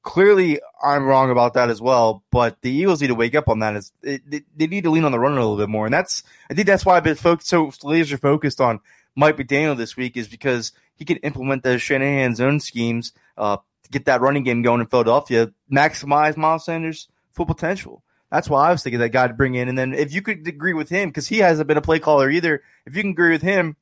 clearly, 0.02 0.60
I'm 0.82 1.04
wrong 1.04 1.30
about 1.30 1.52
that 1.54 1.68
as 1.68 1.82
well. 1.82 2.22
But 2.30 2.62
the 2.62 2.70
Eagles 2.70 3.02
need 3.02 3.08
to 3.08 3.14
wake 3.14 3.34
up 3.34 3.50
on 3.50 3.58
that. 3.58 3.76
Is 3.76 3.92
they, 4.00 4.44
they 4.56 4.66
need 4.66 4.84
to 4.84 4.90
lean 4.90 5.04
on 5.04 5.12
the 5.12 5.18
run 5.18 5.32
a 5.32 5.34
little 5.34 5.58
bit 5.58 5.68
more. 5.68 5.84
And 5.84 5.92
that's 5.92 6.22
I 6.48 6.54
think 6.54 6.66
that's 6.66 6.86
why 6.86 6.96
I've 6.96 7.04
been 7.04 7.16
focused, 7.16 7.50
so 7.50 7.70
laser 7.82 8.16
focused 8.16 8.62
on 8.62 8.80
Mike 9.16 9.36
McDaniel 9.36 9.76
this 9.76 9.96
week 9.96 10.16
is 10.16 10.28
because 10.28 10.72
he 10.94 11.04
can 11.04 11.16
implement 11.18 11.62
the 11.62 11.78
Shanahan's 11.78 12.38
zone 12.38 12.60
schemes, 12.60 13.12
uh, 13.36 13.56
to 13.56 13.90
get 13.90 14.04
that 14.04 14.20
running 14.20 14.44
game 14.44 14.62
going 14.62 14.80
in 14.80 14.86
Philadelphia, 14.86 15.52
maximize 15.72 16.36
Miles 16.36 16.64
Sanders' 16.64 17.08
full 17.32 17.46
potential. 17.46 18.02
That's 18.30 18.48
why 18.48 18.68
I 18.68 18.72
was 18.72 18.82
thinking 18.82 19.00
that 19.00 19.08
guy 19.10 19.26
to 19.26 19.34
bring 19.34 19.56
in. 19.56 19.68
And 19.68 19.76
then 19.76 19.92
if 19.92 20.12
you 20.12 20.22
could 20.22 20.46
agree 20.46 20.74
with 20.74 20.88
him, 20.88 21.08
because 21.08 21.26
he 21.26 21.38
hasn't 21.38 21.66
been 21.66 21.76
a 21.76 21.82
play 21.82 21.98
caller 21.98 22.30
either, 22.30 22.62
if 22.86 22.94
you 22.94 23.02
can 23.02 23.10
agree 23.10 23.32
with 23.32 23.42
him, 23.42 23.76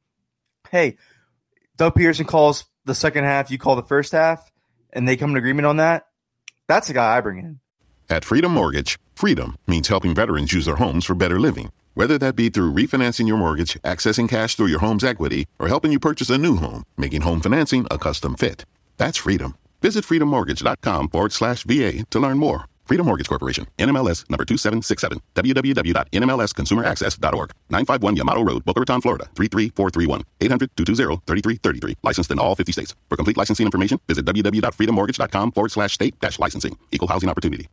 hey, 0.71 0.97
Doug 1.77 1.95
Pederson 1.95 2.27
calls 2.27 2.65
the 2.85 2.95
second 2.95 3.25
half, 3.25 3.51
you 3.51 3.59
call 3.59 3.77
the 3.77 3.83
first 3.83 4.13
half, 4.13 4.51
and 4.93 5.07
they 5.07 5.17
come 5.17 5.35
to 5.35 5.39
agreement 5.39 5.67
on 5.67 5.77
that, 5.77 6.07
that's 6.67 6.89
the 6.89 6.95
guy 6.95 7.17
I 7.17 7.21
bring 7.21 7.39
in. 7.39 7.61
At 8.09 8.25
Freedom 8.25 8.53
Mortgage, 8.53 8.99
freedom 9.15 9.57
means 9.67 9.89
helping 9.89 10.15
veterans 10.15 10.53
use 10.53 10.65
their 10.65 10.77
homes 10.77 11.05
for 11.05 11.15
better 11.15 11.39
living. 11.39 11.71
Whether 11.99 12.17
that 12.19 12.37
be 12.37 12.49
through 12.49 12.75
refinancing 12.75 13.27
your 13.27 13.39
mortgage, 13.39 13.75
accessing 13.83 14.29
cash 14.29 14.55
through 14.55 14.69
your 14.69 14.79
home's 14.79 15.03
equity, 15.03 15.49
or 15.59 15.67
helping 15.67 15.91
you 15.91 15.99
purchase 15.99 16.31
a 16.31 16.39
new 16.39 16.55
home, 16.55 16.85
making 16.97 17.23
home 17.23 17.41
financing 17.41 17.89
a 17.91 17.99
custom 17.99 18.37
fit. 18.37 18.65
That's 18.99 19.17
freedom. 19.17 19.57
Visit 19.83 20.05
freedommortgage.com 20.05 21.09
forward 21.09 21.33
slash 21.33 21.65
VA 21.65 22.05
to 22.11 22.21
learn 22.21 22.39
more. 22.39 22.67
Freedom 22.85 23.05
Mortgage 23.05 23.29
Corporation, 23.29 23.67
NMLS 23.79 24.31
number 24.31 24.45
2767, 24.45 25.19
www.nmlsconsumeraccess.org, 25.35 27.51
951 27.69 28.15
Yamato 28.15 28.45
Road, 28.45 28.65
Boca 28.65 28.79
Raton, 28.79 29.01
Florida, 29.01 29.29
33431, 29.35 30.23
800-220-3333. 30.39 31.95
Licensed 32.05 32.31
in 32.31 32.39
all 32.39 32.55
50 32.55 32.71
states. 32.71 32.95
For 33.09 33.17
complete 33.17 33.37
licensing 33.37 33.67
information, 33.67 33.99
visit 34.07 34.25
www.freedommortgage.com 34.25 35.51
forward 35.51 35.73
slash 35.73 35.95
state 35.95 36.17
dash 36.21 36.39
licensing. 36.39 36.79
Equal 36.93 37.09
housing 37.09 37.29
opportunity. 37.29 37.67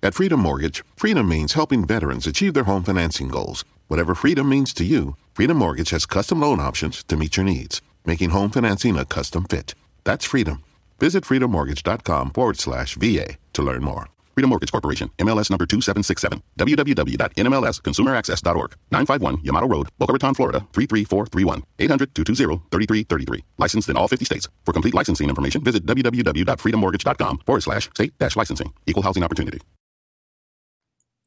At 0.00 0.14
Freedom 0.14 0.38
Mortgage, 0.38 0.84
freedom 0.94 1.28
means 1.28 1.54
helping 1.54 1.84
veterans 1.84 2.28
achieve 2.28 2.54
their 2.54 2.62
home 2.64 2.84
financing 2.84 3.26
goals. 3.26 3.64
Whatever 3.88 4.14
freedom 4.14 4.48
means 4.48 4.72
to 4.74 4.84
you, 4.84 5.16
Freedom 5.34 5.56
Mortgage 5.56 5.90
has 5.90 6.06
custom 6.06 6.38
loan 6.40 6.60
options 6.60 7.02
to 7.04 7.16
meet 7.16 7.36
your 7.36 7.42
needs, 7.42 7.82
making 8.04 8.30
home 8.30 8.50
financing 8.50 8.96
a 8.96 9.04
custom 9.04 9.42
fit. 9.42 9.74
That's 10.04 10.24
freedom. 10.24 10.62
Visit 11.00 11.24
freedommortgage.com 11.24 12.30
forward 12.30 12.60
slash 12.60 12.94
VA 12.94 13.38
to 13.54 13.62
learn 13.62 13.82
more. 13.82 14.06
Freedom 14.34 14.50
Mortgage 14.50 14.70
Corporation, 14.70 15.10
MLS 15.18 15.50
number 15.50 15.66
2767, 15.66 16.42
www.nmlsconsumeraccess.org, 16.56 18.76
951 18.92 19.40
Yamato 19.42 19.66
Road, 19.66 19.88
Boca 19.98 20.12
Raton, 20.12 20.34
Florida, 20.34 20.64
33431, 20.74 21.64
800-220-3333. 21.78 23.42
Licensed 23.58 23.88
in 23.88 23.96
all 23.96 24.06
50 24.06 24.24
states. 24.24 24.48
For 24.64 24.72
complete 24.72 24.94
licensing 24.94 25.28
information, 25.28 25.64
visit 25.64 25.84
www.freedommortgage.com 25.86 27.38
forward 27.44 27.62
slash 27.62 27.90
state 27.94 28.16
dash 28.20 28.36
licensing. 28.36 28.72
Equal 28.86 29.02
housing 29.02 29.24
opportunity. 29.24 29.60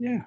Yeah. 0.02 0.24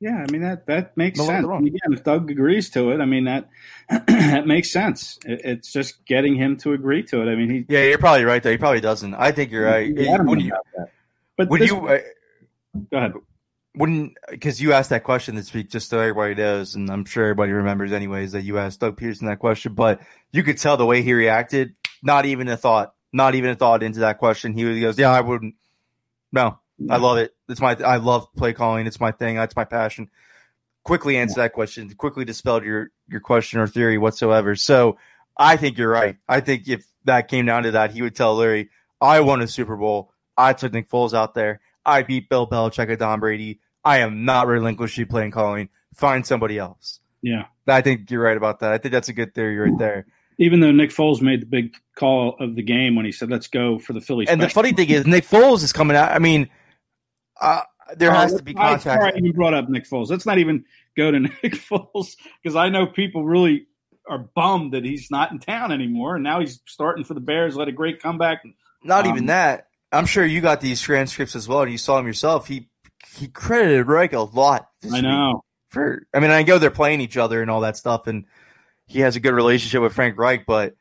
Yeah, 0.00 0.22
I 0.28 0.30
mean 0.30 0.42
that 0.42 0.66
that 0.66 0.96
makes 0.98 1.18
no, 1.18 1.24
sense. 1.24 1.46
again, 1.46 1.92
if 1.92 2.04
Doug 2.04 2.30
agrees 2.30 2.68
to 2.70 2.90
it, 2.90 3.00
I 3.00 3.06
mean 3.06 3.24
that 3.24 3.48
that 3.88 4.46
makes 4.46 4.70
sense. 4.70 5.18
It, 5.24 5.40
it's 5.44 5.72
just 5.72 6.04
getting 6.04 6.34
him 6.34 6.58
to 6.58 6.74
agree 6.74 7.02
to 7.04 7.22
it. 7.22 7.32
I 7.32 7.36
mean, 7.36 7.48
he. 7.48 7.64
Yeah, 7.68 7.84
you're 7.84 7.96
probably 7.96 8.24
right. 8.24 8.42
There, 8.42 8.52
he 8.52 8.58
probably 8.58 8.82
doesn't. 8.82 9.14
I 9.14 9.32
think 9.32 9.50
you're 9.50 9.64
right. 9.64 9.90
When 10.24 10.40
you, 10.40 10.52
but 11.38 11.48
would 11.48 11.62
you? 11.62 11.86
Uh, 11.88 12.00
go 12.90 12.98
ahead. 12.98 13.12
Wouldn't 13.76 14.18
because 14.28 14.60
you 14.60 14.74
asked 14.74 14.90
that 14.90 15.04
question 15.04 15.36
this 15.36 15.54
week, 15.54 15.70
just 15.70 15.88
so 15.88 16.00
everybody 16.00 16.34
knows, 16.34 16.74
and 16.74 16.90
I'm 16.90 17.06
sure 17.06 17.24
everybody 17.24 17.52
remembers 17.52 17.92
anyways 17.92 18.32
that 18.32 18.42
you 18.42 18.58
asked 18.58 18.80
Doug 18.80 19.00
Pederson 19.00 19.26
that 19.26 19.38
question. 19.38 19.72
But 19.72 20.00
you 20.32 20.42
could 20.42 20.58
tell 20.58 20.76
the 20.76 20.86
way 20.86 21.02
he 21.02 21.14
reacted. 21.14 21.76
Not 22.02 22.26
even 22.26 22.48
a 22.48 22.58
thought. 22.58 22.94
Not 23.12 23.36
even 23.36 23.50
a 23.50 23.56
thought 23.56 23.82
into 23.82 24.00
that 24.00 24.18
question. 24.18 24.52
He 24.52 24.80
goes, 24.80 24.98
"Yeah, 24.98 25.12
I 25.12 25.22
wouldn't." 25.22 25.54
No, 26.30 26.58
I 26.90 26.96
love 26.96 27.18
it. 27.18 27.34
It's 27.48 27.60
my 27.60 27.76
I 27.84 27.96
love 27.96 28.32
play 28.34 28.52
calling. 28.52 28.86
It's 28.86 29.00
my 29.00 29.12
thing. 29.12 29.36
That's 29.36 29.56
my 29.56 29.64
passion. 29.64 30.10
Quickly 30.84 31.16
answer 31.16 31.40
that 31.40 31.52
question. 31.52 31.90
Quickly 31.94 32.24
dispelled 32.24 32.64
your 32.64 32.90
your 33.08 33.20
question 33.20 33.60
or 33.60 33.66
theory 33.66 33.98
whatsoever. 33.98 34.54
So 34.56 34.98
I 35.36 35.56
think 35.56 35.78
you're 35.78 35.90
right. 35.90 36.16
I 36.28 36.40
think 36.40 36.68
if 36.68 36.84
that 37.04 37.28
came 37.28 37.46
down 37.46 37.64
to 37.64 37.72
that, 37.72 37.92
he 37.92 38.02
would 38.02 38.14
tell 38.14 38.34
Larry, 38.36 38.70
"I 39.00 39.20
won 39.20 39.40
a 39.40 39.46
Super 39.46 39.76
Bowl. 39.76 40.12
I 40.36 40.52
took 40.52 40.72
Nick 40.72 40.90
Foles 40.90 41.14
out 41.14 41.34
there. 41.34 41.60
I 41.86 42.02
beat 42.02 42.28
Bill 42.28 42.46
Belichick 42.46 42.88
and 42.88 42.98
Tom 42.98 43.20
Brady. 43.20 43.60
I 43.84 43.98
am 43.98 44.24
not 44.24 44.46
relinquishing 44.46 45.06
playing 45.06 45.30
calling. 45.30 45.68
Find 45.94 46.26
somebody 46.26 46.58
else." 46.58 47.00
Yeah, 47.22 47.46
I 47.66 47.80
think 47.80 48.10
you're 48.10 48.22
right 48.22 48.36
about 48.36 48.60
that. 48.60 48.72
I 48.72 48.78
think 48.78 48.92
that's 48.92 49.08
a 49.08 49.14
good 49.14 49.34
theory 49.34 49.56
right 49.56 49.78
there 49.78 50.06
even 50.38 50.60
though 50.60 50.72
Nick 50.72 50.90
Foles 50.90 51.20
made 51.20 51.42
the 51.42 51.46
big 51.46 51.76
call 51.94 52.36
of 52.40 52.56
the 52.56 52.62
game 52.62 52.96
when 52.96 53.04
he 53.04 53.12
said, 53.12 53.30
"Let's 53.30 53.46
go 53.46 53.78
for 53.78 53.92
the 53.92 54.00
Phillies." 54.00 54.28
And 54.28 54.40
the 54.40 54.48
funny 54.48 54.72
thing 54.72 54.90
is, 54.90 55.06
Nick 55.06 55.24
Foles 55.24 55.62
is 55.62 55.72
coming 55.72 55.96
out. 55.96 56.10
I 56.12 56.18
mean, 56.18 56.48
uh, 57.40 57.62
there 57.96 58.12
has 58.12 58.34
uh, 58.34 58.38
to 58.38 58.42
be 58.42 58.54
contact. 58.54 58.82
Sorry, 58.82 59.12
you 59.22 59.32
brought 59.32 59.54
up 59.54 59.68
Nick 59.68 59.84
Foles. 59.84 60.10
Let's 60.10 60.26
not 60.26 60.38
even 60.38 60.64
go 60.96 61.10
to 61.10 61.20
Nick 61.42 61.54
Foles 61.54 62.16
because 62.42 62.56
I 62.56 62.68
know 62.68 62.86
people 62.86 63.24
really 63.24 63.66
are 64.08 64.18
bummed 64.18 64.72
that 64.72 64.84
he's 64.84 65.10
not 65.10 65.32
in 65.32 65.38
town 65.38 65.72
anymore, 65.72 66.16
and 66.16 66.24
now 66.24 66.40
he's 66.40 66.60
starting 66.66 67.04
for 67.04 67.14
the 67.14 67.20
Bears. 67.20 67.56
Let 67.56 67.68
a 67.68 67.72
great 67.72 68.00
comeback. 68.00 68.44
Not 68.82 69.06
um, 69.06 69.12
even 69.12 69.26
that. 69.26 69.68
I'm 69.92 70.06
sure 70.06 70.24
you 70.24 70.40
got 70.40 70.60
these 70.60 70.80
transcripts 70.80 71.36
as 71.36 71.48
well, 71.48 71.62
and 71.62 71.70
you 71.72 71.78
saw 71.78 71.98
him 71.98 72.06
yourself. 72.06 72.46
He 72.46 72.68
he 73.16 73.28
credited 73.28 73.86
Reich 73.86 74.12
a 74.12 74.20
lot. 74.20 74.68
I 74.92 75.00
know. 75.00 75.44
For 75.68 76.06
I 76.14 76.20
mean, 76.20 76.30
I 76.30 76.42
know 76.42 76.58
they're 76.58 76.70
playing 76.70 77.00
each 77.00 77.16
other 77.16 77.42
and 77.42 77.50
all 77.50 77.62
that 77.62 77.76
stuff, 77.76 78.06
and 78.06 78.26
he 78.86 79.00
has 79.00 79.16
a 79.16 79.20
good 79.20 79.34
relationship 79.34 79.82
with 79.82 79.94
Frank 79.94 80.18
Reich, 80.18 80.44
but 80.46 80.74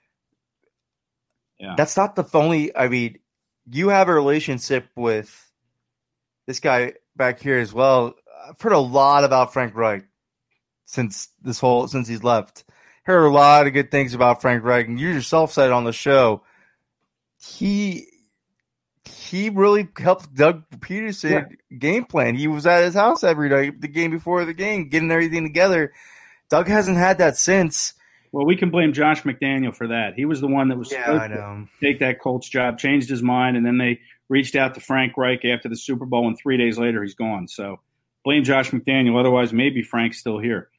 yeah. 1.60 1.76
that's 1.78 1.96
not 1.96 2.16
the 2.16 2.26
only. 2.34 2.76
I 2.76 2.88
mean, 2.88 3.20
you 3.70 3.90
have 3.90 4.10
a 4.10 4.14
relationship 4.14 4.88
with 4.96 5.43
this 6.46 6.60
guy 6.60 6.94
back 7.16 7.40
here 7.40 7.60
as 7.60 7.74
well. 7.74 8.16
I've 8.48 8.60
heard 8.60 8.74
a 8.74 8.80
lot 8.80 9.24
about 9.24 9.54
Frank 9.54 9.76
Reich 9.76 10.06
since 10.86 11.30
this 11.42 11.60
whole 11.60 11.88
since 11.88 12.08
he's 12.08 12.24
left. 12.24 12.64
Heard 13.04 13.26
a 13.26 13.30
lot 13.30 13.68
of 13.68 13.74
good 13.74 13.92
things 13.92 14.14
about 14.14 14.42
Frank 14.42 14.64
Reich, 14.64 14.88
and 14.88 15.00
you 15.00 15.10
yourself 15.10 15.52
said 15.52 15.72
on 15.72 15.84
the 15.84 15.94
show 15.94 16.44
he 17.38 18.08
he 19.06 19.50
really 19.50 19.88
helped 19.98 20.34
Doug 20.34 20.64
Pederson 20.80 21.50
yeah. 21.72 21.78
game 21.78 22.06
plan. 22.06 22.36
He 22.36 22.48
was 22.48 22.66
at 22.66 22.84
his 22.84 22.94
house 22.94 23.24
every 23.24 23.50
night, 23.50 23.82
the 23.82 23.88
game 23.88 24.12
before 24.12 24.46
the 24.46 24.54
game, 24.54 24.90
getting 24.90 25.12
everything 25.12 25.44
together. 25.44 25.94
Doug 26.50 26.68
hasn't 26.68 26.98
had 26.98 27.18
that 27.18 27.38
since. 27.38 27.94
Well, 28.32 28.46
we 28.46 28.56
can 28.56 28.70
blame 28.72 28.94
Josh 28.94 29.24
McDaniel 29.24 29.76
for 29.76 29.88
that. 29.88 30.14
He 30.16 30.26
was 30.26 30.42
the 30.42 30.48
one 30.48 30.70
that 30.70 30.78
was 30.78 30.92
yeah, 30.92 31.12
I 31.12 31.28
know. 31.28 31.68
take 31.82 32.00
that 32.00 32.20
Colts 32.20 32.50
job, 32.50 32.80
changed 32.80 33.10
his 33.10 33.22
mind, 33.22 33.58
and 33.58 33.66
then 33.66 33.78
they 33.78 34.00
reached 34.30 34.56
out 34.56 34.74
to 34.76 34.80
Frank 34.80 35.18
Reich 35.18 35.46
after 35.46 35.70
the 35.70 35.76
Super 35.76 36.06
Bowl, 36.06 36.28
and 36.28 36.38
three 36.38 36.58
days 36.58 36.78
later 36.78 37.04
he's 37.04 37.16
gone. 37.16 37.48
So 37.48 37.80
blame 38.24 38.44
Josh 38.44 38.72
McDaniel. 38.72 39.20
Otherwise, 39.20 39.54
maybe 39.54 39.82
Frank's 39.82 40.20
still 40.20 40.40
here. 40.40 40.70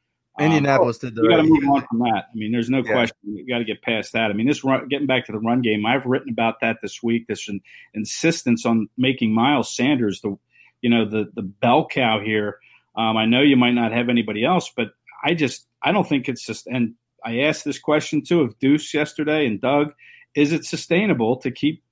Indianapolis 0.40 1.02
um, 1.02 1.11
did 1.11 1.16
the. 1.16 1.22
You 1.22 1.30
got 1.30 1.37
to 1.37 1.42
move 1.44 1.68
on 1.68 1.87
from 1.88 1.98
that. 2.00 2.24
I 2.33 2.35
mean, 2.35 2.50
there's 2.50 2.70
no 2.70 2.78
yeah. 2.78 2.92
question. 2.92 3.16
You 3.22 3.46
got 3.46 3.59
to 3.59 3.64
get 3.64 3.83
past 3.83 4.12
that. 4.14 4.30
I 4.30 4.33
mean, 4.33 4.48
this 4.48 4.64
run, 4.64 4.88
getting 4.88 5.07
back 5.07 5.26
to 5.26 5.33
the 5.33 5.38
run 5.38 5.62
game. 5.62 5.87
I've 5.87 6.07
written 6.07 6.30
about 6.30 6.57
that 6.61 6.78
this 6.83 7.02
week. 7.02 7.26
This 7.28 7.48
insistence 7.94 8.66
on 8.66 8.88
making 8.98 9.33
Miles 9.33 9.74
Sanders 9.74 10.20
the, 10.22 10.37
you 10.80 10.90
know, 10.90 11.09
the 11.09 11.30
the 11.35 11.42
bell 11.42 11.87
cow 11.87 12.20
here. 12.20 12.59
Um, 12.96 13.16
I 13.16 13.26
know 13.26 13.40
you 13.40 13.57
might 13.57 13.74
not 13.74 13.92
have 13.92 14.09
anybody 14.09 14.44
else, 14.44 14.72
but 14.76 14.88
I 15.24 15.35
just 15.35 15.66
I 15.83 15.92
don't 15.92 16.09
think 16.09 16.28
it's 16.28 16.44
just. 16.44 16.66
And 16.66 16.94
I 17.24 17.40
asked 17.40 17.64
this 17.64 17.78
question 17.78 18.22
too 18.22 18.40
of 18.40 18.59
Duce 18.59 18.92
yesterday 18.92 19.47
and 19.47 19.61
Doug. 19.61 19.92
Is 20.34 20.53
it 20.53 20.64
sustainable 20.64 21.36
to 21.38 21.53
keep 21.53 21.84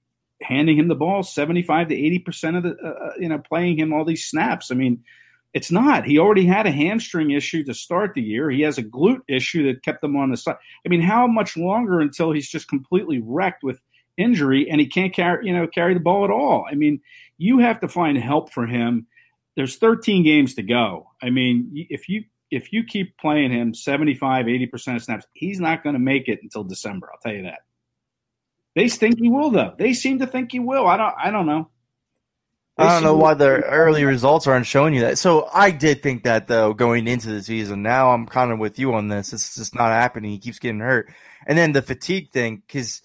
handing 0.42 0.78
him 0.78 0.88
the 0.88 0.94
ball 0.94 1.22
75 1.22 1.88
to 1.88 1.94
80% 1.94 2.56
of 2.56 2.62
the, 2.62 2.76
uh, 2.82 2.88
uh, 2.88 3.12
you 3.18 3.28
know, 3.28 3.38
playing 3.38 3.78
him 3.78 3.92
all 3.92 4.04
these 4.04 4.24
snaps. 4.24 4.70
I 4.70 4.74
mean, 4.74 5.04
it's 5.54 5.70
not. 5.70 6.06
He 6.06 6.18
already 6.18 6.46
had 6.46 6.66
a 6.66 6.70
hamstring 6.70 7.30
issue 7.30 7.62
to 7.64 7.74
start 7.74 8.14
the 8.14 8.22
year. 8.22 8.50
He 8.50 8.62
has 8.62 8.78
a 8.78 8.82
glute 8.82 9.20
issue 9.28 9.66
that 9.66 9.82
kept 9.82 10.02
him 10.02 10.16
on 10.16 10.30
the 10.30 10.36
side. 10.36 10.56
I 10.84 10.88
mean, 10.88 11.02
how 11.02 11.26
much 11.26 11.56
longer 11.56 12.00
until 12.00 12.32
he's 12.32 12.48
just 12.48 12.68
completely 12.68 13.20
wrecked 13.22 13.62
with 13.62 13.80
injury 14.16 14.68
and 14.70 14.80
he 14.80 14.86
can't 14.86 15.12
carry, 15.12 15.46
you 15.46 15.54
know, 15.54 15.66
carry 15.66 15.94
the 15.94 16.00
ball 16.00 16.24
at 16.24 16.30
all? 16.30 16.66
I 16.70 16.74
mean, 16.74 17.00
you 17.36 17.58
have 17.58 17.80
to 17.80 17.88
find 17.88 18.16
help 18.16 18.52
for 18.52 18.66
him. 18.66 19.06
There's 19.54 19.76
13 19.76 20.24
games 20.24 20.54
to 20.54 20.62
go. 20.62 21.10
I 21.22 21.28
mean, 21.28 21.70
if 21.90 22.08
you 22.08 22.24
if 22.50 22.72
you 22.72 22.84
keep 22.84 23.16
playing 23.16 23.50
him 23.50 23.74
75, 23.74 24.44
80% 24.44 24.96
of 24.96 25.02
snaps, 25.02 25.26
he's 25.32 25.58
not 25.58 25.82
going 25.82 25.94
to 25.94 25.98
make 25.98 26.28
it 26.28 26.40
until 26.42 26.64
December. 26.64 27.08
I'll 27.10 27.18
tell 27.18 27.34
you 27.34 27.44
that. 27.44 27.60
They 28.74 28.88
think 28.88 29.18
he 29.18 29.28
will, 29.28 29.50
though. 29.50 29.74
They 29.76 29.92
seem 29.92 30.18
to 30.20 30.26
think 30.26 30.52
he 30.52 30.58
will. 30.58 30.86
I 30.86 30.96
don't. 30.96 31.14
I 31.22 31.30
don't 31.30 31.46
know. 31.46 31.68
I 32.78 32.94
don't 32.94 33.02
know 33.02 33.16
why 33.16 33.34
the 33.34 33.62
early 33.62 34.04
results 34.04 34.46
aren't 34.46 34.66
showing 34.66 34.94
you 34.94 35.02
that. 35.02 35.18
So 35.18 35.48
I 35.52 35.70
did 35.70 36.02
think 36.02 36.24
that 36.24 36.46
though 36.48 36.72
going 36.72 37.06
into 37.06 37.28
the 37.28 37.42
season. 37.42 37.82
Now 37.82 38.12
I'm 38.12 38.26
kind 38.26 38.50
of 38.50 38.58
with 38.58 38.78
you 38.78 38.94
on 38.94 39.08
this. 39.08 39.32
It's 39.32 39.56
just 39.56 39.74
not 39.74 39.90
happening. 39.90 40.30
He 40.30 40.38
keeps 40.38 40.58
getting 40.58 40.80
hurt, 40.80 41.12
and 41.46 41.56
then 41.56 41.72
the 41.72 41.82
fatigue 41.82 42.30
thing 42.30 42.62
because 42.66 43.02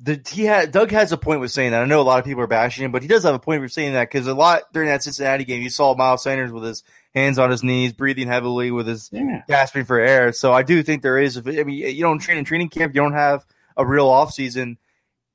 the 0.00 0.20
he 0.28 0.44
had 0.44 0.70
Doug 0.70 0.90
has 0.90 1.12
a 1.12 1.16
point 1.16 1.40
with 1.40 1.50
saying 1.50 1.70
that. 1.70 1.82
I 1.82 1.86
know 1.86 2.00
a 2.00 2.02
lot 2.02 2.18
of 2.18 2.26
people 2.26 2.42
are 2.42 2.48
bashing 2.48 2.84
him, 2.84 2.92
but 2.92 3.00
he 3.00 3.08
does 3.08 3.24
have 3.24 3.34
a 3.34 3.38
point 3.38 3.62
for 3.62 3.68
saying 3.68 3.94
that 3.94 4.10
because 4.10 4.26
a 4.26 4.34
lot 4.34 4.70
during 4.72 4.90
that 4.90 5.02
Cincinnati 5.02 5.44
game, 5.44 5.62
you 5.62 5.70
saw 5.70 5.94
Miles 5.94 6.22
Sanders 6.22 6.52
with 6.52 6.64
his 6.64 6.84
hands 7.14 7.38
on 7.38 7.50
his 7.50 7.62
knees, 7.62 7.94
breathing 7.94 8.28
heavily, 8.28 8.70
with 8.70 8.86
his 8.86 9.08
yeah. 9.12 9.42
gasping 9.48 9.86
for 9.86 9.98
air. 9.98 10.32
So 10.32 10.52
I 10.52 10.62
do 10.62 10.82
think 10.82 11.02
there 11.02 11.18
is. 11.18 11.38
I 11.38 11.40
mean, 11.40 11.70
you 11.70 12.02
don't 12.02 12.18
train 12.18 12.36
in 12.36 12.44
training 12.44 12.68
camp, 12.68 12.94
you 12.94 13.00
don't 13.00 13.14
have 13.14 13.46
a 13.78 13.86
real 13.86 14.08
off 14.08 14.32
season. 14.32 14.76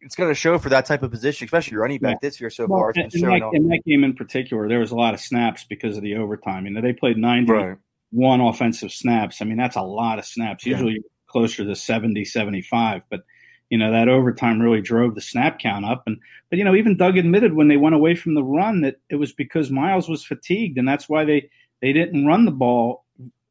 It's 0.01 0.15
going 0.15 0.29
to 0.29 0.35
show 0.35 0.57
for 0.57 0.69
that 0.69 0.85
type 0.85 1.03
of 1.03 1.11
position, 1.11 1.45
especially 1.45 1.77
running 1.77 1.99
back 1.99 2.17
yeah. 2.21 2.29
this 2.29 2.41
year 2.41 2.49
so 2.49 2.65
well, 2.65 2.79
far. 2.79 2.91
In 2.91 3.01
that, 3.21 3.51
in 3.53 3.67
that, 3.67 3.81
game 3.85 4.03
in 4.03 4.13
particular, 4.13 4.67
there 4.67 4.79
was 4.79 4.91
a 4.91 4.95
lot 4.95 5.13
of 5.13 5.19
snaps 5.19 5.63
because 5.63 5.95
of 5.95 6.03
the 6.03 6.15
overtime. 6.15 6.65
You 6.65 6.71
know, 6.71 6.81
they 6.81 6.93
played 6.93 7.17
91 7.17 7.77
right. 8.13 8.49
offensive 8.49 8.91
snaps. 8.91 9.41
I 9.41 9.45
mean, 9.45 9.57
that's 9.57 9.75
a 9.75 9.81
lot 9.81 10.17
of 10.17 10.25
snaps. 10.25 10.65
Usually 10.65 10.93
yeah. 10.93 10.99
closer 11.27 11.63
to 11.63 11.75
70, 11.75 12.25
75. 12.25 13.03
But 13.09 13.21
you 13.71 13.77
know 13.77 13.91
that 13.91 14.09
overtime 14.09 14.61
really 14.61 14.81
drove 14.81 15.15
the 15.15 15.21
snap 15.21 15.57
count 15.57 15.85
up 15.85 16.03
and 16.05 16.19
but 16.49 16.59
you 16.59 16.65
know 16.65 16.75
even 16.75 16.97
Doug 16.97 17.17
admitted 17.17 17.53
when 17.53 17.69
they 17.69 17.77
went 17.77 17.95
away 17.95 18.15
from 18.15 18.35
the 18.35 18.43
run 18.43 18.81
that 18.81 18.97
it 19.09 19.15
was 19.15 19.31
because 19.31 19.71
Miles 19.71 20.07
was 20.07 20.25
fatigued 20.25 20.77
and 20.77 20.87
that's 20.87 21.07
why 21.09 21.23
they 21.23 21.49
they 21.81 21.93
didn't 21.93 22.27
run 22.27 22.45
the 22.45 22.51
ball 22.51 23.05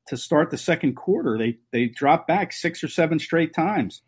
to 0.08 0.16
start 0.16 0.50
the 0.50 0.58
second 0.58 0.94
quarter 0.94 1.38
they 1.38 1.56
they 1.72 1.86
dropped 1.86 2.28
back 2.28 2.52
six 2.52 2.84
or 2.84 2.88
seven 2.88 3.18
straight 3.18 3.54
times 3.54 4.02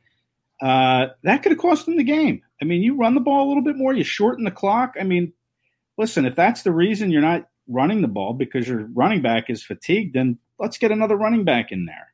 uh, 0.62 1.08
that 1.24 1.42
could 1.42 1.52
have 1.52 1.60
cost 1.60 1.86
them 1.86 1.96
the 1.96 2.04
game 2.04 2.42
I 2.60 2.64
mean 2.64 2.82
you 2.82 2.96
run 2.96 3.14
the 3.14 3.20
ball 3.20 3.46
a 3.46 3.48
little 3.48 3.64
bit 3.64 3.76
more 3.76 3.92
you 3.92 4.04
shorten 4.04 4.44
the 4.44 4.50
clock 4.50 4.94
I 4.98 5.04
mean 5.04 5.32
listen 5.98 6.24
if 6.24 6.34
that's 6.34 6.62
the 6.62 6.72
reason 6.72 7.10
you're 7.10 7.20
not 7.20 7.48
running 7.68 8.00
the 8.00 8.08
ball 8.08 8.32
because 8.32 8.68
your 8.68 8.86
running 8.94 9.22
back 9.22 9.50
is 9.50 9.62
fatigued 9.62 10.14
then 10.14 10.38
let's 10.58 10.78
get 10.78 10.92
another 10.92 11.16
running 11.16 11.44
back 11.44 11.72
in 11.72 11.84
there 11.86 12.12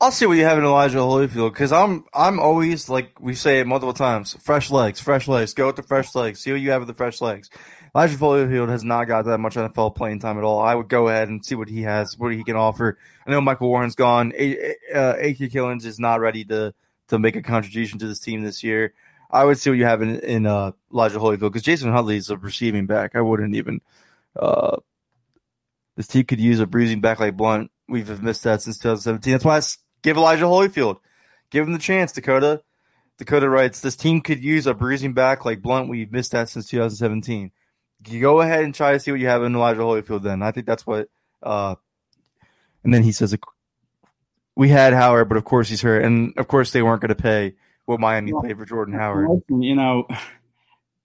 I'll 0.00 0.12
see 0.12 0.26
what 0.26 0.36
you 0.36 0.44
have 0.44 0.58
in 0.58 0.64
Elijah 0.64 0.98
Holyfield 0.98 1.52
because 1.52 1.72
I'm 1.72 2.04
I'm 2.14 2.38
always 2.38 2.88
like 2.88 3.18
we 3.20 3.34
say 3.34 3.58
it 3.58 3.66
multiple 3.66 3.92
times. 3.92 4.36
Fresh 4.44 4.70
legs, 4.70 5.00
fresh 5.00 5.26
legs. 5.26 5.54
Go 5.54 5.66
with 5.66 5.74
the 5.74 5.82
fresh 5.82 6.14
legs. 6.14 6.38
See 6.38 6.52
what 6.52 6.60
you 6.60 6.70
have 6.70 6.82
with 6.82 6.86
the 6.86 6.94
fresh 6.94 7.20
legs. 7.20 7.50
Elijah 7.96 8.16
Holyfield 8.16 8.68
has 8.68 8.84
not 8.84 9.06
got 9.06 9.24
that 9.24 9.38
much 9.38 9.56
NFL 9.56 9.96
playing 9.96 10.20
time 10.20 10.38
at 10.38 10.44
all. 10.44 10.60
I 10.60 10.76
would 10.76 10.88
go 10.88 11.08
ahead 11.08 11.28
and 11.28 11.44
see 11.44 11.56
what 11.56 11.68
he 11.68 11.82
has, 11.82 12.16
what 12.16 12.32
he 12.32 12.44
can 12.44 12.54
offer. 12.54 12.96
I 13.26 13.32
know 13.32 13.40
Michael 13.40 13.70
Warren's 13.70 13.96
gone. 13.96 14.32
A- 14.36 14.76
uh, 14.94 15.14
A.J. 15.18 15.48
Killins 15.48 15.84
is 15.84 15.98
not 15.98 16.20
ready 16.20 16.44
to 16.44 16.74
to 17.08 17.18
make 17.18 17.36
a 17.36 17.42
contribution 17.42 17.98
to 17.98 18.06
this 18.06 18.20
team 18.20 18.42
this 18.42 18.62
year. 18.62 18.94
I 19.30 19.44
would 19.44 19.58
see 19.58 19.70
what 19.70 19.78
you 19.78 19.84
have 19.84 20.00
in, 20.00 20.20
in 20.20 20.46
uh, 20.46 20.72
Elijah 20.92 21.18
Holyfield 21.18 21.40
because 21.40 21.62
Jason 21.62 21.92
Huntley 21.92 22.16
is 22.16 22.30
a 22.30 22.36
receiving 22.36 22.86
back. 22.86 23.14
I 23.14 23.20
wouldn't 23.20 23.54
even. 23.54 23.80
Uh, 24.34 24.78
this 25.96 26.06
team 26.06 26.24
could 26.24 26.40
use 26.40 26.60
a 26.60 26.66
bruising 26.66 27.00
back 27.00 27.20
like 27.20 27.36
Blount. 27.36 27.70
We've 27.88 28.22
missed 28.22 28.44
that 28.44 28.62
since 28.62 28.78
2017. 28.78 29.32
That's 29.32 29.44
why 29.44 29.58
I 29.58 29.60
Give 30.02 30.16
Elijah 30.16 30.44
Holyfield. 30.44 30.98
Give 31.50 31.66
him 31.66 31.72
the 31.72 31.78
chance, 31.78 32.12
Dakota. 32.12 32.62
Dakota 33.18 33.48
writes, 33.48 33.80
this 33.80 33.96
team 33.96 34.20
could 34.20 34.42
use 34.42 34.66
a 34.66 34.74
bruising 34.74 35.12
back 35.12 35.44
like 35.44 35.60
Blount. 35.60 35.88
We've 35.88 36.12
missed 36.12 36.32
that 36.32 36.48
since 36.48 36.68
2017. 36.68 37.50
You 38.06 38.20
go 38.20 38.40
ahead 38.40 38.62
and 38.62 38.74
try 38.74 38.92
to 38.92 39.00
see 39.00 39.10
what 39.10 39.18
you 39.20 39.26
have 39.26 39.42
in 39.42 39.56
Elijah 39.56 39.80
Holyfield 39.80 40.22
then. 40.22 40.42
I 40.42 40.52
think 40.52 40.66
that's 40.66 40.86
what 40.86 41.08
uh 41.42 41.74
and 42.84 42.94
then 42.94 43.02
he 43.02 43.12
says 43.12 43.36
we 44.58 44.68
had 44.68 44.92
Howard, 44.92 45.28
but 45.28 45.38
of 45.38 45.44
course 45.44 45.68
he's 45.68 45.80
hurt. 45.80 46.04
And 46.04 46.36
of 46.36 46.48
course 46.48 46.72
they 46.72 46.82
weren't 46.82 47.00
going 47.00 47.14
to 47.14 47.14
pay 47.14 47.54
what 47.86 48.00
Miami 48.00 48.32
paid 48.42 48.58
for 48.58 48.66
Jordan 48.66 48.92
Howard. 48.92 49.42
You 49.48 49.76
know, 49.76 50.08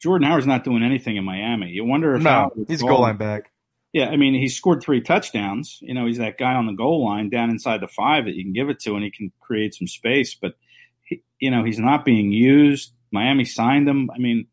Jordan 0.02 0.28
Howard's 0.28 0.48
not 0.48 0.64
doing 0.64 0.84
anything 0.84 1.16
in 1.18 1.24
Miami. 1.24 1.70
You 1.70 1.86
wonder 1.86 2.16
if 2.16 2.24
no, 2.24 2.50
he's 2.68 2.82
goal 2.82 3.02
line 3.02 3.18
back. 3.18 3.52
Yeah, 3.94 4.08
I 4.08 4.18
mean, 4.18 4.34
he 4.34 4.50
scored 4.50 4.82
three 4.82 5.02
touchdowns. 5.02 5.78
You 5.82 5.94
know, 5.94 6.08
he's 6.08 6.18
that 6.18 6.40
guy 6.40 6.56
on 6.56 6.66
the 6.66 6.74
goal 6.74 7.06
line 7.06 7.30
down 7.30 7.52
inside 7.52 7.80
the 7.80 7.88
five 7.88 8.26
that 8.26 8.34
you 8.34 8.44
can 8.44 8.54
give 8.54 8.70
it 8.70 8.80
to, 8.82 8.96
and 8.96 9.04
he 9.04 9.12
can 9.12 9.32
create 9.40 9.76
some 9.76 9.88
space. 9.88 10.34
But 10.34 10.56
he, 11.04 11.22
you 11.40 11.52
know, 11.52 11.64
he's 11.64 11.78
not 11.78 12.04
being 12.04 12.32
used. 12.32 12.92
Miami 13.12 13.46
signed 13.46 13.88
him. 13.88 14.10
I 14.10 14.18
mean, 14.18 14.48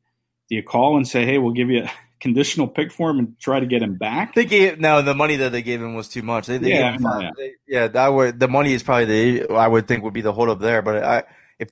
do 0.50 0.56
you 0.56 0.62
call 0.62 0.98
and 0.98 1.08
say, 1.08 1.24
"Hey, 1.24 1.38
we'll 1.38 1.54
give 1.54 1.70
you 1.70 1.86
conditional 2.20 2.68
pick 2.68 2.92
for 2.92 3.10
him 3.10 3.18
and 3.18 3.38
try 3.38 3.60
to 3.60 3.66
get 3.66 3.82
him 3.82 3.96
back"? 3.96 4.34
They 4.34 4.44
gave 4.44 4.78
no. 4.80 5.02
The 5.02 5.14
money 5.14 5.36
that 5.36 5.52
they 5.52 5.62
gave 5.62 5.80
him 5.80 5.94
was 5.94 6.08
too 6.08 6.22
much. 6.22 6.46
They, 6.46 6.58
they 6.58 6.70
yeah, 6.70 6.96
yeah. 7.00 7.30
They, 7.36 7.52
yeah, 7.66 7.88
that 7.88 8.08
would 8.08 8.38
the 8.38 8.48
money 8.48 8.72
is 8.72 8.82
probably 8.82 9.40
the 9.40 9.54
I 9.54 9.66
would 9.66 9.88
think 9.88 10.04
would 10.04 10.14
be 10.14 10.20
the 10.20 10.32
hold 10.32 10.48
up 10.48 10.60
there. 10.60 10.82
But 10.82 11.04
I 11.04 11.24
if 11.58 11.70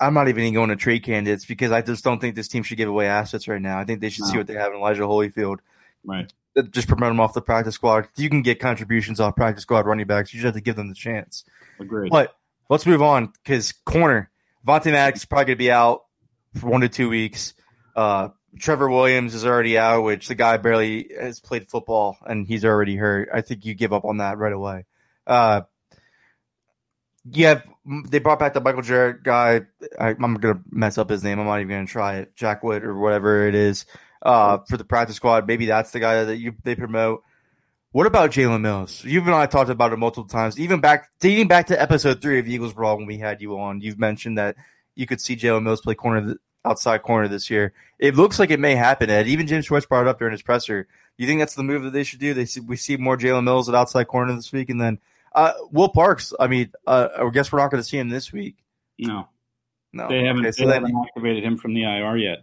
I'm 0.00 0.14
not 0.14 0.28
even 0.28 0.52
going 0.52 0.70
to 0.70 0.76
trade 0.76 1.02
candidates 1.04 1.44
because 1.44 1.72
I 1.72 1.82
just 1.82 2.04
don't 2.04 2.20
think 2.20 2.34
this 2.34 2.48
team 2.48 2.62
should 2.62 2.78
give 2.78 2.88
away 2.88 3.06
assets 3.06 3.48
right 3.48 3.62
now. 3.62 3.78
I 3.78 3.84
think 3.84 4.00
they 4.00 4.10
should 4.10 4.24
no. 4.24 4.30
see 4.30 4.38
what 4.38 4.46
they 4.46 4.54
have 4.54 4.72
in 4.72 4.78
Elijah 4.78 5.02
Holyfield. 5.02 5.58
Right 6.04 6.32
just 6.62 6.88
promote 6.88 7.10
them 7.10 7.20
off 7.20 7.34
the 7.34 7.40
practice 7.40 7.74
squad. 7.74 8.08
You 8.16 8.28
can 8.28 8.42
get 8.42 8.60
contributions 8.60 9.20
off 9.20 9.36
practice 9.36 9.62
squad 9.62 9.86
running 9.86 10.06
backs. 10.06 10.32
You 10.32 10.40
just 10.40 10.46
have 10.46 10.54
to 10.54 10.60
give 10.60 10.76
them 10.76 10.88
the 10.88 10.94
chance. 10.94 11.44
Agreed. 11.78 12.10
But 12.10 12.34
let's 12.68 12.86
move 12.86 13.02
on 13.02 13.32
because 13.44 13.72
corner 13.84 14.30
Vontae 14.66 14.92
Maddox 14.92 15.20
is 15.20 15.24
probably 15.24 15.46
going 15.46 15.56
to 15.56 15.58
be 15.58 15.70
out 15.70 16.04
for 16.56 16.68
one 16.68 16.80
to 16.80 16.88
two 16.88 17.08
weeks. 17.08 17.54
Uh, 17.94 18.28
Trevor 18.58 18.88
Williams 18.88 19.34
is 19.34 19.44
already 19.44 19.76
out, 19.76 20.02
which 20.02 20.28
the 20.28 20.34
guy 20.34 20.56
barely 20.56 21.10
has 21.18 21.40
played 21.40 21.68
football 21.68 22.16
and 22.26 22.46
he's 22.46 22.64
already 22.64 22.96
hurt. 22.96 23.28
I 23.32 23.40
think 23.40 23.64
you 23.64 23.74
give 23.74 23.92
up 23.92 24.04
on 24.04 24.18
that 24.18 24.38
right 24.38 24.52
away. 24.52 24.86
Uh, 25.26 25.62
you 27.30 27.46
have 27.46 27.62
they 27.84 28.18
brought 28.18 28.38
back 28.38 28.54
the 28.54 28.60
Michael 28.60 28.82
Jarrett 28.82 29.22
guy. 29.22 29.62
I, 29.98 30.10
am 30.10 30.34
gonna 30.34 30.60
mess 30.70 30.98
up 30.98 31.10
his 31.10 31.22
name. 31.22 31.38
I'm 31.38 31.46
not 31.46 31.60
even 31.60 31.68
gonna 31.68 31.86
try 31.86 32.16
it. 32.16 32.34
Jack 32.34 32.62
Wood 32.62 32.84
or 32.84 32.96
whatever 32.96 33.48
it 33.48 33.54
is 33.54 33.86
uh, 34.22 34.58
for 34.68 34.76
the 34.76 34.84
practice 34.84 35.16
squad. 35.16 35.46
Maybe 35.46 35.66
that's 35.66 35.90
the 35.90 36.00
guy 36.00 36.24
that 36.24 36.36
you 36.36 36.54
they 36.64 36.74
promote. 36.74 37.22
What 37.92 38.06
about 38.06 38.30
Jalen 38.30 38.60
Mills? 38.60 39.02
You 39.04 39.20
and 39.20 39.30
I 39.30 39.46
talked 39.46 39.70
about 39.70 39.92
it 39.92 39.96
multiple 39.96 40.28
times. 40.28 40.58
Even 40.58 40.80
back 40.80 41.10
dating 41.20 41.48
back 41.48 41.68
to 41.68 41.80
episode 41.80 42.20
three 42.20 42.38
of 42.38 42.46
Eagles 42.48 42.74
Brawl 42.74 42.98
when 42.98 43.06
we 43.06 43.18
had 43.18 43.40
you 43.40 43.58
on, 43.58 43.80
you've 43.80 43.98
mentioned 43.98 44.38
that 44.38 44.56
you 44.94 45.06
could 45.06 45.20
see 45.20 45.36
Jalen 45.36 45.62
Mills 45.62 45.80
play 45.80 45.94
corner 45.94 46.36
outside 46.64 47.02
corner 47.02 47.28
this 47.28 47.50
year. 47.50 47.72
It 47.98 48.16
looks 48.16 48.38
like 48.38 48.50
it 48.50 48.60
may 48.60 48.74
happen. 48.74 49.10
Ed, 49.10 49.26
even 49.26 49.46
Jim 49.46 49.62
Schwartz 49.62 49.86
brought 49.86 50.02
it 50.02 50.08
up 50.08 50.18
during 50.18 50.32
his 50.32 50.42
presser. 50.42 50.84
Do 50.84 51.24
you 51.24 51.26
think 51.26 51.40
that's 51.40 51.54
the 51.54 51.62
move 51.62 51.82
that 51.82 51.92
they 51.92 52.04
should 52.04 52.20
do? 52.20 52.34
They 52.34 52.44
see, 52.44 52.60
we 52.60 52.76
see 52.76 52.96
more 52.96 53.16
Jalen 53.16 53.44
Mills 53.44 53.68
at 53.68 53.74
outside 53.74 54.04
corner 54.04 54.34
this 54.34 54.52
week, 54.52 54.70
and 54.70 54.80
then 54.80 54.98
uh, 55.34 55.52
Will 55.70 55.88
Parks. 55.88 56.32
I 56.38 56.46
mean, 56.46 56.72
uh, 56.86 57.08
I 57.18 57.28
guess 57.30 57.52
we're 57.52 57.58
not 57.58 57.70
going 57.70 57.82
to 57.82 57.88
see 57.88 57.98
him 57.98 58.08
this 58.08 58.32
week. 58.32 58.56
No, 58.98 59.28
no, 59.92 60.08
they 60.08 60.24
haven't. 60.24 60.44
Okay, 60.44 60.52
so 60.52 60.66
they 60.66 60.74
haven't 60.74 60.94
activated 60.96 61.44
him 61.44 61.56
from 61.56 61.74
the 61.74 61.84
IR 61.84 62.16
yet. 62.16 62.38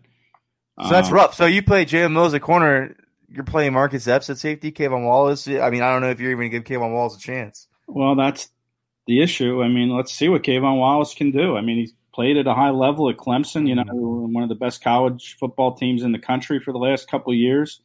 So 0.81 0.89
that's 0.89 1.07
um, 1.07 1.13
rough. 1.13 1.35
So 1.35 1.45
you 1.45 1.63
play 1.63 1.85
Jalen 1.85 2.11
Mills 2.11 2.33
at 2.33 2.41
corner. 2.41 2.95
You're 3.29 3.43
playing 3.43 3.73
Marcus 3.73 4.07
Epps 4.07 4.29
at 4.29 4.37
safety. 4.37 4.71
K'Von 4.71 5.05
Wallace. 5.05 5.47
I 5.47 5.69
mean, 5.69 5.81
I 5.81 5.91
don't 5.91 6.01
know 6.01 6.09
if 6.09 6.19
you're 6.19 6.31
even 6.31 6.51
going 6.51 6.51
to 6.51 6.59
give 6.59 6.79
K'Von 6.79 6.93
Wallace 6.93 7.15
a 7.15 7.19
chance. 7.19 7.67
Well, 7.87 8.15
that's 8.15 8.49
the 9.07 9.21
issue. 9.21 9.63
I 9.63 9.67
mean, 9.67 9.89
let's 9.89 10.13
see 10.13 10.29
what 10.29 10.43
K'Von 10.43 10.77
Wallace 10.77 11.13
can 11.13 11.31
do. 11.31 11.55
I 11.55 11.61
mean, 11.61 11.77
he's 11.77 11.93
played 12.15 12.37
at 12.37 12.47
a 12.47 12.53
high 12.53 12.69
level 12.69 13.09
at 13.09 13.17
Clemson. 13.17 13.67
You 13.67 13.75
know, 13.75 13.83
mm-hmm. 13.83 14.33
one 14.33 14.43
of 14.43 14.49
the 14.49 14.55
best 14.55 14.81
college 14.81 15.35
football 15.37 15.75
teams 15.75 16.01
in 16.01 16.13
the 16.13 16.19
country 16.19 16.59
for 16.59 16.71
the 16.71 16.79
last 16.79 17.09
couple 17.09 17.33
of 17.33 17.37
years. 17.37 17.81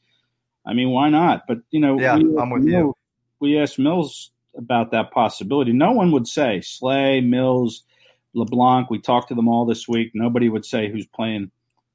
I 0.64 0.72
mean, 0.72 0.90
why 0.90 1.10
not? 1.10 1.42
But 1.48 1.58
you 1.70 1.80
know, 1.80 1.98
yeah, 1.98 2.16
we, 2.16 2.38
I'm 2.38 2.50
with 2.50 2.64
you. 2.64 2.94
We 3.40 3.58
asked 3.58 3.78
Mills 3.78 4.30
about 4.56 4.92
that 4.92 5.10
possibility. 5.10 5.72
No 5.72 5.92
one 5.92 6.12
would 6.12 6.28
say 6.28 6.60
Slay, 6.60 7.20
Mills, 7.20 7.82
LeBlanc. 8.34 8.88
We 8.88 9.00
talked 9.00 9.28
to 9.28 9.34
them 9.34 9.48
all 9.48 9.66
this 9.66 9.88
week. 9.88 10.12
Nobody 10.14 10.48
would 10.48 10.64
say 10.64 10.90
who's 10.90 11.06
playing 11.06 11.50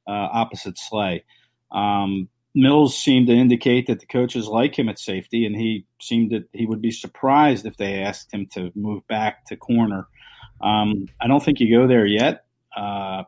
uh, 0.07 0.27
opposite 0.31 0.77
Slay. 0.77 1.23
Um, 1.71 2.29
Mills 2.53 2.97
seemed 2.97 3.27
to 3.27 3.33
indicate 3.33 3.87
that 3.87 3.99
the 3.99 4.05
coaches 4.05 4.47
like 4.47 4.79
him 4.79 4.87
at 4.87 4.97
safety, 4.97 5.45
and 5.45 5.55
he 5.55 5.85
seemed 6.01 6.31
that 6.31 6.47
he 6.53 6.65
would 6.65 6.81
be 6.81 6.91
surprised 6.91 7.65
if 7.65 7.75
they 7.77 8.01
asked 8.01 8.33
him 8.33 8.47
to 8.53 8.71
move 8.75 9.05
back 9.07 9.45
to 9.47 9.57
corner. 9.57 10.07
Um, 10.61 11.07
I 11.19 11.27
don't 11.27 11.43
think 11.43 11.59
you 11.59 11.75
go 11.75 11.87
there 11.87 12.05
yet. 12.05 12.45
Uh, 12.75 13.23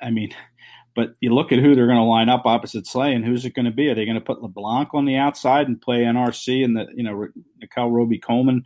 I 0.00 0.10
mean, 0.10 0.30
but 0.94 1.14
you 1.20 1.34
look 1.34 1.52
at 1.52 1.60
who 1.60 1.74
they're 1.74 1.86
going 1.86 1.98
to 1.98 2.04
line 2.04 2.28
up 2.28 2.46
opposite 2.46 2.86
Slay, 2.86 3.12
and 3.12 3.24
who's 3.24 3.44
it 3.44 3.54
going 3.54 3.66
to 3.66 3.70
be? 3.70 3.88
Are 3.88 3.94
they 3.94 4.04
going 4.04 4.18
to 4.18 4.24
put 4.24 4.42
LeBlanc 4.42 4.94
on 4.94 5.04
the 5.04 5.16
outside 5.16 5.68
and 5.68 5.80
play 5.80 5.98
NRC 6.00 6.64
and 6.64 6.76
the 6.76 6.86
you 6.94 7.02
know 7.02 7.28
Nickell 7.60 7.90
Robey-Coleman 7.90 8.64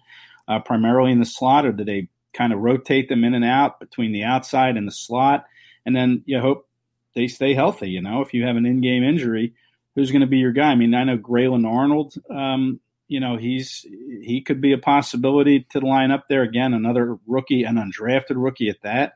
uh, 0.49 0.61
primarily 0.61 1.13
in 1.13 1.19
the 1.19 1.27
slot, 1.27 1.67
or 1.67 1.73
do 1.73 1.85
they 1.85 2.09
kind 2.33 2.53
of 2.53 2.61
rotate 2.61 3.09
them 3.09 3.25
in 3.25 3.35
and 3.35 3.45
out 3.45 3.79
between 3.81 4.13
the 4.13 4.25
outside 4.25 4.77
and 4.77 4.87
the 4.87 4.93
slot? 4.93 5.45
And 5.85 5.95
then 5.95 6.23
you 6.27 6.41
hope 6.41 6.69
they 7.15 7.27
stay 7.27 7.55
healthy. 7.55 7.91
You 7.91 8.01
know, 8.01 8.23
if 8.23 8.33
you 8.33 8.45
have 8.47 8.57
an 8.57 8.67
in-game 8.67 9.03
injury, 9.03 9.55
who's 9.95 10.11
going 10.11 10.23
to 10.23 10.27
be 10.27 10.39
your 10.39 10.53
guy? 10.53 10.71
I 10.71 10.75
mean, 10.75 10.95
I 10.95 11.05
know 11.05 11.17
Grayland 11.17 11.67
Arnold. 11.67 12.15
Um, 12.31 12.81
you 13.13 13.21
know, 13.21 13.37
he's 13.37 13.85
he 14.23 14.41
could 14.41 14.63
be 14.63 14.73
a 14.73 14.79
possibility 14.79 15.67
to 15.71 15.81
line 15.81 16.11
up 16.11 16.29
there 16.29 16.43
again. 16.43 16.73
Another 16.73 17.19
rookie, 17.27 17.65
an 17.65 17.77
undrafted 17.77 18.37
rookie 18.37 18.71
at 18.71 18.81
that. 18.83 19.15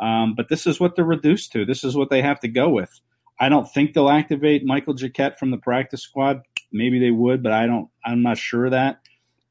Um, 0.00 0.34
but 0.36 0.48
this 0.48 0.66
is 0.66 0.80
what 0.80 0.96
they're 0.96 1.04
reduced 1.04 1.52
to. 1.52 1.64
This 1.64 1.84
is 1.84 1.96
what 1.96 2.10
they 2.10 2.20
have 2.20 2.40
to 2.40 2.48
go 2.48 2.68
with. 2.68 2.90
I 3.38 3.48
don't 3.48 3.66
think 3.72 3.94
they'll 3.94 4.10
activate 4.10 4.64
Michael 4.64 4.94
Jacquet 4.94 5.38
from 5.38 5.52
the 5.52 5.56
practice 5.56 6.02
squad. 6.02 6.42
Maybe 6.72 6.98
they 6.98 7.12
would, 7.12 7.44
but 7.44 7.52
I 7.52 7.66
don't. 7.66 7.88
I'm 8.04 8.22
not 8.22 8.38
sure 8.38 8.68
that. 8.70 9.00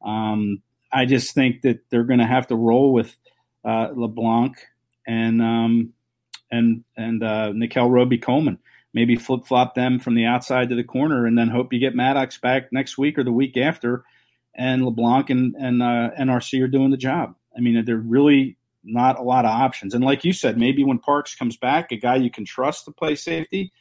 Um, 0.03 0.61
I 0.91 1.05
just 1.05 1.33
think 1.33 1.61
that 1.61 1.79
they're 1.89 2.03
going 2.03 2.19
to 2.19 2.27
have 2.27 2.47
to 2.47 2.55
roll 2.57 2.91
with 2.91 3.15
uh, 3.63 3.87
LeBlanc 3.95 4.57
and 5.07 5.41
um, 5.41 5.93
and 6.51 6.83
and 6.97 7.23
uh, 7.23 7.53
Nickell 7.53 7.89
Robey-Coleman. 7.89 8.57
I 8.57 8.66
maybe 8.97 9.15
flip 9.15 9.45
flop 9.45 9.75
them 9.75 9.99
from 9.99 10.15
the 10.15 10.25
outside 10.25 10.69
to 10.69 10.75
the 10.75 10.83
corner, 10.83 11.27
and 11.27 11.37
then 11.37 11.49
hope 11.49 11.71
you 11.71 11.79
get 11.79 11.93
Maddox 11.93 12.39
back 12.39 12.73
next 12.73 12.97
week 12.97 13.19
or 13.19 13.23
the 13.23 13.31
week 13.31 13.55
after, 13.55 14.03
and 14.55 14.83
LeBlanc 14.83 15.29
and 15.29 15.53
and 15.55 15.83
uh, 15.83 16.09
NRC 16.19 16.63
are 16.63 16.67
doing 16.67 16.89
the 16.89 16.97
job. 16.97 17.35
I 17.55 17.61
mean, 17.61 17.85
they're 17.85 17.95
really 17.95 18.57
not 18.83 19.19
a 19.19 19.21
lot 19.21 19.45
of 19.45 19.51
options. 19.51 19.93
And 19.93 20.03
like 20.03 20.25
you 20.25 20.33
said, 20.33 20.57
maybe 20.57 20.83
when 20.83 20.97
Parks 20.97 21.35
comes 21.35 21.57
back, 21.57 21.91
a 21.91 21.95
guy 21.95 22.15
you 22.15 22.31
can 22.31 22.43
trust 22.43 22.85
to 22.85 22.91
play 22.91 23.13
safety, 23.13 23.71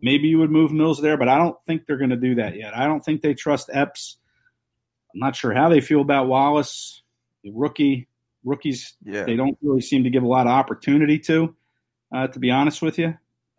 maybe 0.00 0.28
you 0.28 0.38
would 0.38 0.50
move 0.50 0.72
Mills 0.72 1.02
there. 1.02 1.18
But 1.18 1.28
I 1.28 1.36
don't 1.36 1.56
think 1.66 1.84
they're 1.84 1.98
going 1.98 2.10
to 2.10 2.16
do 2.16 2.36
that 2.36 2.56
yet. 2.56 2.74
I 2.74 2.86
don't 2.86 3.04
think 3.04 3.20
they 3.20 3.34
trust 3.34 3.68
Epps. 3.70 4.16
I'm 5.12 5.20
not 5.20 5.36
sure 5.36 5.52
how 5.52 5.68
they 5.68 5.82
feel 5.82 6.00
about 6.00 6.28
Wallace, 6.28 7.02
the 7.44 7.52
rookie. 7.52 8.08
Rookies, 8.44 8.94
yeah. 9.04 9.22
they 9.22 9.36
don't 9.36 9.56
really 9.62 9.82
seem 9.82 10.02
to 10.02 10.10
give 10.10 10.24
a 10.24 10.26
lot 10.26 10.48
of 10.48 10.52
opportunity 10.52 11.20
to, 11.20 11.54
uh, 12.12 12.26
to 12.26 12.40
be 12.40 12.50
honest 12.50 12.82
with 12.82 12.98
you, 12.98 13.14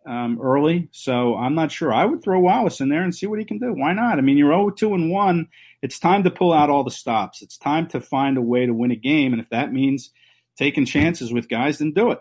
um, 0.06 0.38
early. 0.40 0.88
So 0.92 1.34
I'm 1.36 1.54
not 1.54 1.72
sure. 1.72 1.92
I 1.92 2.04
would 2.04 2.22
throw 2.22 2.40
Wallace 2.40 2.80
in 2.80 2.88
there 2.88 3.02
and 3.02 3.14
see 3.14 3.26
what 3.26 3.38
he 3.38 3.44
can 3.44 3.58
do. 3.58 3.72
Why 3.72 3.92
not? 3.92 4.18
I 4.18 4.20
mean, 4.20 4.36
you're 4.36 4.52
0 4.52 4.70
2 4.70 4.94
and 4.94 5.10
1. 5.10 5.48
It's 5.82 5.98
time 5.98 6.24
to 6.24 6.30
pull 6.30 6.52
out 6.52 6.70
all 6.70 6.84
the 6.84 6.90
stops. 6.90 7.42
It's 7.42 7.58
time 7.58 7.86
to 7.88 8.00
find 8.00 8.36
a 8.36 8.42
way 8.42 8.66
to 8.66 8.74
win 8.74 8.90
a 8.90 8.96
game. 8.96 9.32
And 9.32 9.40
if 9.40 9.50
that 9.50 9.72
means 9.72 10.10
taking 10.56 10.86
chances 10.86 11.32
with 11.32 11.48
guys, 11.48 11.78
then 11.78 11.92
do 11.92 12.10
it. 12.10 12.20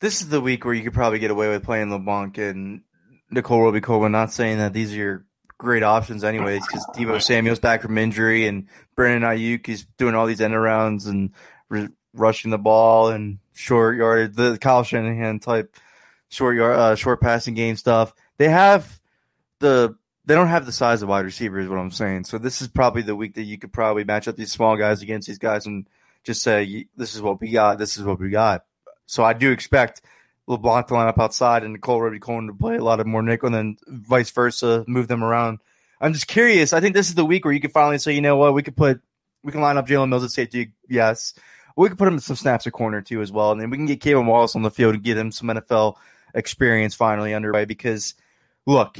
This 0.00 0.20
is 0.20 0.28
the 0.28 0.40
week 0.40 0.64
where 0.64 0.74
you 0.74 0.82
could 0.82 0.94
probably 0.94 1.18
get 1.18 1.30
away 1.30 1.48
with 1.48 1.64
playing 1.64 1.90
LeBlanc 1.90 2.36
and 2.38 2.82
Nickell 3.30 3.62
Robey-Coleman. 3.62 4.12
Not 4.12 4.32
saying 4.32 4.58
that 4.58 4.72
these 4.72 4.92
are 4.92 4.96
your 4.96 5.24
great 5.58 5.82
options, 5.82 6.24
anyways, 6.24 6.66
because 6.66 6.86
Deebo 6.94 7.22
Samuel's 7.22 7.58
back 7.58 7.82
from 7.82 7.96
injury 7.96 8.46
and 8.46 8.68
Brandon 8.96 9.28
Aiyuk 9.28 9.68
is 9.68 9.86
doing 9.96 10.14
all 10.14 10.26
these 10.26 10.40
end 10.40 10.54
arounds 10.54 11.08
and 11.08 11.30
re- 11.68 11.88
rushing 12.14 12.50
the 12.50 12.58
ball 12.58 13.08
and 13.08 13.38
short 13.52 13.96
yard, 13.96 14.34
the 14.34 14.58
Kyle 14.58 14.82
Shanahan 14.82 15.40
type 15.40 15.76
short 16.28 16.56
yard, 16.56 16.76
uh, 16.76 16.94
short 16.94 17.20
passing 17.20 17.54
game 17.54 17.76
stuff. 17.76 18.14
They 18.38 18.48
have 18.48 19.00
the 19.58 19.96
they 20.26 20.34
don't 20.34 20.48
have 20.48 20.64
the 20.64 20.72
size 20.72 21.02
of 21.02 21.08
wide 21.08 21.24
receivers. 21.24 21.68
What 21.68 21.78
I'm 21.78 21.90
saying. 21.90 22.24
So 22.24 22.38
this 22.38 22.62
is 22.62 22.68
probably 22.68 23.02
the 23.02 23.16
week 23.16 23.34
that 23.34 23.42
you 23.42 23.58
could 23.58 23.72
probably 23.72 24.04
match 24.04 24.28
up 24.28 24.36
these 24.36 24.52
small 24.52 24.76
guys 24.76 25.02
against 25.02 25.28
these 25.28 25.38
guys 25.38 25.66
and 25.66 25.86
just 26.24 26.42
say, 26.42 26.86
this 26.96 27.14
is 27.14 27.22
what 27.22 27.40
we 27.40 27.50
got, 27.50 27.78
this 27.78 27.98
is 27.98 28.02
what 28.02 28.18
we 28.18 28.30
got. 28.30 28.64
So 29.06 29.22
I 29.22 29.34
do 29.34 29.52
expect 29.52 30.00
LeBlanc 30.46 30.86
to 30.86 30.94
line 30.94 31.08
up 31.08 31.20
outside 31.20 31.62
and 31.62 31.74
Nickell 31.74 32.00
Robey-Coleman 32.00 32.46
to 32.46 32.54
play 32.54 32.76
a 32.76 32.84
lot 32.84 33.00
of 33.00 33.06
more 33.06 33.22
nickel 33.22 33.48
and 33.48 33.54
then 33.54 33.76
vice 33.86 34.30
versa, 34.30 34.84
move 34.88 35.08
them 35.08 35.22
around. 35.22 35.58
I'm 36.00 36.12
just 36.12 36.26
curious. 36.26 36.72
I 36.72 36.80
think 36.80 36.94
this 36.94 37.08
is 37.08 37.14
the 37.14 37.24
week 37.24 37.44
where 37.44 37.52
you 37.52 37.60
can 37.60 37.70
finally 37.70 37.98
say, 37.98 38.12
you 38.12 38.22
know 38.22 38.36
what, 38.36 38.54
we 38.54 38.62
could 38.62 38.76
put, 38.76 39.00
we 39.42 39.52
can 39.52 39.60
line 39.60 39.76
up 39.76 39.86
Jalen 39.86 40.08
Mills 40.08 40.24
at 40.24 40.30
safety, 40.30 40.72
yes. 40.88 41.34
We 41.76 41.88
could 41.88 41.98
put 41.98 42.08
him 42.08 42.14
in 42.14 42.20
some 42.20 42.36
snaps 42.36 42.66
at 42.66 42.72
corner 42.72 43.02
too 43.02 43.20
as 43.20 43.32
well, 43.32 43.52
and 43.52 43.60
then 43.60 43.70
we 43.70 43.76
can 43.76 43.86
get 43.86 44.00
K'Von 44.00 44.26
Wallace 44.26 44.54
on 44.54 44.62
the 44.62 44.70
field 44.70 44.94
and 44.94 45.02
get 45.02 45.16
him 45.16 45.32
some 45.32 45.48
NFL 45.48 45.96
experience 46.34 46.94
finally 46.94 47.34
underway. 47.34 47.64
Because 47.64 48.14
look, 48.66 48.98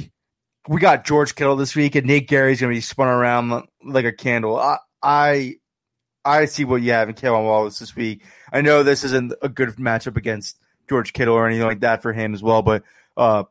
we 0.67 0.81
got 0.81 1.05
George 1.05 1.35
Kittle 1.35 1.55
this 1.55 1.75
week, 1.75 1.95
and 1.95 2.07
Nate 2.07 2.27
Gerry's 2.29 2.59
going 2.59 2.73
to 2.73 2.77
be 2.77 2.81
spun 2.81 3.07
around 3.07 3.67
like 3.83 4.05
a 4.05 4.11
candle. 4.11 4.57
I, 4.57 4.77
I 5.01 5.55
I 6.25 6.45
see 6.45 6.65
what 6.65 6.81
you 6.81 6.91
have 6.91 7.07
in 7.07 7.15
K'Von 7.15 7.43
Wallace 7.43 7.79
this 7.79 7.95
week. 7.95 8.23
I 8.51 8.61
know 8.61 8.83
this 8.83 9.03
isn't 9.03 9.33
a 9.41 9.49
good 9.49 9.69
matchup 9.75 10.17
against 10.17 10.59
George 10.89 11.13
Kittle 11.13 11.35
or 11.35 11.47
anything 11.47 11.67
like 11.67 11.81
that 11.81 12.01
for 12.01 12.13
him 12.13 12.33
as 12.33 12.41
well, 12.41 12.61
but 12.63 12.83
uh, 13.15 13.43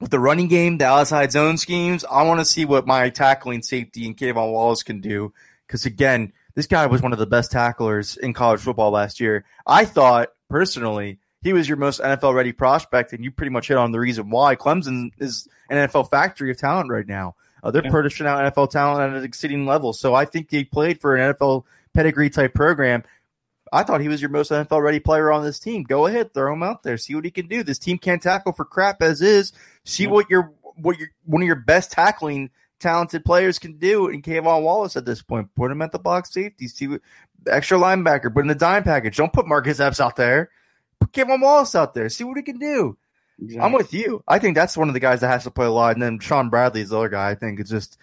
with 0.00 0.10
the 0.10 0.20
running 0.20 0.48
game, 0.48 0.78
the 0.78 0.86
outside 0.86 1.32
zone 1.32 1.58
schemes, 1.58 2.04
I 2.04 2.22
want 2.22 2.40
to 2.40 2.44
see 2.44 2.64
what 2.64 2.86
my 2.86 3.10
tackling 3.10 3.62
safety 3.62 4.06
and 4.06 4.16
K'Von 4.16 4.52
Wallace 4.52 4.82
can 4.82 5.00
do. 5.00 5.32
Because 5.66 5.84
again, 5.84 6.32
this 6.56 6.66
guy 6.66 6.86
was 6.86 7.02
one 7.02 7.12
of 7.12 7.18
the 7.18 7.26
best 7.26 7.52
tacklers 7.52 8.16
in 8.16 8.32
college 8.32 8.60
football 8.60 8.90
last 8.90 9.20
year. 9.20 9.44
I 9.66 9.84
thought 9.84 10.30
personally 10.48 11.20
he 11.42 11.52
was 11.52 11.68
your 11.68 11.76
most 11.76 12.00
NFL 12.00 12.34
ready 12.34 12.50
prospect, 12.52 13.12
and 13.12 13.22
you 13.22 13.30
pretty 13.30 13.50
much 13.50 13.68
hit 13.68 13.76
on 13.76 13.92
the 13.92 14.00
reason 14.00 14.30
why 14.30 14.56
Clemson 14.56 15.10
is 15.18 15.46
an 15.70 15.76
NFL 15.76 16.10
factory 16.10 16.50
of 16.50 16.56
talent 16.56 16.90
right 16.90 17.06
now. 17.06 17.36
Uh, 17.62 17.70
they're 17.70 17.84
yeah. 17.84 17.90
pushing 17.90 18.26
out 18.26 18.52
NFL 18.52 18.70
talent 18.70 19.12
at 19.12 19.18
an 19.18 19.24
exceeding 19.24 19.66
level. 19.66 19.92
So 19.92 20.14
I 20.14 20.24
think 20.24 20.50
he 20.50 20.64
played 20.64 21.00
for 21.00 21.14
an 21.14 21.34
NFL 21.34 21.64
pedigree 21.94 22.30
type 22.30 22.54
program. 22.54 23.04
I 23.72 23.82
thought 23.82 24.00
he 24.00 24.08
was 24.08 24.22
your 24.22 24.30
most 24.30 24.50
NFL 24.50 24.82
ready 24.82 25.00
player 25.00 25.30
on 25.30 25.44
this 25.44 25.58
team. 25.58 25.82
Go 25.82 26.06
ahead, 26.06 26.32
throw 26.32 26.52
him 26.54 26.62
out 26.62 26.82
there, 26.82 26.96
see 26.96 27.14
what 27.14 27.24
he 27.24 27.30
can 27.30 27.48
do. 27.48 27.62
This 27.62 27.78
team 27.78 27.98
can't 27.98 28.22
tackle 28.22 28.52
for 28.52 28.64
crap 28.64 29.02
as 29.02 29.20
is. 29.20 29.52
See 29.84 30.06
what 30.06 30.30
your 30.30 30.52
what 30.76 30.98
your 30.98 31.08
one 31.24 31.42
of 31.42 31.46
your 31.46 31.56
best 31.56 31.92
tackling 31.92 32.50
talented 32.80 33.24
players 33.24 33.58
can 33.58 33.78
do 33.78 34.08
in 34.08 34.22
K'Von 34.22 34.62
Wallace 34.62 34.96
at 34.96 35.04
this 35.04 35.22
point. 35.22 35.54
Put 35.54 35.70
him 35.70 35.82
at 35.82 35.92
the 35.92 35.98
box 35.98 36.32
safety. 36.32 36.68
See 36.68 36.88
what 36.88 37.00
extra 37.46 37.78
linebacker. 37.78 38.32
Put 38.32 38.42
in 38.42 38.48
the 38.48 38.54
dime 38.54 38.84
package. 38.84 39.16
Don't 39.16 39.32
put 39.32 39.46
Marcus 39.46 39.80
Epps 39.80 40.00
out 40.00 40.16
there. 40.16 40.50
Put 41.00 41.12
K'Von 41.12 41.42
Wallace 41.42 41.74
out 41.74 41.94
there. 41.94 42.08
See 42.08 42.24
what 42.24 42.36
he 42.36 42.42
can 42.42 42.58
do. 42.58 42.96
Exactly. 43.40 43.64
I'm 43.64 43.72
with 43.72 43.92
you. 43.92 44.22
I 44.26 44.38
think 44.38 44.54
that's 44.54 44.76
one 44.76 44.88
of 44.88 44.94
the 44.94 45.00
guys 45.00 45.20
that 45.20 45.28
has 45.28 45.44
to 45.44 45.50
play 45.50 45.66
a 45.66 45.70
lot. 45.70 45.94
And 45.94 46.02
then 46.02 46.18
Shaun 46.18 46.48
Bradley 46.48 46.80
is 46.80 46.88
the 46.88 46.98
other 46.98 47.08
guy. 47.08 47.30
I 47.30 47.34
think 47.34 47.60
it's 47.60 47.70
just 47.70 47.98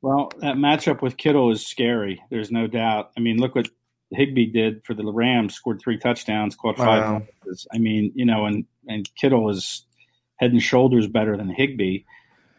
well, 0.00 0.30
that 0.38 0.56
matchup 0.56 1.02
with 1.02 1.16
Kittle 1.16 1.50
is 1.50 1.66
scary. 1.66 2.22
There's 2.30 2.50
no 2.50 2.66
doubt. 2.66 3.10
I 3.16 3.20
mean, 3.20 3.38
look 3.38 3.54
what 3.54 3.68
Higbee 4.10 4.46
did 4.46 4.84
for 4.84 4.94
the 4.94 5.04
Rams, 5.04 5.54
scored 5.54 5.80
three 5.80 5.98
touchdowns, 5.98 6.54
caught 6.54 6.76
five. 6.76 7.04
Wow. 7.04 7.22
I 7.72 7.78
mean, 7.78 8.12
you 8.14 8.24
know, 8.24 8.46
and 8.46 8.64
and 8.88 9.08
Kittle 9.16 9.50
is 9.50 9.84
head 10.36 10.52
and 10.52 10.62
shoulders 10.62 11.06
better 11.06 11.36
than 11.36 11.50
Higbee. 11.50 12.04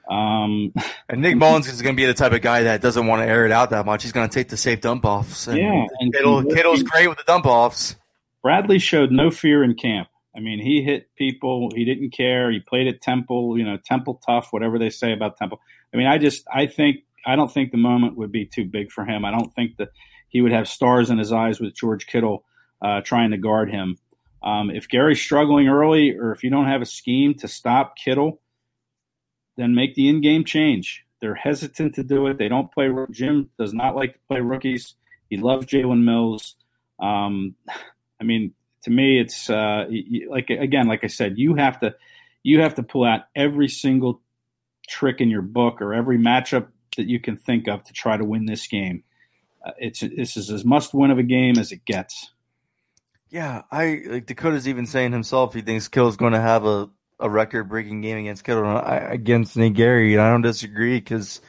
Um, 0.10 0.74
and 1.10 1.22
Nick 1.22 1.36
Mullens 1.36 1.68
is 1.68 1.82
going 1.82 1.96
to 1.96 1.98
be 2.00 2.06
the 2.06 2.14
type 2.14 2.32
of 2.32 2.42
guy 2.42 2.64
that 2.64 2.82
doesn't 2.82 3.08
want 3.08 3.22
to 3.22 3.28
air 3.28 3.46
it 3.46 3.52
out 3.52 3.72
that 3.72 3.86
much. 3.86 4.04
He's 4.04 4.12
going 4.12 4.28
to 4.30 4.34
take 4.34 4.50
the 4.50 4.58
safe 4.58 4.82
dump 4.82 5.06
offs. 5.06 5.48
And 5.48 5.58
yeah, 5.58 5.86
and 6.00 6.14
Kittle, 6.14 6.44
Kittle's 6.46 6.84
great 6.84 7.08
with 7.08 7.18
the 7.18 7.24
dump 7.26 7.46
offs. 7.46 7.96
Bradley 8.42 8.80
showed 8.80 9.12
no 9.12 9.32
fear 9.32 9.64
in 9.64 9.76
camp. 9.76 10.08
I 10.36 10.40
mean, 10.40 10.60
he 10.60 10.82
hit 10.82 11.14
people. 11.16 11.72
He 11.76 11.84
didn't 11.84 12.12
care. 12.12 12.52
He 12.52 12.60
played 12.60 12.88
at 12.88 13.02
Temple. 13.02 13.58
You 13.58 13.66
know, 13.66 13.78
Temple 13.78 14.22
tough, 14.26 14.50
whatever 14.52 14.80
they 14.80 14.90
say 14.90 15.12
about 15.12 15.38
Temple. 15.38 15.60
I 15.94 15.98
mean, 15.98 16.08
I 16.08 16.18
just 16.18 16.46
I 16.54 16.68
think 16.68 17.04
I 17.26 17.36
don't 17.36 17.52
think 17.52 17.72
the 17.72 17.78
moment 17.78 18.18
would 18.18 18.32
be 18.32 18.46
too 18.46 18.66
big 18.66 18.92
for 18.92 19.04
him. 19.04 19.26
I 19.26 19.32
don't 19.32 19.54
think 19.54 19.78
that 19.78 19.90
he 20.30 20.42
would 20.42 20.52
have 20.52 20.68
stars 20.68 21.10
in 21.10 21.18
his 21.18 21.32
eyes 21.32 21.60
with 21.60 21.76
George 21.76 22.08
Kittle 22.08 22.46
uh, 22.82 23.02
trying 23.02 23.32
to 23.32 23.38
guard 23.38 23.72
him. 23.72 23.98
Um, 24.44 24.70
if 24.70 24.88
Gerry's 24.88 25.20
struggling 25.20 25.68
early, 25.68 26.16
or 26.16 26.32
if 26.32 26.44
you 26.44 26.50
don't 26.50 26.68
have 26.68 26.82
a 26.82 26.86
scheme 26.86 27.34
to 27.36 27.48
stop 27.48 27.96
Kittle, 27.98 28.40
then 29.58 29.76
make 29.76 29.96
the 29.96 30.08
in-game 30.08 30.46
change. 30.46 31.04
They're 31.20 31.36
hesitant 31.36 31.96
to 31.96 32.04
do 32.04 32.28
it. 32.28 32.38
They 32.38 32.48
don't 32.48 32.72
play. 32.72 32.90
Jim 33.12 33.50
does 33.60 33.74
not 33.74 33.96
like 33.96 34.14
to 34.14 34.20
play 34.28 34.40
rookies. 34.40 34.94
He 35.30 35.38
loves 35.38 35.66
Jalen 35.66 36.04
Mills. 36.04 36.56
Um, 37.00 37.56
I 38.22 38.24
mean, 38.24 38.54
to 38.84 38.92
me, 38.92 39.20
it's 39.20 39.50
uh, 39.50 39.86
like 40.30 40.50
again, 40.50 40.88
like 40.88 41.04
I 41.04 41.08
said, 41.08 41.38
you 41.38 41.56
have 41.56 41.80
to 41.82 41.96
you 42.44 42.62
have 42.62 42.76
to 42.76 42.84
pull 42.84 43.04
out 43.04 43.22
every 43.36 43.68
single 43.68 44.22
trick 44.88 45.20
in 45.20 45.30
your 45.30 45.42
book 45.42 45.82
or 45.82 45.94
every 45.94 46.18
matchup 46.18 46.68
that 46.96 47.08
you 47.08 47.20
can 47.20 47.36
think 47.36 47.68
of 47.68 47.84
to 47.84 47.94
try 47.94 48.16
to 48.16 48.24
win 48.24 48.46
this 48.46 48.68
game. 48.68 49.04
Uh, 49.66 49.72
it's 49.80 50.00
this 50.00 50.38
is 50.38 50.50
as 50.50 50.64
must 50.64 50.94
win 50.94 51.12
of 51.12 51.18
a 51.18 51.24
game 51.24 51.58
as 51.58 51.72
it 51.72 51.84
gets. 51.86 52.32
Yeah, 53.30 53.64
I 53.72 54.02
like 54.08 54.26
Dakota's 54.26 54.68
even 54.68 54.86
saying 54.86 55.12
himself 55.12 55.54
he 55.54 55.62
thinks 55.62 55.88
Kittle's 55.88 56.16
going 56.16 56.34
to 56.34 56.40
have 56.40 56.66
a, 56.66 56.90
a 57.20 57.30
record 57.30 57.70
breaking 57.70 58.02
game 58.02 58.18
against 58.18 58.44
Kittle 58.44 58.80
against 58.84 59.56
Gerry, 59.56 60.14
and 60.14 60.22
I 60.22 60.32
don't 60.32 60.42
disagree 60.42 60.98
because 61.00 61.42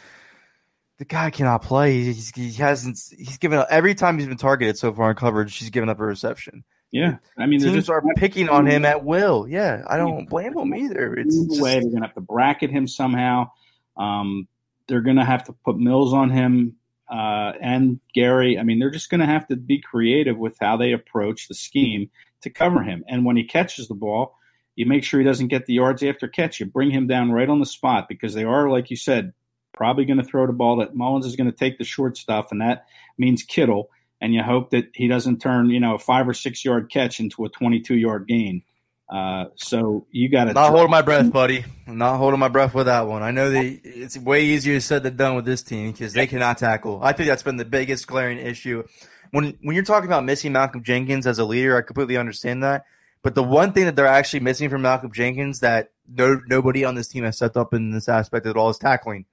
the 0.98 1.04
guy 1.04 1.30
cannot 1.30 1.62
play. 1.62 2.02
He's, 2.02 2.30
he 2.34 2.52
hasn't. 2.52 2.98
He's 3.16 3.38
given 3.38 3.58
up 3.58 3.68
every 3.70 3.94
time 3.94 4.18
he's 4.18 4.28
been 4.28 4.36
targeted 4.36 4.78
so 4.78 4.92
far 4.92 5.10
in 5.10 5.16
coverage. 5.16 5.56
He's 5.56 5.70
given 5.70 5.88
up 5.88 6.00
a 6.00 6.04
reception. 6.04 6.64
Yeah, 6.90 7.16
I 7.36 7.46
mean, 7.46 7.60
teams 7.60 7.74
just, 7.74 7.90
are 7.90 8.02
picking 8.16 8.48
on 8.48 8.66
him 8.66 8.86
at 8.86 9.04
will. 9.04 9.46
Yeah, 9.46 9.82
I 9.86 9.98
don't 9.98 10.28
blame 10.28 10.56
him 10.56 10.74
either. 10.74 11.14
It's 11.14 11.36
just, 11.36 11.60
way 11.60 11.80
they're 11.80 11.90
gonna 11.90 12.06
have 12.06 12.14
to 12.14 12.22
bracket 12.22 12.70
him 12.70 12.88
somehow. 12.88 13.50
Um, 13.98 14.48
they're 14.88 15.02
going 15.02 15.16
to 15.16 15.24
have 15.24 15.44
to 15.44 15.52
put 15.52 15.78
Mills 15.78 16.12
on 16.12 16.30
him 16.30 16.76
uh, 17.08 17.52
and 17.60 18.00
Gerry. 18.14 18.58
I 18.58 18.62
mean, 18.64 18.78
they're 18.78 18.90
just 18.90 19.10
going 19.10 19.20
to 19.20 19.26
have 19.26 19.46
to 19.48 19.56
be 19.56 19.80
creative 19.80 20.38
with 20.38 20.56
how 20.60 20.76
they 20.76 20.92
approach 20.92 21.46
the 21.46 21.54
scheme 21.54 22.10
to 22.42 22.50
cover 22.50 22.82
him. 22.82 23.04
And 23.06 23.24
when 23.24 23.36
he 23.36 23.44
catches 23.44 23.86
the 23.86 23.94
ball, 23.94 24.37
you 24.78 24.86
make 24.86 25.02
sure 25.02 25.18
he 25.18 25.26
doesn't 25.26 25.48
get 25.48 25.66
the 25.66 25.74
yards 25.74 26.04
after 26.04 26.28
catch. 26.28 26.60
You 26.60 26.66
bring 26.66 26.92
him 26.92 27.08
down 27.08 27.32
right 27.32 27.48
on 27.48 27.58
the 27.58 27.66
spot 27.66 28.06
because 28.08 28.32
they 28.32 28.44
are, 28.44 28.70
like 28.70 28.90
you 28.90 28.96
said, 28.96 29.32
probably 29.74 30.04
going 30.04 30.18
to 30.20 30.24
throw 30.24 30.46
the 30.46 30.52
ball 30.52 30.76
that 30.76 30.94
Mullens 30.94 31.26
is 31.26 31.34
going 31.34 31.50
to 31.50 31.56
take 31.56 31.78
the 31.78 31.84
short 31.84 32.16
stuff, 32.16 32.52
and 32.52 32.60
that 32.60 32.86
means 33.18 33.42
Kittle. 33.42 33.90
And 34.20 34.32
you 34.32 34.40
hope 34.40 34.70
that 34.70 34.90
he 34.94 35.08
doesn't 35.08 35.40
turn, 35.40 35.70
you 35.70 35.80
know, 35.80 35.96
a 35.96 35.98
five 35.98 36.28
or 36.28 36.32
six 36.32 36.64
yard 36.64 36.92
catch 36.92 37.18
into 37.18 37.44
a 37.44 37.48
22 37.48 37.96
yard 37.96 38.28
gain. 38.28 38.62
Uh, 39.10 39.46
so 39.56 40.06
you 40.12 40.28
got 40.28 40.44
to 40.44 40.52
not 40.52 40.70
holding 40.70 40.90
my 40.90 41.02
breath, 41.02 41.32
buddy. 41.32 41.64
I'm 41.88 41.98
not 41.98 42.18
holding 42.18 42.38
my 42.38 42.48
breath 42.48 42.72
with 42.72 42.86
that 42.86 43.08
one. 43.08 43.24
I 43.24 43.32
know 43.32 43.50
that 43.50 43.80
it's 43.82 44.16
way 44.16 44.44
easier 44.44 44.78
said 44.78 45.02
than 45.02 45.16
done 45.16 45.34
with 45.34 45.44
this 45.44 45.64
team 45.64 45.90
because 45.90 46.12
they 46.12 46.28
cannot 46.28 46.56
tackle. 46.56 47.00
I 47.02 47.14
think 47.14 47.28
that's 47.28 47.42
been 47.42 47.56
the 47.56 47.64
biggest 47.64 48.06
glaring 48.06 48.38
issue. 48.38 48.84
When 49.32 49.58
when 49.60 49.74
you're 49.74 49.84
talking 49.84 50.08
about 50.08 50.24
missing 50.24 50.52
Malcolm 50.52 50.84
Jenkins 50.84 51.26
as 51.26 51.40
a 51.40 51.44
leader, 51.44 51.76
I 51.76 51.82
completely 51.82 52.16
understand 52.16 52.62
that. 52.62 52.84
But 53.22 53.34
the 53.34 53.42
one 53.42 53.72
thing 53.72 53.84
that 53.86 53.96
they're 53.96 54.06
actually 54.06 54.40
missing 54.40 54.70
from 54.70 54.82
Malcolm 54.82 55.12
Jenkins 55.12 55.60
that 55.60 55.90
no, 56.08 56.40
nobody 56.46 56.84
on 56.84 56.94
this 56.94 57.08
team 57.08 57.24
has 57.24 57.36
stepped 57.36 57.56
up 57.56 57.74
in 57.74 57.90
this 57.90 58.08
aspect 58.08 58.46
at 58.46 58.56
all 58.56 58.70
is 58.70 58.78
tackling. 58.78 59.26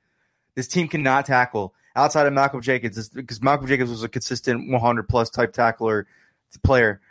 This 0.56 0.68
team 0.68 0.88
cannot 0.88 1.26
tackle 1.26 1.74
outside 1.96 2.28
of 2.28 2.34
Malcolm 2.34 2.62
Jenkins 2.62 3.10
because 3.10 3.42
Malcolm 3.42 3.68
Jenkins 3.68 3.90
was 3.90 4.04
a 4.04 4.10
consistent 4.10 4.72
100 4.72 5.10
plus 5.10 5.30
type 5.30 5.54
tackler 5.54 6.08
player 6.64 7.02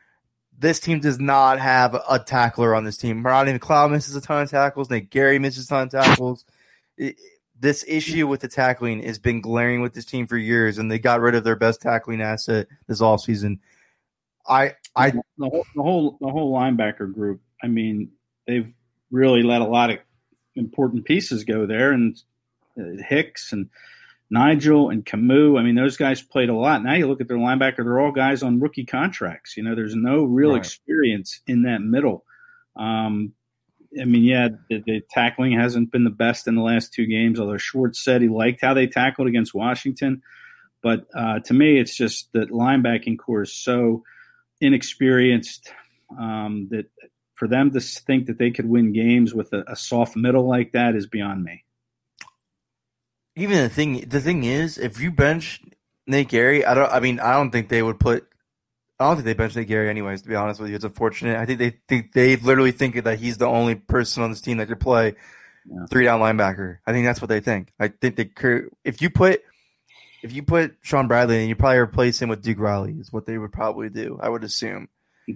this 0.58 0.80
team 0.80 1.00
does 1.00 1.18
not 1.18 1.58
have 1.58 1.94
a 2.08 2.18
tackler 2.18 2.74
on 2.74 2.84
this 2.84 2.96
team. 2.96 3.24
Ronnie 3.24 3.58
McLeod 3.58 3.90
misses 3.90 4.14
a 4.14 4.20
ton 4.20 4.42
of 4.42 4.50
tackles. 4.50 4.90
Nate 4.90 5.10
Gerry 5.10 5.38
misses 5.38 5.66
a 5.66 5.68
ton 5.68 5.82
of 5.86 5.90
tackles. 5.90 6.44
It, 6.96 7.16
this 7.58 7.84
issue 7.86 8.26
with 8.26 8.40
the 8.40 8.48
tackling 8.48 9.02
has 9.02 9.18
been 9.18 9.40
glaring 9.40 9.80
with 9.80 9.94
this 9.94 10.04
team 10.04 10.26
for 10.26 10.36
years, 10.36 10.78
and 10.78 10.90
they 10.90 10.98
got 10.98 11.20
rid 11.20 11.34
of 11.34 11.44
their 11.44 11.56
best 11.56 11.80
tackling 11.80 12.20
asset 12.20 12.68
this 12.86 13.00
offseason. 13.00 13.58
I, 14.46 14.74
I, 14.96 15.10
the 15.10 15.22
whole, 15.40 15.66
the 15.74 15.82
whole, 15.82 16.18
the 16.20 16.28
whole 16.28 16.54
linebacker 16.54 17.12
group. 17.12 17.40
I 17.62 17.66
mean, 17.66 18.10
they've 18.46 18.72
really 19.10 19.42
let 19.42 19.60
a 19.60 19.66
lot 19.66 19.90
of 19.90 19.98
important 20.54 21.04
pieces 21.04 21.44
go 21.44 21.66
there, 21.66 21.92
and 21.92 22.16
uh, 22.78 23.02
Hicks 23.06 23.52
and 23.52 23.70
Nigel 24.30 24.90
and 24.90 25.04
Kamu. 25.04 25.58
I 25.58 25.62
mean, 25.62 25.74
those 25.74 25.96
guys 25.96 26.22
played 26.22 26.48
a 26.48 26.54
lot. 26.54 26.82
Now 26.82 26.94
you 26.94 27.06
look 27.06 27.20
at 27.20 27.28
their 27.28 27.36
linebacker; 27.36 27.78
they're 27.78 28.00
all 28.00 28.12
guys 28.12 28.42
on 28.42 28.60
rookie 28.60 28.84
contracts. 28.84 29.56
You 29.56 29.62
know, 29.62 29.74
there's 29.74 29.94
no 29.94 30.24
real 30.24 30.50
right. 30.50 30.58
experience 30.58 31.40
in 31.46 31.62
that 31.62 31.80
middle. 31.80 32.24
Um, 32.76 33.32
I 34.00 34.04
mean, 34.04 34.24
yeah, 34.24 34.48
the, 34.68 34.82
the, 34.84 35.02
tackling 35.08 35.52
hasn't 35.52 35.92
been 35.92 36.02
the 36.02 36.10
best 36.10 36.48
in 36.48 36.56
the 36.56 36.62
last 36.62 36.92
two 36.92 37.06
games. 37.06 37.38
Although 37.38 37.58
Schwartz 37.58 38.02
said 38.02 38.22
he 38.22 38.28
liked 38.28 38.60
how 38.60 38.74
they 38.74 38.88
tackled 38.88 39.28
against 39.28 39.54
Washington, 39.54 40.22
but 40.82 41.06
uh, 41.14 41.40
to 41.40 41.54
me, 41.54 41.78
it's 41.78 41.96
just 41.96 42.32
that 42.32 42.50
linebacking 42.50 43.18
corps 43.18 43.42
is 43.42 43.52
so 43.52 44.02
inexperienced 44.64 45.70
um, 46.18 46.68
that 46.70 46.86
for 47.34 47.48
them 47.48 47.70
to 47.72 47.80
think 47.80 48.26
that 48.26 48.38
they 48.38 48.50
could 48.50 48.66
win 48.66 48.92
games 48.92 49.34
with 49.34 49.52
a, 49.52 49.64
a 49.68 49.76
soft 49.76 50.16
middle 50.16 50.48
like 50.48 50.72
that 50.72 50.94
is 50.94 51.06
beyond 51.06 51.42
me 51.42 51.64
even 53.36 53.58
the 53.58 53.68
thing 53.68 54.00
the 54.08 54.20
thing 54.20 54.44
is, 54.44 54.78
if 54.78 55.00
you 55.00 55.10
bench 55.10 55.60
Nate 56.06 56.28
Gerry, 56.28 56.64
I 56.64 56.74
don't. 56.74 56.90
I 56.90 57.00
mean, 57.00 57.20
I 57.20 57.32
don't 57.32 57.50
think 57.50 57.68
they 57.68 57.82
would 57.82 57.98
put. 57.98 58.26
I 58.98 59.06
don't 59.06 59.16
think 59.16 59.26
they 59.26 59.34
bench 59.34 59.56
Nate 59.56 59.68
Gerry, 59.68 59.90
anyways. 59.90 60.22
To 60.22 60.28
be 60.28 60.36
honest 60.36 60.60
with 60.60 60.70
you, 60.70 60.76
it's 60.76 60.84
unfortunate. 60.84 61.36
I 61.36 61.46
think 61.46 61.58
they 61.58 61.78
think 61.88 62.12
they 62.12 62.36
literally 62.36 62.72
think 62.72 63.02
that 63.02 63.18
he's 63.18 63.38
the 63.38 63.46
only 63.46 63.74
person 63.74 64.22
on 64.22 64.30
this 64.30 64.40
team 64.40 64.58
that 64.58 64.68
could 64.68 64.80
play 64.80 65.14
yeah. 65.66 65.86
three 65.90 66.04
down 66.04 66.20
linebacker. 66.20 66.78
I 66.86 66.92
think 66.92 67.06
that's 67.06 67.20
what 67.20 67.28
they 67.28 67.40
think. 67.40 67.72
I 67.80 67.88
think 67.88 68.16
they 68.16 68.26
could. 68.26 68.68
If 68.84 69.02
you 69.02 69.10
put 69.10 69.42
if 70.24 70.32
you 70.32 70.42
put 70.42 70.74
Shaun 70.80 71.06
Bradley 71.06 71.40
and 71.40 71.50
you 71.50 71.54
probably 71.54 71.76
replace 71.76 72.20
him 72.20 72.30
with 72.30 72.40
Duke 72.40 72.58
Riley 72.58 72.92
is 72.98 73.12
what 73.12 73.26
they 73.26 73.36
would 73.36 73.52
probably 73.52 73.90
do. 73.90 74.18
I 74.22 74.30
would 74.30 74.42
assume. 74.42 74.88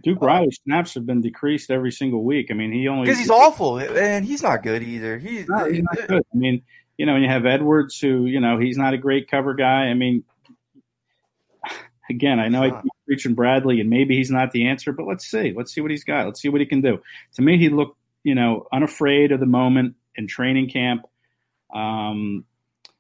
Duke 0.03 0.23
Riley's 0.23 0.59
snaps 0.65 0.95
have 0.95 1.05
been 1.05 1.21
decreased 1.21 1.71
every 1.71 1.93
single 1.93 2.25
week. 2.25 2.51
I 2.51 2.55
mean, 2.55 2.73
he 2.73 2.89
only 2.89 3.05
because 3.05 3.19
he's 3.19 3.31
awful 3.31 3.79
and 3.79 4.25
he's 4.25 4.43
not 4.43 4.63
good 4.63 4.83
either. 4.83 5.19
He's, 5.19 5.41
he's 5.41 5.49
not, 5.49 5.71
he's 5.71 5.83
not 5.83 6.09
good. 6.09 6.25
I 6.33 6.37
mean, 6.37 6.63
you 6.97 7.05
know, 7.05 7.15
and 7.15 7.23
you 7.23 7.29
have 7.29 7.45
Edwards, 7.45 8.01
who 8.01 8.25
you 8.25 8.41
know 8.41 8.59
he's 8.59 8.79
not 8.79 8.95
a 8.95 8.99
great 8.99 9.31
cover 9.31 9.53
guy. 9.55 9.85
I 9.85 9.95
mean, 9.95 10.25
again, 12.11 12.41
I 12.41 12.49
know 12.49 12.63
I 12.63 12.71
keep 12.71 12.93
preaching 13.07 13.35
Bradley, 13.35 13.81
and 13.81 13.91
maybe 13.91 14.17
he's 14.17 14.31
not 14.31 14.53
the 14.53 14.69
answer, 14.69 14.93
but 14.93 15.07
let's 15.07 15.27
see. 15.27 15.53
Let's 15.55 15.73
see 15.73 15.83
what 15.83 15.91
he's 15.91 16.05
got. 16.05 16.27
Let's 16.27 16.41
see 16.41 16.49
what 16.49 16.61
he 16.61 16.67
can 16.67 16.81
do. 16.81 17.01
To 17.35 17.43
me, 17.43 17.59
he 17.59 17.69
looked, 17.69 17.97
you 18.25 18.35
know, 18.35 18.67
unafraid 18.73 19.33
of 19.33 19.41
the 19.41 19.47
moment 19.47 19.97
in 20.17 20.27
training 20.27 20.71
camp. 20.71 21.07
Um, 21.75 22.45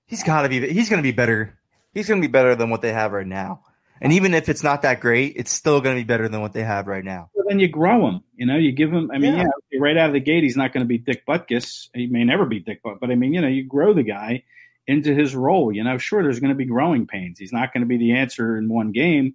he's 0.07 0.23
got 0.23 0.43
to 0.43 0.49
be. 0.49 0.71
He's 0.71 0.89
going 0.89 1.03
to 1.03 1.07
be 1.07 1.13
better. 1.13 1.58
He's 1.95 2.09
going 2.09 2.21
to 2.21 2.27
be 2.27 2.31
better 2.31 2.55
than 2.55 2.71
what 2.71 2.83
they 2.83 2.93
have 2.93 3.13
right 3.13 3.27
now. 3.27 3.63
And 4.01 4.13
even 4.13 4.35
if 4.35 4.49
it's 4.49 4.63
not 4.63 4.83
that 4.83 5.01
great, 5.01 5.35
it's 5.37 5.53
still 5.53 5.81
going 5.81 5.97
to 5.97 6.01
be 6.01 6.07
better 6.07 6.29
than 6.29 6.41
what 6.41 6.53
they 6.53 6.63
have 6.63 6.87
right 6.87 7.05
now. 7.05 7.31
Well, 7.35 7.47
then 7.49 7.59
you 7.59 7.69
grow 7.69 8.07
him. 8.07 8.23
You 8.37 8.47
know, 8.47 8.57
you 8.57 8.73
give 8.73 8.93
him. 8.93 9.11
I 9.13 9.19
mean, 9.19 9.35
yeah, 9.35 9.47
yeah 9.71 9.81
right 9.81 9.97
out 9.97 10.09
of 10.09 10.13
the 10.13 10.21
gate, 10.21 10.45
he's 10.45 10.57
not 10.57 10.73
going 10.73 10.85
to 10.85 10.89
be 10.89 10.99
Dick 10.99 11.27
Butkus. 11.27 11.89
He 11.95 12.07
may 12.07 12.25
never 12.25 12.47
be 12.47 12.61
Dick 12.61 12.83
Butkus, 12.83 13.01
but 13.01 13.11
I 13.11 13.17
mean, 13.17 13.35
you 13.35 13.41
know, 13.41 13.49
you 13.49 13.65
grow 13.65 13.93
the 13.93 14.03
guy 14.03 14.45
into 14.87 15.15
his 15.15 15.35
role. 15.35 15.73
You 15.73 15.85
know, 15.85 15.99
sure, 15.99 16.23
there's 16.23 16.41
going 16.41 16.53
to 16.53 16.57
be 16.57 16.65
growing 16.65 17.07
pains. 17.07 17.39
He's 17.39 17.53
not 17.53 17.73
going 17.73 17.83
to 17.83 17.87
be 17.87 17.99
the 17.99 18.13
answer 18.13 18.57
in 18.57 18.69
one 18.69 18.93
game, 18.93 19.35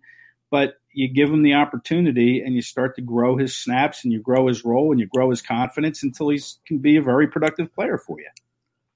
but 0.49 0.75
you 0.93 1.07
give 1.07 1.29
him 1.29 1.43
the 1.43 1.55
opportunity 1.55 2.41
and 2.41 2.55
you 2.55 2.61
start 2.61 2.95
to 2.95 3.01
grow 3.01 3.37
his 3.37 3.55
snaps 3.55 4.03
and 4.03 4.13
you 4.13 4.21
grow 4.21 4.47
his 4.47 4.63
role 4.63 4.91
and 4.91 4.99
you 4.99 5.07
grow 5.07 5.29
his 5.29 5.41
confidence 5.41 6.03
until 6.03 6.29
he 6.29 6.39
can 6.67 6.77
be 6.77 6.97
a 6.97 7.01
very 7.01 7.27
productive 7.27 7.73
player 7.73 7.97
for 7.97 8.19
you. 8.19 8.29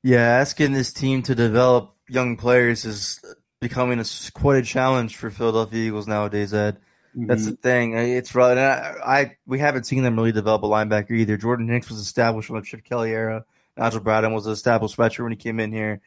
Yeah, 0.04 0.22
asking 0.22 0.74
this 0.74 0.94
team 0.94 1.24
to 1.24 1.36
develop 1.36 1.96
young 2.08 2.38
players 2.38 2.86
is 2.86 3.20
becoming 3.60 4.00
a 4.00 4.06
quite 4.34 4.60
a 4.60 4.66
challenge 4.66 5.16
for 5.16 5.30
Philadelphia 5.30 5.88
Eagles 5.88 6.08
nowadays. 6.08 6.54
Ed, 6.54 6.78
mm-hmm. 7.16 7.28
that's 7.28 7.46
the 7.46 7.56
thing. 7.56 7.94
It's 7.94 8.36
right. 8.36 8.58
I, 8.58 8.96
I, 9.06 9.38
we 9.46 9.60
haven't 9.60 9.86
seen 9.86 10.04
them 10.04 10.16
really 10.16 10.32
develop 10.32 10.64
a 10.64 10.68
linebacker 10.68 11.12
either. 11.12 11.38
Jordan 11.38 11.68
Hicks 11.68 11.90
was 11.90 12.00
established 12.00 12.48
from 12.48 12.58
the 12.58 12.64
Chip 12.64 12.84
Kelly 12.84 13.12
era. 13.12 13.46
Nigel 13.76 14.02
Bradham 14.02 14.34
was 14.34 14.46
an 14.46 14.54
established 14.54 14.96
veteran 14.96 15.26
when 15.26 15.32
he 15.34 15.38
came 15.38 15.60
in 15.60 15.72
here. 15.72 16.02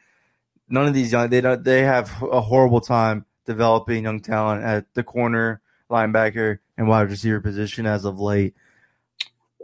None 0.69 0.87
of 0.87 0.93
these 0.93 1.11
young 1.11 1.29
they 1.29 1.41
don't 1.41 1.63
they 1.63 1.81
have 1.81 2.11
a 2.21 2.41
horrible 2.41 2.81
time 2.81 3.25
developing 3.45 4.03
young 4.03 4.21
talent 4.21 4.63
at 4.63 4.93
the 4.93 5.03
corner, 5.03 5.61
linebacker, 5.89 6.59
and 6.77 6.87
wide 6.87 7.09
receiver 7.09 7.41
position 7.41 7.85
as 7.85 8.05
of 8.05 8.19
late. 8.19 8.55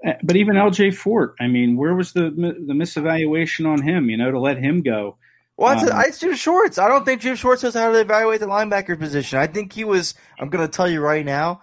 Eh, 0.03 0.13
but 0.23 0.35
even 0.35 0.55
LJ 0.55 0.95
Fort, 0.95 1.35
I 1.39 1.47
mean, 1.47 1.77
where 1.77 1.95
was 1.95 2.11
the 2.11 2.23
the 2.23 2.73
misevaluation 2.73 3.65
on 3.65 3.81
him? 3.81 4.09
You 4.09 4.17
know, 4.17 4.31
to 4.31 4.39
let 4.39 4.57
him 4.57 4.81
go 4.81 5.17
well, 5.57 5.73
it's, 5.73 5.91
um, 5.91 5.99
it's 6.01 6.19
Jim 6.19 6.35
Schwartz. 6.35 6.77
I 6.77 6.87
don't 6.87 7.03
think 7.03 7.21
Jim 7.21 7.35
Schwartz 7.35 7.63
knows 7.63 7.73
how 7.73 7.91
to 7.91 7.99
evaluate 7.99 8.39
the 8.39 8.45
linebacker 8.45 8.97
position. 8.97 9.39
I 9.39 9.47
think 9.47 9.73
he 9.73 9.83
was. 9.83 10.13
I'm 10.39 10.49
going 10.49 10.65
to 10.65 10.71
tell 10.71 10.87
you 10.87 11.01
right 11.01 11.25
now. 11.25 11.61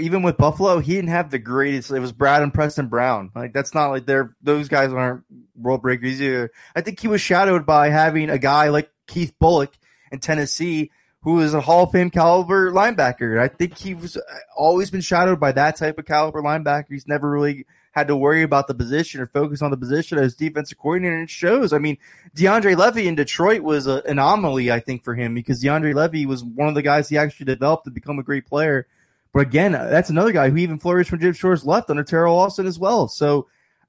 Even 0.00 0.22
with 0.22 0.36
Buffalo, 0.36 0.78
he 0.78 0.94
didn't 0.94 1.10
have 1.10 1.30
the 1.30 1.38
greatest. 1.38 1.90
It 1.90 2.00
was 2.00 2.12
Bradham 2.12 2.52
Preston 2.52 2.88
Brown. 2.88 3.30
Like 3.34 3.52
that's 3.52 3.74
not 3.74 3.90
like 3.90 4.06
they're 4.06 4.34
those 4.42 4.68
guys 4.68 4.92
aren't 4.92 5.24
world 5.56 5.82
breakers 5.82 6.20
either. 6.20 6.50
I 6.74 6.80
think 6.80 7.00
he 7.00 7.08
was 7.08 7.20
shadowed 7.20 7.66
by 7.66 7.90
having 7.90 8.30
a 8.30 8.38
guy 8.38 8.68
like 8.68 8.90
Keith 9.06 9.34
Bulluck 9.40 9.72
in 10.10 10.20
Tennessee, 10.20 10.90
who 11.22 11.40
is 11.40 11.54
a 11.54 11.60
Hall 11.60 11.84
of 11.84 11.92
Fame 11.92 12.10
caliber 12.10 12.72
linebacker. 12.72 13.40
I 13.40 13.48
think 13.48 13.76
he 13.78 13.94
was 13.94 14.16
uh, 14.16 14.20
always 14.56 14.90
been 14.90 15.00
shadowed 15.00 15.38
by 15.38 15.52
that 15.52 15.76
type 15.76 15.98
of 15.98 16.06
caliber 16.06 16.42
linebacker. 16.42 16.86
He's 16.90 17.06
never 17.06 17.30
really 17.30 17.66
had 17.94 18.08
to 18.08 18.16
worry 18.16 18.42
about 18.42 18.66
the 18.66 18.74
position 18.74 19.20
or 19.20 19.26
focus 19.26 19.62
on 19.62 19.70
the 19.70 19.76
position 19.76 20.18
as 20.18 20.34
defensive 20.34 20.76
coordinator. 20.76 21.14
And 21.14 21.24
it 21.24 21.30
shows. 21.30 21.72
I 21.72 21.78
mean, 21.78 21.96
DeAndre 22.36 22.76
Levy 22.76 23.06
in 23.06 23.14
Detroit 23.14 23.62
was 23.62 23.86
an 23.86 24.02
anomaly, 24.04 24.72
I 24.72 24.80
think, 24.80 25.04
for 25.04 25.14
him 25.14 25.32
because 25.32 25.62
DeAndre 25.62 25.94
Levy 25.94 26.26
was 26.26 26.42
one 26.42 26.68
of 26.68 26.74
the 26.74 26.82
guys 26.82 27.08
he 27.08 27.16
actually 27.16 27.46
developed 27.46 27.84
to 27.84 27.92
become 27.92 28.18
a 28.18 28.24
great 28.24 28.46
player. 28.46 28.88
But 29.32 29.42
again, 29.42 29.76
uh, 29.76 29.88
that's 29.90 30.10
another 30.10 30.32
guy 30.32 30.50
who 30.50 30.56
even 30.56 30.80
flourished 30.80 31.12
when 31.12 31.20
Jim 31.20 31.34
Schwartz 31.34 31.64
left 31.64 31.88
under 31.88 32.02
Teryl 32.02 32.34
Austin 32.34 32.66
as 32.66 32.80
well. 32.80 33.06
So 33.06 33.46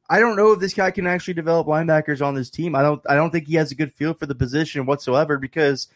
I 0.08 0.20
don't 0.20 0.36
know 0.36 0.51
if 0.51 0.60
this 0.60 0.76
guy 0.76 0.91
can 0.91 1.08
actually 1.08 1.34
develop 1.34 1.66
linebackers 1.66 2.24
on 2.24 2.36
this 2.36 2.51
team. 2.51 2.76
I 2.76 2.84
don't. 2.84 3.01
I 3.10 3.16
don't 3.16 3.32
think 3.32 3.47
he 3.47 3.56
has 3.56 3.72
a 3.72 3.76
good 3.76 3.91
feel 3.91 4.14
for 4.14 4.28
the 4.28 4.36
position 4.36 4.86
whatsoever 4.86 5.39
because 5.39 5.88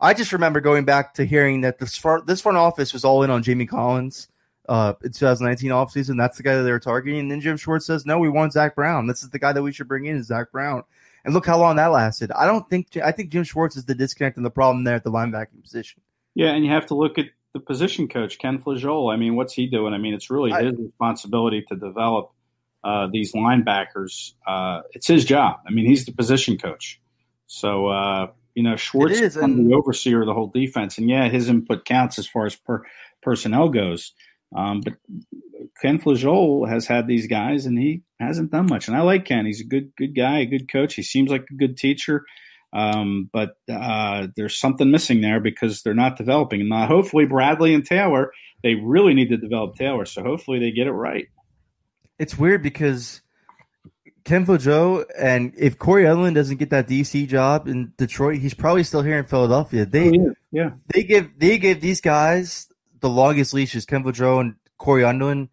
I 0.00 0.14
just 0.14 0.32
remember 0.32 0.60
going 0.60 0.84
back 0.84 1.14
to 1.14 1.24
hearing 1.24 1.62
that 1.62 1.80
this 1.80 1.96
front, 1.96 2.28
this 2.28 2.40
front 2.40 2.56
office 2.56 2.92
was 2.92 3.04
all 3.04 3.24
in 3.24 3.30
on 3.30 3.42
Jamie 3.42 3.66
Collins 3.66 4.28
uh, 4.68 4.94
in 5.02 5.12
2019 5.12 5.70
offseason. 5.70 6.16
That's 6.18 6.36
the 6.36 6.42
guy 6.42 6.56
that 6.56 6.62
they 6.62 6.70
were 6.70 6.78
targeting. 6.78 7.20
And 7.20 7.30
then 7.30 7.40
Jim 7.40 7.56
Schwartz 7.56 7.86
says, 7.86 8.04
no, 8.06 8.18
we 8.18 8.28
want 8.28 8.52
Zach 8.52 8.74
Brown. 8.74 9.06
This 9.06 9.22
is 9.22 9.30
the 9.30 9.38
guy 9.38 9.52
that 9.52 9.62
we 9.62 9.72
should 9.72 9.88
bring 9.88 10.06
in 10.06 10.16
is 10.16 10.26
Zach 10.26 10.52
Brown. 10.52 10.84
And 11.24 11.34
look 11.34 11.46
how 11.46 11.58
long 11.58 11.76
that 11.76 11.86
lasted. 11.86 12.30
I 12.32 12.46
don't 12.46 12.68
think, 12.70 12.96
I 13.02 13.12
think 13.12 13.30
Jim 13.30 13.44
Schwartz 13.44 13.76
is 13.76 13.86
the 13.86 13.94
disconnect 13.94 14.36
and 14.36 14.46
the 14.46 14.50
problem 14.50 14.84
there 14.84 14.94
at 14.94 15.04
the 15.04 15.10
linebacking 15.10 15.62
position. 15.62 16.02
Yeah. 16.34 16.50
And 16.50 16.64
you 16.64 16.70
have 16.70 16.86
to 16.86 16.94
look 16.94 17.18
at 17.18 17.26
the 17.54 17.60
position 17.60 18.08
coach, 18.08 18.38
Ken 18.38 18.58
Flajole. 18.58 19.12
I 19.12 19.16
mean, 19.16 19.34
what's 19.36 19.54
he 19.54 19.66
doing? 19.66 19.94
I 19.94 19.98
mean, 19.98 20.14
it's 20.14 20.30
really 20.30 20.52
his 20.52 20.78
responsibility 20.78 21.64
to 21.68 21.76
develop 21.76 22.32
uh, 22.84 23.08
these 23.10 23.32
linebackers. 23.32 24.34
Uh, 24.46 24.82
it's 24.92 25.08
his 25.08 25.24
job. 25.24 25.60
I 25.66 25.70
mean, 25.70 25.86
he's 25.86 26.04
the 26.04 26.12
position 26.12 26.58
coach. 26.58 27.00
So, 27.46 27.86
uh, 27.86 28.28
you 28.54 28.62
know, 28.62 28.76
Schwartz 28.76 29.18
is 29.18 29.36
and- 29.36 29.70
the 29.70 29.74
overseer 29.74 30.20
of 30.20 30.26
the 30.26 30.34
whole 30.34 30.48
defense. 30.48 30.98
And 30.98 31.08
yeah, 31.08 31.28
his 31.28 31.48
input 31.48 31.84
counts 31.84 32.18
as 32.18 32.26
far 32.26 32.46
as 32.46 32.54
per, 32.54 32.82
personnel 33.22 33.68
goes. 33.68 34.12
Um, 34.54 34.80
but 34.80 34.94
Ken 35.80 35.98
Flajole 35.98 36.66
has 36.68 36.86
had 36.86 37.06
these 37.06 37.26
guys, 37.26 37.66
and 37.66 37.78
he 37.78 38.02
hasn't 38.18 38.50
done 38.50 38.66
much. 38.66 38.88
And 38.88 38.96
I 38.96 39.02
like 39.02 39.24
Ken; 39.24 39.46
he's 39.46 39.60
a 39.60 39.64
good, 39.64 39.92
good 39.96 40.14
guy, 40.14 40.38
a 40.40 40.46
good 40.46 40.70
coach. 40.70 40.94
He 40.94 41.02
seems 41.02 41.30
like 41.30 41.46
a 41.50 41.54
good 41.54 41.76
teacher. 41.76 42.24
Um, 42.72 43.30
but 43.32 43.56
uh, 43.70 44.28
there's 44.36 44.58
something 44.58 44.90
missing 44.90 45.20
there 45.20 45.40
because 45.40 45.82
they're 45.82 45.94
not 45.94 46.16
developing. 46.18 46.60
And 46.60 46.72
hopefully, 46.72 47.26
Bradley 47.26 47.74
and 47.74 47.84
Taylor, 47.84 48.30
they 48.62 48.74
really 48.74 49.14
need 49.14 49.30
to 49.30 49.36
develop 49.36 49.76
Taylor. 49.76 50.04
So 50.04 50.22
hopefully, 50.22 50.58
they 50.58 50.70
get 50.70 50.86
it 50.86 50.92
right. 50.92 51.28
It's 52.18 52.36
weird 52.36 52.62
because 52.62 53.22
Ken 54.24 54.44
Joe 54.58 55.06
and 55.18 55.54
if 55.56 55.78
Cory 55.78 56.04
Undlin 56.04 56.34
doesn't 56.34 56.58
get 56.58 56.70
that 56.70 56.88
DC 56.88 57.28
job 57.28 57.66
in 57.66 57.92
Detroit, 57.96 58.38
he's 58.38 58.54
probably 58.54 58.84
still 58.84 59.02
here 59.02 59.18
in 59.18 59.24
Philadelphia. 59.24 59.86
They, 59.86 60.10
oh, 60.10 60.12
yeah. 60.12 60.62
yeah, 60.62 60.70
they 60.92 61.04
give 61.04 61.30
they 61.38 61.56
give 61.56 61.80
these 61.80 62.02
guys 62.02 62.68
the 63.00 63.08
longest 63.08 63.54
leash 63.54 63.74
is 63.74 63.84
Ken 63.84 64.10
Joe 64.12 64.40
and 64.40 64.54
Cory 64.76 65.02
Undlin, 65.02 65.48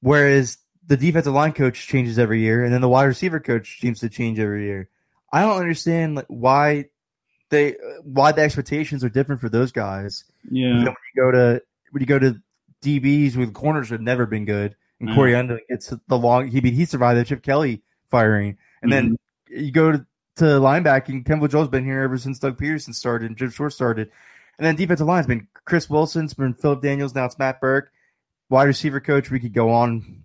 whereas 0.00 0.58
the 0.86 0.96
defensive 0.96 1.34
line 1.34 1.52
coach 1.52 1.86
changes 1.86 2.18
every 2.18 2.40
year, 2.40 2.64
and 2.64 2.72
then 2.72 2.80
the 2.80 2.88
wide 2.88 3.04
receiver 3.04 3.40
coach 3.40 3.80
seems 3.80 4.00
to 4.00 4.08
change 4.08 4.38
every 4.38 4.64
year. 4.64 4.88
I 5.32 5.42
don't 5.42 5.58
understand 5.58 6.16
like, 6.16 6.26
why 6.28 6.86
they 7.50 7.76
why 8.02 8.32
the 8.32 8.42
expectations 8.42 9.04
are 9.04 9.08
different 9.08 9.40
for 9.40 9.48
those 9.48 9.72
guys. 9.72 10.24
Yeah, 10.50 10.74
when 10.74 10.84
you 10.84 11.22
go 11.22 11.30
to 11.30 11.62
when 11.90 12.00
you 12.00 12.06
go 12.06 12.18
to 12.18 12.40
DBs 12.82 13.36
with 13.36 13.54
corners 13.54 13.90
have 13.90 14.00
never 14.00 14.26
been 14.26 14.44
good, 14.44 14.76
and 15.00 15.14
Cory 15.14 15.32
Undlin 15.32 15.60
gets 15.68 15.92
the 16.08 16.18
long 16.18 16.48
he 16.48 16.60
he 16.60 16.84
survived 16.84 17.20
the 17.20 17.24
Chip 17.24 17.42
Kelly 17.42 17.82
firing, 18.10 18.56
and 18.82 18.90
mm-hmm. 18.90 19.14
then 19.48 19.64
you 19.64 19.70
go 19.70 19.92
to 19.92 20.06
to 20.36 20.44
linebacking. 20.44 21.26
Ken 21.26 21.46
Joe's 21.48 21.68
been 21.68 21.84
here 21.84 22.00
ever 22.00 22.16
since 22.16 22.38
Doug 22.38 22.58
Pederson 22.58 22.94
started 22.94 23.26
and 23.26 23.36
Jim 23.36 23.50
Schwartz 23.50 23.74
started. 23.74 24.10
And 24.58 24.66
then 24.66 24.76
defensive 24.76 25.06
line's 25.06 25.26
been 25.26 25.46
Chris 25.64 25.88
Wilson's 25.88 26.34
been 26.34 26.54
Philip 26.54 26.82
Daniels. 26.82 27.14
Now 27.14 27.26
it's 27.26 27.38
Matt 27.38 27.60
Burke. 27.60 27.90
wide 28.50 28.64
receiver 28.64 29.00
coach. 29.00 29.30
We 29.30 29.40
could 29.40 29.54
go 29.54 29.70
on. 29.70 30.24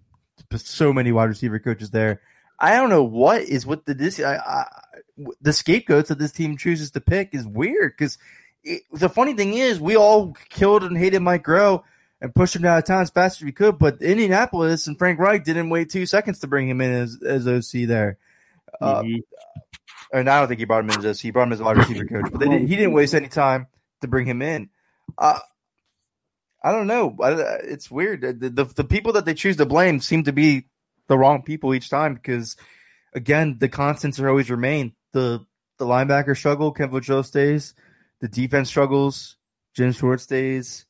So 0.55 0.93
many 0.93 1.11
wide 1.11 1.29
receiver 1.29 1.59
coaches 1.59 1.91
there. 1.91 2.21
I 2.59 2.75
don't 2.75 2.89
know 2.89 3.03
what 3.03 3.41
is 3.41 3.65
with 3.65 3.85
the 3.85 3.93
this 3.93 4.19
I, 4.19 4.35
I, 4.35 4.65
the 5.41 5.53
scapegoats 5.53 6.09
that 6.09 6.19
this 6.19 6.31
team 6.31 6.57
chooses 6.57 6.91
to 6.91 7.01
pick 7.01 7.33
is 7.33 7.45
weird 7.45 7.93
because 7.97 8.17
the 8.91 9.09
funny 9.09 9.33
thing 9.33 9.53
is 9.55 9.79
we 9.79 9.97
all 9.97 10.35
killed 10.49 10.83
and 10.83 10.97
hated 10.97 11.21
Mike 11.21 11.43
Groh 11.43 11.83
and 12.21 12.33
pushed 12.33 12.55
him 12.55 12.65
out 12.65 12.77
of 12.77 12.85
town 12.85 13.01
as 13.01 13.09
fast 13.09 13.41
as 13.41 13.45
we 13.45 13.51
could, 13.51 13.77
but 13.77 14.01
Indianapolis 14.01 14.87
and 14.87 14.97
Frank 14.97 15.19
Reich 15.19 15.43
didn't 15.43 15.69
wait 15.69 15.89
two 15.89 16.05
seconds 16.05 16.39
to 16.39 16.47
bring 16.47 16.69
him 16.69 16.79
in 16.79 16.91
as, 16.91 17.19
as 17.21 17.47
OC 17.47 17.87
there. 17.87 18.17
Uh, 18.79 19.01
mm-hmm. 19.01 19.15
Uh, 19.15 20.17
and 20.19 20.29
I 20.29 20.39
don't 20.39 20.47
think 20.47 20.59
he 20.59 20.65
brought 20.65 20.83
him 20.83 20.91
in 20.91 20.99
as 20.99 21.05
OC. 21.05 21.17
He 21.17 21.31
brought 21.31 21.47
him 21.47 21.53
as 21.53 21.59
a 21.59 21.63
wide 21.65 21.77
receiver 21.77 22.05
coach, 22.05 22.31
but 22.31 22.39
didn't, 22.39 22.67
he 22.67 22.75
didn't 22.75 22.93
waste 22.93 23.13
any 23.13 23.27
time 23.27 23.67
to 24.03 24.07
bring 24.07 24.27
him 24.27 24.41
in. 24.41 24.69
Uh, 25.17 25.39
I 26.63 26.71
don't 26.71 26.87
know. 26.87 27.15
It's 27.63 27.91
weird. 27.91 28.21
The, 28.21 28.49
the, 28.49 28.63
the 28.63 28.83
people 28.85 29.13
that 29.13 29.25
they 29.25 29.33
choose 29.33 29.57
to 29.57 29.65
blame 29.65 29.99
seem 29.99 30.23
to 30.23 30.31
be 30.31 30.67
the 31.07 31.17
wrong 31.17 31.41
people 31.41 31.73
each 31.73 31.89
time 31.89 32.13
because, 32.13 32.55
again, 33.13 33.57
the 33.59 33.67
constants 33.67 34.19
are 34.19 34.29
always 34.29 34.49
remain. 34.49 34.93
The 35.11 35.45
the 35.77 35.85
linebacker 35.85 36.37
struggle, 36.37 36.71
Ken 36.71 37.01
Joe 37.01 37.21
stays. 37.21 37.73
The 38.21 38.27
defense 38.29 38.69
struggles, 38.69 39.35
Jim 39.73 39.91
Schwartz 39.91 40.23
stays. 40.23 40.85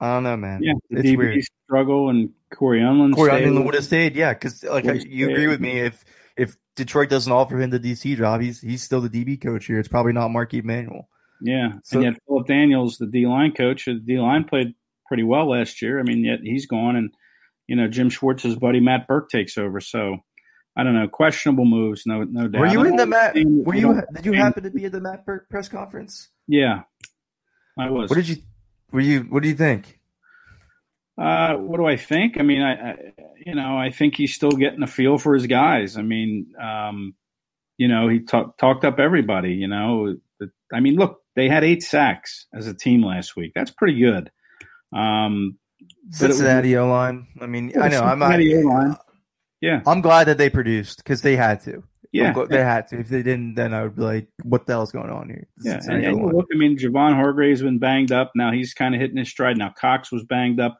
I 0.00 0.14
don't 0.14 0.22
know, 0.22 0.36
man. 0.36 0.60
Yeah, 0.62 0.74
it's 0.90 1.08
DB 1.08 1.16
weird. 1.16 1.44
struggle 1.64 2.10
and 2.10 2.30
Cory 2.52 2.80
Undlin. 2.80 3.14
Cory 3.14 3.30
Undlin 3.30 3.64
would 3.64 3.74
have 3.74 3.84
stayed, 3.84 4.16
yeah, 4.16 4.32
because 4.32 4.62
like 4.64 4.84
you 5.06 5.30
agree 5.30 5.46
with 5.46 5.60
me. 5.60 5.78
If 5.80 6.04
if 6.36 6.56
Detroit 6.76 7.08
doesn't 7.08 7.32
offer 7.32 7.60
him 7.60 7.70
the 7.70 7.80
DC 7.80 8.16
job, 8.16 8.40
he's 8.40 8.60
he's 8.60 8.82
still 8.82 9.00
the 9.00 9.10
DB 9.10 9.40
coach 9.40 9.66
here. 9.66 9.78
It's 9.78 9.88
probably 9.88 10.12
not 10.12 10.30
Marquand 10.30 10.64
Manuel. 10.64 11.08
Yeah, 11.42 11.72
so, 11.84 11.98
and 11.98 12.04
yet 12.04 12.22
Philip 12.26 12.46
Daniels, 12.46 12.98
the 12.98 13.06
D 13.06 13.26
line 13.26 13.52
coach, 13.52 13.86
the 13.86 13.94
D 13.94 14.18
line 14.18 14.44
played 14.44 14.74
pretty 15.06 15.22
well 15.22 15.50
last 15.50 15.80
year. 15.82 15.98
I 15.98 16.02
mean, 16.02 16.24
yet 16.24 16.40
he's 16.42 16.66
gone, 16.66 16.96
and 16.96 17.10
you 17.66 17.76
know 17.76 17.88
Jim 17.88 18.10
Schwartz's 18.10 18.56
buddy 18.56 18.80
Matt 18.80 19.06
Burke 19.06 19.30
takes 19.30 19.56
over. 19.56 19.80
So 19.80 20.18
I 20.76 20.84
don't 20.84 20.94
know, 20.94 21.08
questionable 21.08 21.64
moves, 21.64 22.06
no, 22.06 22.22
no 22.22 22.48
doubt. 22.48 22.60
Were 22.60 22.66
you 22.66 22.84
in 22.84 22.96
the 22.96 23.06
Matt? 23.06 23.34
Were 23.34 23.74
you? 23.74 24.00
Did 24.14 24.26
you 24.26 24.32
happen 24.32 24.62
to 24.62 24.70
be 24.70 24.84
at 24.84 24.92
the 24.92 25.00
Matt 25.00 25.26
Burke 25.26 25.48
press 25.48 25.68
conference? 25.68 26.28
Yeah, 26.46 26.82
I 27.78 27.90
was. 27.90 28.10
What 28.10 28.16
did 28.16 28.28
you? 28.28 28.36
Were 28.92 29.00
you? 29.00 29.20
What 29.20 29.42
do 29.42 29.48
you 29.48 29.56
think? 29.56 29.98
Uh, 31.20 31.56
what 31.56 31.76
do 31.76 31.84
I 31.84 31.96
think? 31.96 32.38
I 32.38 32.42
mean, 32.42 32.62
I, 32.62 32.72
I, 32.72 32.96
you 33.44 33.54
know, 33.54 33.76
I 33.76 33.90
think 33.90 34.16
he's 34.16 34.34
still 34.34 34.52
getting 34.52 34.82
a 34.82 34.86
feel 34.86 35.18
for 35.18 35.34
his 35.34 35.46
guys. 35.46 35.98
I 35.98 36.02
mean, 36.02 36.54
um, 36.58 37.14
you 37.76 37.88
know, 37.88 38.08
he 38.08 38.20
talk, 38.20 38.56
talked 38.56 38.84
up 38.86 38.98
everybody. 38.98 39.52
You 39.52 39.68
know, 39.68 40.16
I 40.72 40.80
mean, 40.80 40.94
look, 40.96 41.20
they 41.40 41.48
had 41.48 41.64
eight 41.64 41.82
sacks 41.82 42.46
as 42.52 42.66
a 42.66 42.74
team 42.74 43.02
last 43.02 43.34
week. 43.34 43.52
That's 43.54 43.70
pretty 43.70 43.98
good. 43.98 44.30
Um, 44.94 45.56
Cincinnati 46.10 46.76
O 46.76 46.86
line. 46.86 47.26
I 47.40 47.46
mean, 47.46 47.72
I 47.80 47.88
know. 47.88 48.02
I'm 48.02 48.18
not. 48.18 48.38
O-line. 48.38 48.96
Yeah, 49.62 49.82
I'm 49.86 50.02
glad 50.02 50.24
that 50.24 50.36
they 50.36 50.50
produced 50.50 50.98
because 50.98 51.22
they 51.22 51.36
had 51.36 51.62
to. 51.62 51.82
Yeah, 52.12 52.34
they 52.48 52.58
had 52.58 52.88
to. 52.88 53.00
If 53.00 53.08
they 53.08 53.22
didn't, 53.22 53.54
then 53.54 53.72
I 53.72 53.84
would 53.84 53.96
be 53.96 54.02
like, 54.02 54.28
"What 54.42 54.66
the 54.66 54.74
hell's 54.74 54.92
going 54.92 55.10
on 55.10 55.28
here?" 55.28 55.46
Yeah, 55.62 55.80
and, 55.86 56.04
and 56.04 56.32
look, 56.34 56.48
I 56.52 56.58
mean, 56.58 56.76
Javon 56.76 57.14
Hargrave's 57.14 57.62
been 57.62 57.78
banged 57.78 58.12
up. 58.12 58.32
Now 58.34 58.52
he's 58.52 58.74
kind 58.74 58.94
of 58.94 59.00
hitting 59.00 59.16
his 59.16 59.30
stride. 59.30 59.56
Now 59.56 59.72
Cox 59.78 60.12
was 60.12 60.24
banged 60.24 60.60
up. 60.60 60.78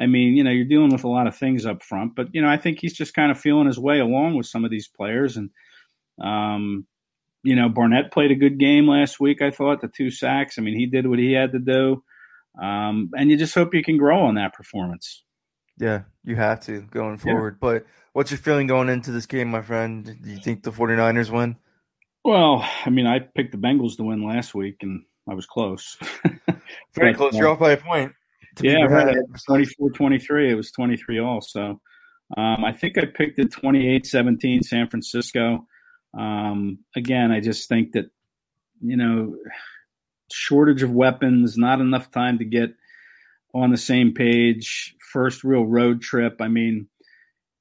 I 0.00 0.06
mean, 0.06 0.34
you 0.34 0.42
know, 0.42 0.50
you're 0.50 0.64
dealing 0.64 0.90
with 0.90 1.04
a 1.04 1.08
lot 1.08 1.28
of 1.28 1.36
things 1.36 1.66
up 1.66 1.84
front, 1.84 2.16
but 2.16 2.28
you 2.32 2.42
know, 2.42 2.48
I 2.48 2.56
think 2.56 2.78
he's 2.80 2.94
just 2.94 3.14
kind 3.14 3.30
of 3.30 3.38
feeling 3.38 3.66
his 3.66 3.78
way 3.78 4.00
along 4.00 4.36
with 4.36 4.46
some 4.46 4.64
of 4.64 4.72
these 4.72 4.88
players, 4.88 5.36
and 5.36 5.50
um, 6.20 6.86
you 7.42 7.56
know, 7.56 7.68
Barnett 7.68 8.12
played 8.12 8.30
a 8.30 8.36
good 8.36 8.58
game 8.58 8.86
last 8.86 9.20
week. 9.20 9.42
I 9.42 9.50
thought 9.50 9.80
the 9.80 9.88
two 9.88 10.10
sacks. 10.10 10.58
I 10.58 10.62
mean, 10.62 10.78
he 10.78 10.86
did 10.86 11.06
what 11.06 11.18
he 11.18 11.32
had 11.32 11.52
to 11.52 11.58
do, 11.58 12.02
um, 12.60 13.10
and 13.16 13.30
you 13.30 13.36
just 13.36 13.54
hope 13.54 13.74
you 13.74 13.82
can 13.82 13.96
grow 13.96 14.20
on 14.22 14.34
that 14.34 14.54
performance. 14.54 15.22
Yeah, 15.78 16.02
you 16.24 16.36
have 16.36 16.60
to 16.66 16.82
going 16.82 17.18
forward. 17.18 17.54
Yeah. 17.54 17.58
But 17.60 17.86
what's 18.12 18.30
your 18.30 18.38
feeling 18.38 18.66
going 18.66 18.88
into 18.88 19.12
this 19.12 19.26
game, 19.26 19.48
my 19.48 19.62
friend? 19.62 20.04
Do 20.04 20.30
you 20.30 20.38
think 20.38 20.62
the 20.62 20.72
49ers 20.72 21.30
win? 21.30 21.56
Well, 22.24 22.68
I 22.84 22.90
mean, 22.90 23.06
I 23.06 23.20
picked 23.20 23.52
the 23.52 23.58
Bengals 23.58 23.96
to 23.96 24.02
win 24.02 24.22
last 24.22 24.54
week, 24.54 24.76
and 24.82 25.04
I 25.28 25.34
was 25.34 25.46
close. 25.46 25.96
Very 26.94 27.14
close. 27.14 27.34
You're 27.34 27.48
uh, 27.48 27.52
off 27.52 27.58
by 27.58 27.72
a 27.72 27.76
point. 27.78 28.12
Yeah, 28.60 28.84
right. 28.84 29.16
24 29.46 29.90
23. 29.90 30.50
It 30.50 30.54
was 30.54 30.70
23 30.72 31.20
all. 31.20 31.40
So 31.40 31.80
um, 32.36 32.64
I 32.64 32.72
think 32.72 32.98
I 32.98 33.06
picked 33.06 33.38
it 33.38 33.50
28 33.50 34.06
17 34.06 34.62
San 34.62 34.88
Francisco. 34.88 35.66
Um, 36.16 36.78
again, 36.96 37.30
I 37.30 37.40
just 37.40 37.68
think 37.68 37.92
that, 37.92 38.10
you 38.80 38.96
know, 38.96 39.36
shortage 40.32 40.82
of 40.82 40.90
weapons, 40.90 41.56
not 41.56 41.80
enough 41.80 42.10
time 42.10 42.38
to 42.38 42.44
get 42.44 42.70
on 43.54 43.70
the 43.70 43.76
same 43.76 44.12
page. 44.12 44.94
First 45.12 45.44
real 45.44 45.64
road 45.64 46.02
trip. 46.02 46.40
I 46.40 46.48
mean, 46.48 46.88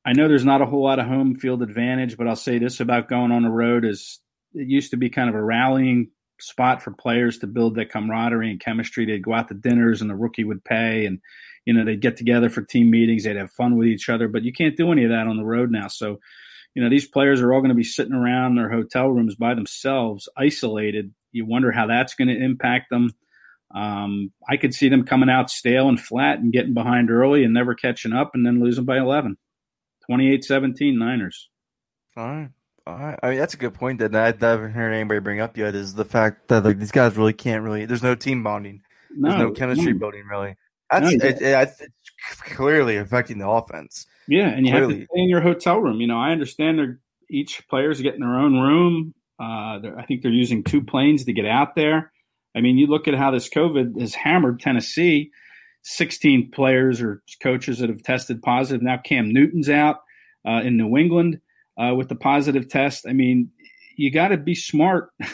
I 0.05 0.13
know 0.13 0.27
there's 0.27 0.45
not 0.45 0.61
a 0.61 0.65
whole 0.65 0.83
lot 0.83 0.99
of 0.99 1.07
home 1.07 1.35
field 1.35 1.61
advantage, 1.61 2.17
but 2.17 2.27
I'll 2.27 2.35
say 2.35 2.57
this 2.57 2.79
about 2.79 3.09
going 3.09 3.31
on 3.31 3.43
the 3.43 3.49
road 3.49 3.85
is 3.85 4.19
it 4.53 4.67
used 4.67 4.91
to 4.91 4.97
be 4.97 5.09
kind 5.09 5.29
of 5.29 5.35
a 5.35 5.43
rallying 5.43 6.09
spot 6.39 6.81
for 6.81 6.91
players 6.91 7.37
to 7.39 7.47
build 7.47 7.75
that 7.75 7.91
camaraderie 7.91 8.49
and 8.49 8.59
chemistry. 8.59 9.05
They'd 9.05 9.23
go 9.23 9.33
out 9.33 9.49
to 9.49 9.53
dinners 9.53 10.01
and 10.01 10.09
the 10.09 10.15
rookie 10.15 10.45
would 10.45 10.63
pay 10.63 11.05
and 11.05 11.19
you 11.65 11.73
know, 11.73 11.85
they'd 11.85 12.01
get 12.01 12.17
together 12.17 12.49
for 12.49 12.63
team 12.63 12.89
meetings, 12.89 13.23
they'd 13.23 13.35
have 13.35 13.51
fun 13.51 13.77
with 13.77 13.87
each 13.87 14.09
other, 14.09 14.27
but 14.27 14.43
you 14.43 14.51
can't 14.51 14.77
do 14.77 14.91
any 14.91 15.03
of 15.03 15.11
that 15.11 15.27
on 15.27 15.37
the 15.37 15.45
road 15.45 15.69
now. 15.69 15.87
So 15.87 16.19
you 16.75 16.83
know, 16.83 16.89
these 16.89 17.07
players 17.07 17.41
are 17.41 17.53
all 17.53 17.61
going 17.61 17.69
to 17.69 17.75
be 17.75 17.83
sitting 17.83 18.13
around 18.13 18.55
their 18.55 18.69
hotel 18.69 19.07
rooms 19.07 19.35
by 19.35 19.53
themselves, 19.53 20.29
isolated. 20.37 21.13
You 21.31 21.45
wonder 21.45 21.71
how 21.71 21.87
that's 21.87 22.15
going 22.15 22.27
to 22.27 22.43
impact 22.43 22.89
them. 22.89 23.13
Um, 23.73 24.31
I 24.47 24.57
could 24.57 24.73
see 24.73 24.89
them 24.89 25.05
coming 25.05 25.29
out 25.29 25.51
stale 25.51 25.89
and 25.89 25.99
flat 25.99 26.39
and 26.39 26.51
getting 26.51 26.73
behind 26.73 27.11
early 27.11 27.43
and 27.43 27.53
never 27.53 27.75
catching 27.75 28.13
up 28.13 28.31
and 28.33 28.45
then 28.45 28.61
losing 28.61 28.85
by 28.85 28.97
11. 28.97 29.37
28 30.07 30.43
17 30.43 30.97
Niners. 30.97 31.49
All 32.17 32.25
right. 32.25 32.49
All 32.87 32.97
right. 32.97 33.19
I 33.21 33.29
mean, 33.29 33.39
that's 33.39 33.53
a 33.53 33.57
good 33.57 33.75
point 33.75 33.99
that 33.99 34.15
I 34.15 34.25
haven't 34.25 34.71
heard 34.71 34.91
anybody 34.91 35.19
bring 35.19 35.39
up 35.39 35.55
yet 35.55 35.75
is 35.75 35.93
the 35.93 36.05
fact 36.05 36.47
that 36.47 36.65
like 36.65 36.79
these 36.79 36.91
guys 36.91 37.15
really 37.15 37.33
can't 37.33 37.63
really, 37.63 37.85
there's 37.85 38.01
no 38.01 38.15
team 38.15 38.43
bonding. 38.43 38.81
There's 39.11 39.35
no, 39.35 39.49
no 39.49 39.51
chemistry 39.51 39.93
no. 39.93 39.99
building 39.99 40.25
really. 40.25 40.55
That's 40.89 41.03
no, 41.03 41.27
it, 41.27 41.41
it, 41.41 41.41
it's 41.41 41.81
clearly 42.41 42.97
affecting 42.97 43.37
the 43.39 43.47
offense. 43.47 44.05
Yeah, 44.27 44.49
and 44.49 44.65
you 44.65 44.73
clearly. 44.73 44.93
have 44.93 45.01
to 45.01 45.07
stay 45.13 45.21
in 45.21 45.29
your 45.29 45.41
hotel 45.41 45.79
room. 45.79 46.01
You 46.01 46.07
know, 46.07 46.17
I 46.17 46.31
understand 46.31 46.79
they're 46.79 46.99
each 47.29 47.67
player's 47.67 48.01
getting 48.01 48.21
their 48.21 48.39
own 48.39 48.59
room. 48.59 49.13
Uh, 49.39 49.79
I 49.97 50.05
think 50.07 50.21
they're 50.21 50.31
using 50.31 50.63
two 50.63 50.83
planes 50.83 51.25
to 51.25 51.33
get 51.33 51.45
out 51.45 51.75
there. 51.75 52.11
I 52.55 52.61
mean, 52.61 52.77
you 52.77 52.87
look 52.87 53.07
at 53.07 53.13
how 53.13 53.31
this 53.31 53.49
COVID 53.49 53.99
has 53.99 54.15
hammered 54.15 54.59
Tennessee. 54.59 55.31
16 55.83 56.51
players 56.51 57.01
or 57.01 57.23
coaches 57.41 57.79
that 57.79 57.89
have 57.89 58.03
tested 58.03 58.41
positive. 58.41 58.81
Now 58.81 58.97
Cam 58.97 59.31
Newton's 59.31 59.69
out 59.69 60.01
uh, 60.45 60.61
in 60.63 60.77
New 60.77 60.97
England 60.97 61.39
uh, 61.77 61.93
with 61.95 62.09
the 62.09 62.15
positive 62.15 62.67
test. 62.67 63.05
I 63.07 63.13
mean, 63.13 63.49
you 63.95 64.11
got 64.11 64.29
to 64.29 64.37
be 64.37 64.55
smart. 64.55 65.11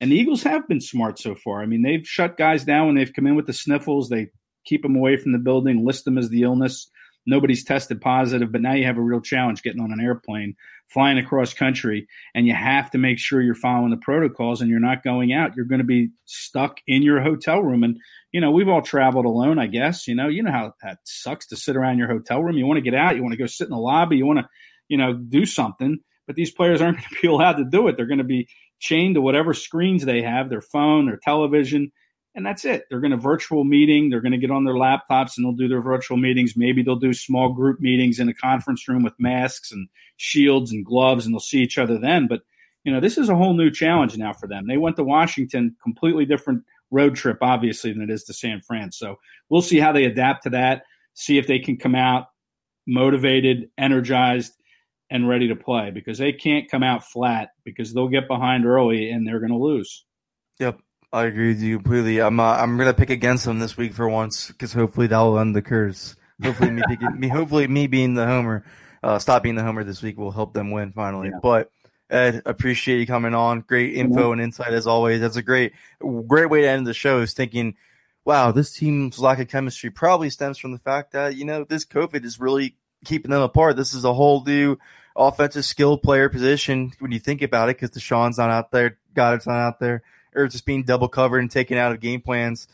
And 0.00 0.12
the 0.12 0.16
Eagles 0.16 0.44
have 0.44 0.68
been 0.68 0.80
smart 0.80 1.18
so 1.18 1.34
far. 1.34 1.60
I 1.60 1.66
mean, 1.66 1.82
they've 1.82 2.06
shut 2.06 2.36
guys 2.36 2.64
down 2.64 2.86
when 2.86 2.94
they've 2.94 3.12
come 3.12 3.26
in 3.26 3.34
with 3.34 3.46
the 3.46 3.52
sniffles. 3.52 4.08
They 4.08 4.28
keep 4.68 4.82
them 4.82 4.96
away 4.96 5.16
from 5.16 5.32
the 5.32 5.38
building, 5.38 5.84
list 5.84 6.04
them 6.04 6.18
as 6.18 6.28
the 6.28 6.42
illness. 6.42 6.90
Nobody's 7.26 7.64
tested 7.64 8.00
positive, 8.00 8.52
but 8.52 8.62
now 8.62 8.72
you 8.72 8.84
have 8.84 8.96
a 8.96 9.02
real 9.02 9.20
challenge 9.20 9.62
getting 9.62 9.82
on 9.82 9.92
an 9.92 10.00
airplane, 10.00 10.56
flying 10.88 11.18
across 11.18 11.52
country, 11.52 12.08
and 12.34 12.46
you 12.46 12.54
have 12.54 12.90
to 12.92 12.98
make 12.98 13.18
sure 13.18 13.42
you're 13.42 13.54
following 13.54 13.90
the 13.90 13.98
protocols 13.98 14.60
and 14.60 14.70
you're 14.70 14.80
not 14.80 15.02
going 15.02 15.32
out. 15.32 15.54
You're 15.54 15.66
going 15.66 15.80
to 15.80 15.84
be 15.84 16.10
stuck 16.24 16.78
in 16.86 17.02
your 17.02 17.20
hotel 17.20 17.62
room. 17.62 17.84
And, 17.84 17.98
you 18.32 18.40
know, 18.40 18.50
we've 18.50 18.68
all 18.68 18.80
traveled 18.80 19.26
alone, 19.26 19.58
I 19.58 19.66
guess. 19.66 20.08
You 20.08 20.14
know, 20.14 20.28
you 20.28 20.42
know 20.42 20.52
how 20.52 20.72
that 20.82 20.98
sucks 21.04 21.46
to 21.48 21.56
sit 21.56 21.76
around 21.76 21.98
your 21.98 22.08
hotel 22.08 22.42
room. 22.42 22.56
You 22.56 22.66
want 22.66 22.78
to 22.78 22.90
get 22.90 22.94
out, 22.94 23.16
you 23.16 23.22
want 23.22 23.32
to 23.32 23.38
go 23.38 23.46
sit 23.46 23.66
in 23.66 23.72
the 23.72 23.76
lobby, 23.76 24.16
you 24.16 24.26
want 24.26 24.38
to, 24.38 24.48
you 24.88 24.96
know, 24.96 25.12
do 25.12 25.44
something. 25.44 25.98
But 26.26 26.36
these 26.36 26.50
players 26.50 26.80
aren't 26.80 26.96
going 26.98 27.08
to 27.10 27.20
be 27.20 27.28
allowed 27.28 27.56
to 27.56 27.64
do 27.64 27.88
it. 27.88 27.96
They're 27.96 28.06
going 28.06 28.18
to 28.18 28.24
be 28.24 28.48
chained 28.78 29.16
to 29.16 29.20
whatever 29.20 29.52
screens 29.52 30.04
they 30.04 30.22
have, 30.22 30.48
their 30.48 30.62
phone, 30.62 31.06
their 31.06 31.18
television, 31.22 31.92
and 32.34 32.44
that's 32.44 32.64
it. 32.64 32.84
They're 32.88 33.00
going 33.00 33.12
to 33.12 33.16
virtual 33.16 33.64
meeting. 33.64 34.10
They're 34.10 34.20
going 34.20 34.32
to 34.32 34.38
get 34.38 34.50
on 34.50 34.64
their 34.64 34.74
laptops 34.74 35.36
and 35.36 35.44
they'll 35.44 35.52
do 35.52 35.68
their 35.68 35.80
virtual 35.80 36.16
meetings. 36.16 36.56
Maybe 36.56 36.82
they'll 36.82 36.96
do 36.96 37.12
small 37.12 37.52
group 37.52 37.80
meetings 37.80 38.20
in 38.20 38.28
a 38.28 38.34
conference 38.34 38.86
room 38.88 39.02
with 39.02 39.14
masks 39.18 39.72
and 39.72 39.88
shields 40.16 40.72
and 40.72 40.84
gloves, 40.84 41.24
and 41.24 41.34
they'll 41.34 41.40
see 41.40 41.60
each 41.60 41.78
other 41.78 41.98
then. 41.98 42.26
But 42.28 42.42
you 42.84 42.92
know, 42.92 43.00
this 43.00 43.18
is 43.18 43.28
a 43.28 43.36
whole 43.36 43.54
new 43.54 43.70
challenge 43.70 44.16
now 44.16 44.32
for 44.32 44.46
them. 44.46 44.66
They 44.66 44.78
went 44.78 44.96
to 44.96 45.04
Washington, 45.04 45.76
completely 45.82 46.24
different 46.24 46.62
road 46.90 47.16
trip, 47.16 47.38
obviously, 47.42 47.92
than 47.92 48.02
it 48.02 48.10
is 48.10 48.24
to 48.24 48.32
San 48.32 48.60
Fran. 48.60 48.92
So 48.92 49.16
we'll 49.48 49.62
see 49.62 49.78
how 49.78 49.92
they 49.92 50.04
adapt 50.04 50.44
to 50.44 50.50
that. 50.50 50.84
See 51.14 51.38
if 51.38 51.46
they 51.46 51.58
can 51.58 51.76
come 51.76 51.94
out 51.94 52.28
motivated, 52.86 53.68
energized, 53.76 54.54
and 55.10 55.28
ready 55.28 55.48
to 55.48 55.56
play 55.56 55.90
because 55.90 56.18
they 56.18 56.32
can't 56.32 56.70
come 56.70 56.82
out 56.82 57.04
flat 57.04 57.50
because 57.64 57.92
they'll 57.92 58.08
get 58.08 58.28
behind 58.28 58.66
early 58.66 59.10
and 59.10 59.26
they're 59.26 59.40
going 59.40 59.52
to 59.52 59.58
lose. 59.58 60.04
Yep. 60.58 60.80
I 61.12 61.24
agree 61.24 61.48
with 61.48 61.62
you 61.62 61.76
completely. 61.76 62.20
I'm 62.20 62.38
uh, 62.38 62.56
I'm 62.56 62.76
gonna 62.76 62.94
pick 62.94 63.10
against 63.10 63.44
them 63.44 63.58
this 63.58 63.76
week 63.76 63.94
for 63.94 64.08
once 64.08 64.48
because 64.48 64.72
hopefully 64.72 65.06
that 65.06 65.18
will 65.20 65.38
end 65.38 65.56
the 65.56 65.62
curse. 65.62 66.16
Hopefully 66.42 66.70
me 66.70 66.82
picking, 66.86 67.18
me 67.18 67.28
hopefully 67.28 67.66
me 67.66 67.86
being 67.86 68.14
the 68.14 68.26
homer, 68.26 68.64
uh, 69.02 69.18
stop 69.18 69.42
being 69.42 69.54
the 69.54 69.62
homer 69.62 69.84
this 69.84 70.02
week 70.02 70.18
will 70.18 70.30
help 70.30 70.52
them 70.54 70.70
win 70.70 70.92
finally. 70.92 71.28
Yeah. 71.28 71.40
But 71.42 71.72
Ed, 72.10 72.42
appreciate 72.46 73.00
you 73.00 73.06
coming 73.06 73.34
on. 73.34 73.60
Great 73.60 73.94
info 73.94 74.32
and 74.32 74.40
insight 74.40 74.72
as 74.72 74.86
always. 74.86 75.20
That's 75.20 75.36
a 75.36 75.42
great 75.42 75.72
great 76.26 76.50
way 76.50 76.62
to 76.62 76.68
end 76.68 76.86
the 76.86 76.94
show. 76.94 77.20
Is 77.20 77.32
thinking 77.32 77.74
wow, 78.28 78.52
this 78.52 78.72
team's 78.72 79.18
lack 79.18 79.38
of 79.38 79.48
chemistry 79.48 79.88
probably 79.88 80.28
stems 80.28 80.58
from 80.58 80.70
the 80.70 80.78
fact 80.78 81.12
that, 81.12 81.34
you 81.34 81.46
know, 81.46 81.64
this 81.64 81.86
COVID 81.86 82.26
is 82.26 82.38
really 82.38 82.76
keeping 83.06 83.30
them 83.30 83.40
apart. 83.40 83.74
This 83.74 83.94
is 83.94 84.04
a 84.04 84.12
whole 84.12 84.44
new 84.44 84.76
offensive 85.16 85.64
skill 85.64 85.96
player 85.96 86.28
position 86.28 86.92
when 86.98 87.10
you 87.10 87.20
think 87.20 87.40
about 87.40 87.70
it, 87.70 87.80
because 87.80 87.90
DeSean's 87.90 88.36
not 88.36 88.50
out 88.50 88.70
there, 88.70 88.98
Goedert's 89.14 89.46
not 89.46 89.56
out 89.56 89.80
there, 89.80 90.02
or 90.38 90.48
just 90.48 90.66
being 90.66 90.84
double 90.84 91.08
covered 91.08 91.38
and 91.38 91.50
taken 91.50 91.76
out 91.76 91.92
of 91.92 92.00
game 92.00 92.20
plans. 92.20 92.68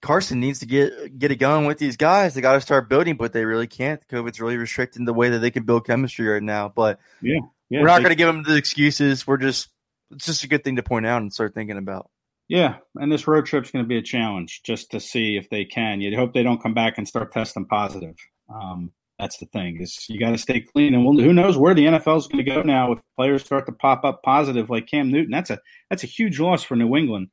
Carson 0.00 0.40
needs 0.40 0.60
to 0.60 0.66
get 0.66 1.18
get 1.18 1.30
it 1.30 1.36
going 1.36 1.66
with 1.66 1.78
these 1.78 1.96
guys. 1.96 2.34
They 2.34 2.40
got 2.40 2.54
to 2.54 2.60
start 2.60 2.88
building, 2.88 3.16
but 3.16 3.32
they 3.32 3.44
really 3.44 3.66
can't. 3.66 4.06
COVID's 4.08 4.40
really 4.40 4.56
restricting 4.56 5.04
the 5.04 5.12
way 5.12 5.30
that 5.30 5.40
they 5.40 5.50
can 5.50 5.64
build 5.64 5.86
chemistry 5.86 6.26
right 6.26 6.42
now. 6.42 6.68
But 6.68 7.00
yeah, 7.20 7.40
yeah 7.68 7.80
we're 7.80 7.86
not 7.86 7.98
going 7.98 8.10
to 8.10 8.16
give 8.16 8.28
them 8.28 8.42
the 8.42 8.56
excuses. 8.56 9.26
We're 9.26 9.36
just 9.36 9.68
it's 10.10 10.26
just 10.26 10.44
a 10.44 10.48
good 10.48 10.64
thing 10.64 10.76
to 10.76 10.82
point 10.82 11.06
out 11.06 11.22
and 11.22 11.32
start 11.32 11.54
thinking 11.54 11.76
about. 11.76 12.10
Yeah, 12.48 12.78
and 12.96 13.12
this 13.12 13.28
road 13.28 13.46
trip's 13.46 13.70
going 13.70 13.84
to 13.84 13.88
be 13.88 13.98
a 13.98 14.02
challenge 14.02 14.62
just 14.64 14.90
to 14.90 15.00
see 15.00 15.36
if 15.36 15.50
they 15.50 15.64
can. 15.64 16.00
You'd 16.00 16.18
hope 16.18 16.32
they 16.32 16.42
don't 16.42 16.62
come 16.62 16.74
back 16.74 16.98
and 16.98 17.06
start 17.06 17.32
testing 17.32 17.66
positive. 17.66 18.16
Um, 18.52 18.92
that's 19.20 19.38
the 19.38 19.46
thing 19.46 19.80
is 19.80 20.08
you 20.08 20.18
got 20.18 20.30
to 20.30 20.38
stay 20.38 20.60
clean, 20.60 20.94
and 20.94 21.20
who 21.20 21.32
knows 21.32 21.56
where 21.56 21.74
the 21.74 21.86
NFL 21.86 22.18
is 22.18 22.26
going 22.26 22.44
to 22.44 22.50
go 22.50 22.62
now 22.62 22.92
if 22.92 23.00
players 23.16 23.44
start 23.44 23.66
to 23.66 23.72
pop 23.72 24.04
up 24.04 24.22
positive 24.22 24.70
like 24.70 24.86
Cam 24.86 25.10
Newton. 25.10 25.30
That's 25.30 25.50
a 25.50 25.58
that's 25.90 26.04
a 26.04 26.06
huge 26.06 26.40
loss 26.40 26.62
for 26.62 26.76
New 26.76 26.96
England. 26.96 27.28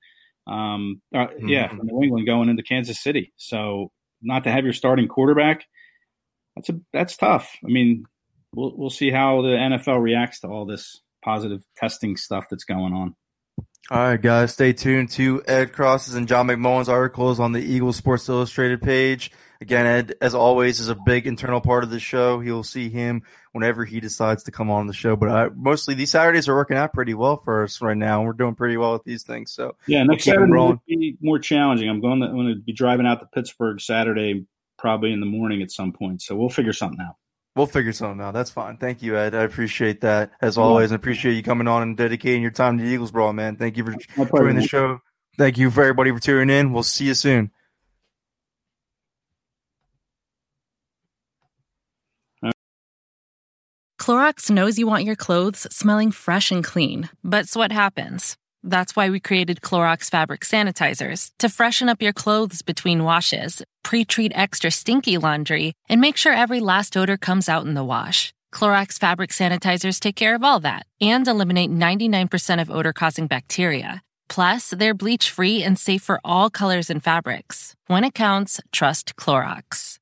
Um, 0.46 1.02
uh, 1.16 1.28
mm-hmm. 1.28 1.48
yeah, 1.48 1.70
for 1.70 1.84
New 1.84 2.04
England 2.04 2.26
going 2.26 2.50
into 2.50 2.64
Kansas 2.64 3.00
City. 3.00 3.34
So 3.38 3.92
not 4.22 4.44
to 4.44 4.52
have 4.52 4.66
your 4.66 4.74
starting 4.74 5.08
quarterback, 5.08 5.66
that's 6.56 6.70
a 6.70 6.80
that's 6.92 7.16
tough. 7.16 7.56
I 7.64 7.68
mean, 7.68 8.04
we'll 8.54 8.76
we'll 8.76 8.90
see 8.90 9.10
how 9.10 9.42
the 9.42 9.50
NFL 9.50 10.02
reacts 10.02 10.42
to 10.42 10.48
all 10.48 10.66
this 10.66 11.02
positive 11.24 11.64
testing 11.76 12.18
stuff 12.18 12.46
that's 12.50 12.66
going 12.66 12.94
on. 12.94 13.16
All 13.90 14.00
right, 14.00 14.22
guys, 14.22 14.52
stay 14.52 14.74
tuned 14.74 15.12
to 15.12 15.42
Ed 15.48 15.72
Kracz's 15.72 16.16
and 16.16 16.28
John 16.28 16.48
McMullen's 16.48 16.90
articles 16.90 17.40
on 17.40 17.54
the 17.54 17.62
Eagles 17.62 17.96
Sports 17.96 18.28
Illustrated 18.28 18.82
page. 18.82 19.32
Again, 19.62 19.86
Ed, 19.86 20.16
as 20.22 20.36
always, 20.36 20.80
is 20.80 20.90
a 20.90 20.96
big 20.96 21.26
internal 21.26 21.62
part 21.62 21.84
of 21.84 21.90
the 21.90 22.00
show. 22.00 22.42
You'll 22.42 22.64
see 22.64 22.90
him 22.90 23.24
whenever 23.54 23.86
he 23.86 24.00
decides 24.00 24.44
to 24.44 24.52
come 24.52 24.70
on 24.70 24.88
the 24.88 24.94
show. 24.94 25.16
But 25.16 25.30
I, 25.30 25.50
mostly 25.56 25.96
these 25.96 26.12
Saturdays 26.12 26.48
are 26.48 26.56
working 26.56 26.78
out 26.78 26.94
pretty 26.94 27.14
well 27.14 27.38
for 27.38 27.64
us 27.64 27.82
right 27.82 27.98
now. 27.98 28.20
and 28.20 28.28
We're 28.28 28.34
doing 28.34 28.56
pretty 28.56 28.78
well 28.78 28.94
with 28.94 29.04
these 29.04 29.24
things. 29.24 29.52
So 29.52 29.76
yeah, 29.88 30.04
next 30.04 30.26
Saturday 30.26 30.52
will 30.52 30.82
be 30.86 31.18
more 31.22 31.40
challenging. 31.40 31.90
I'm 31.90 32.02
going 32.02 32.20
to, 32.20 32.28
I'm 32.28 32.36
going 32.36 32.54
to 32.54 32.62
be 32.62 32.74
driving 32.74 33.08
out 33.08 33.20
to 33.22 33.26
Pittsburgh 33.26 33.82
Saturday, 33.82 34.46
probably 34.78 35.12
in 35.12 35.22
the 35.22 35.26
morning 35.26 35.62
at 35.62 35.72
some 35.72 35.92
point. 35.92 36.22
So 36.22 36.36
we'll 36.36 36.50
figure 36.50 36.74
something 36.74 37.00
out. 37.02 37.16
We'll 37.58 37.66
figure 37.66 37.92
something 37.92 38.24
out. 38.24 38.36
That's 38.36 38.52
fine. 38.52 38.78
Thank 38.78 39.02
you, 39.02 39.18
Ed. 39.18 39.34
I 39.34 39.42
appreciate 39.42 40.02
that 40.02 40.32
as 40.42 40.60
always. 40.60 40.92
I 40.92 40.96
appreciate 40.96 41.34
you 41.34 41.42
coming 41.42 41.68
on 41.68 41.82
and 41.82 41.98
dedicating 41.98 42.44
your 42.44 42.52
time 42.52 42.78
to 42.78 42.84
the 42.84 42.90
Eagles 42.90 43.12
Brawl, 43.12 43.34
man. 43.34 43.56
Thank 43.56 43.78
you 43.78 43.84
for 43.84 43.96
joining 44.26 44.58
the 44.58 44.68
show. 44.68 45.00
Thank 45.40 45.58
you 45.58 45.72
for 45.72 45.82
everybody 45.82 46.12
for 46.12 46.20
tuning 46.20 46.56
in. 46.56 46.72
We'll 46.72 46.84
see 46.84 47.06
you 47.06 47.16
soon. 47.16 47.52
Clorox 54.00 54.50
knows 54.50 54.78
you 54.78 54.86
want 54.86 55.04
your 55.04 55.16
clothes 55.16 55.68
smelling 55.76 56.12
fresh 56.12 56.52
and 56.52 56.64
clean, 56.64 57.10
but 57.24 57.50
what 57.54 57.72
happens? 57.72 58.38
That's 58.64 58.96
why 58.96 59.10
we 59.10 59.20
created 59.20 59.62
Clorox 59.62 60.10
fabric 60.10 60.42
sanitizers 60.42 61.32
to 61.40 61.50
freshen 61.50 61.90
up 61.90 62.02
your 62.02 62.14
clothes 62.14 62.62
between 62.62 63.04
washes, 63.04 63.62
pre 63.84 64.06
treat 64.06 64.32
extra 64.36 64.72
stinky 64.72 65.18
laundry, 65.18 65.74
and 65.90 66.02
make 66.02 66.18
sure 66.18 66.34
every 66.34 66.60
last 66.60 66.98
odor 66.98 67.18
comes 67.18 67.48
out 67.50 67.66
in 67.66 67.74
the 67.74 67.84
wash. 67.84 68.34
Clorox 68.54 68.98
fabric 68.98 69.32
sanitizers 69.32 70.00
take 70.00 70.16
care 70.16 70.36
of 70.36 70.44
all 70.44 70.60
that 70.62 70.86
and 71.02 71.28
eliminate 71.28 71.72
99% 71.72 72.62
of 72.62 72.72
odor 72.72 72.94
causing 72.94 73.28
bacteria. 73.28 74.02
Plus, 74.30 74.70
they're 74.70 74.94
bleach 74.94 75.30
free 75.30 75.64
and 75.64 75.78
safe 75.80 76.04
for 76.04 76.20
all 76.24 76.50
colors 76.50 76.90
and 76.90 77.04
fabrics. 77.04 77.76
When 77.88 78.04
it 78.04 78.14
counts, 78.14 78.60
trust 78.72 79.16
Clorox. 79.16 80.00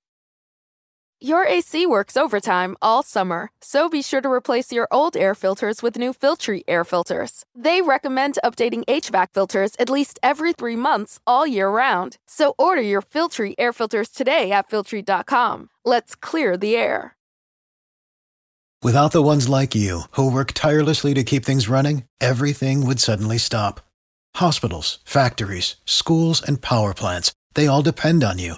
Your 1.26 1.48
AC 1.48 1.88
works 1.88 2.18
overtime 2.18 2.78
all 2.84 3.02
summer, 3.02 3.50
so 3.60 3.90
be 3.90 4.04
sure 4.04 4.22
to 4.22 4.32
replace 4.32 4.72
your 4.72 4.88
old 4.92 5.18
air 5.18 5.34
filters 5.34 5.82
with 5.82 5.98
new 5.98 6.14
Filtry 6.14 6.62
air 6.68 6.84
filters. 6.84 7.46
They 7.56 7.82
recommend 7.82 8.38
updating 8.44 8.86
HVAC 8.86 9.30
filters 9.34 9.72
at 9.80 9.90
least 9.90 10.20
every 10.22 10.54
three 10.54 10.76
months 10.76 11.20
all 11.26 11.48
year 11.48 11.68
round. 11.68 12.18
So 12.28 12.54
order 12.60 12.84
your 12.84 13.02
Filtry 13.02 13.56
air 13.58 13.74
filters 13.74 14.10
today 14.10 14.52
at 14.52 14.68
Filtry.com. 14.70 15.70
Let's 15.84 16.14
clear 16.14 16.58
the 16.58 16.76
air. 16.76 17.16
Without 18.84 19.12
the 19.12 19.24
ones 19.24 19.50
like 19.50 19.74
you, 19.74 20.02
who 20.12 20.32
work 20.32 20.52
tirelessly 20.54 21.16
to 21.16 21.24
keep 21.24 21.44
things 21.44 21.68
running, 21.68 22.04
everything 22.22 22.86
would 22.86 23.00
suddenly 23.00 23.40
stop. 23.40 23.82
Hospitals, 24.36 25.00
factories, 25.06 25.78
schools, 25.86 26.40
and 26.40 26.62
power 26.62 26.94
plants, 26.94 27.34
they 27.56 27.66
all 27.66 27.82
depend 27.82 28.24
on 28.24 28.38
you. 28.38 28.58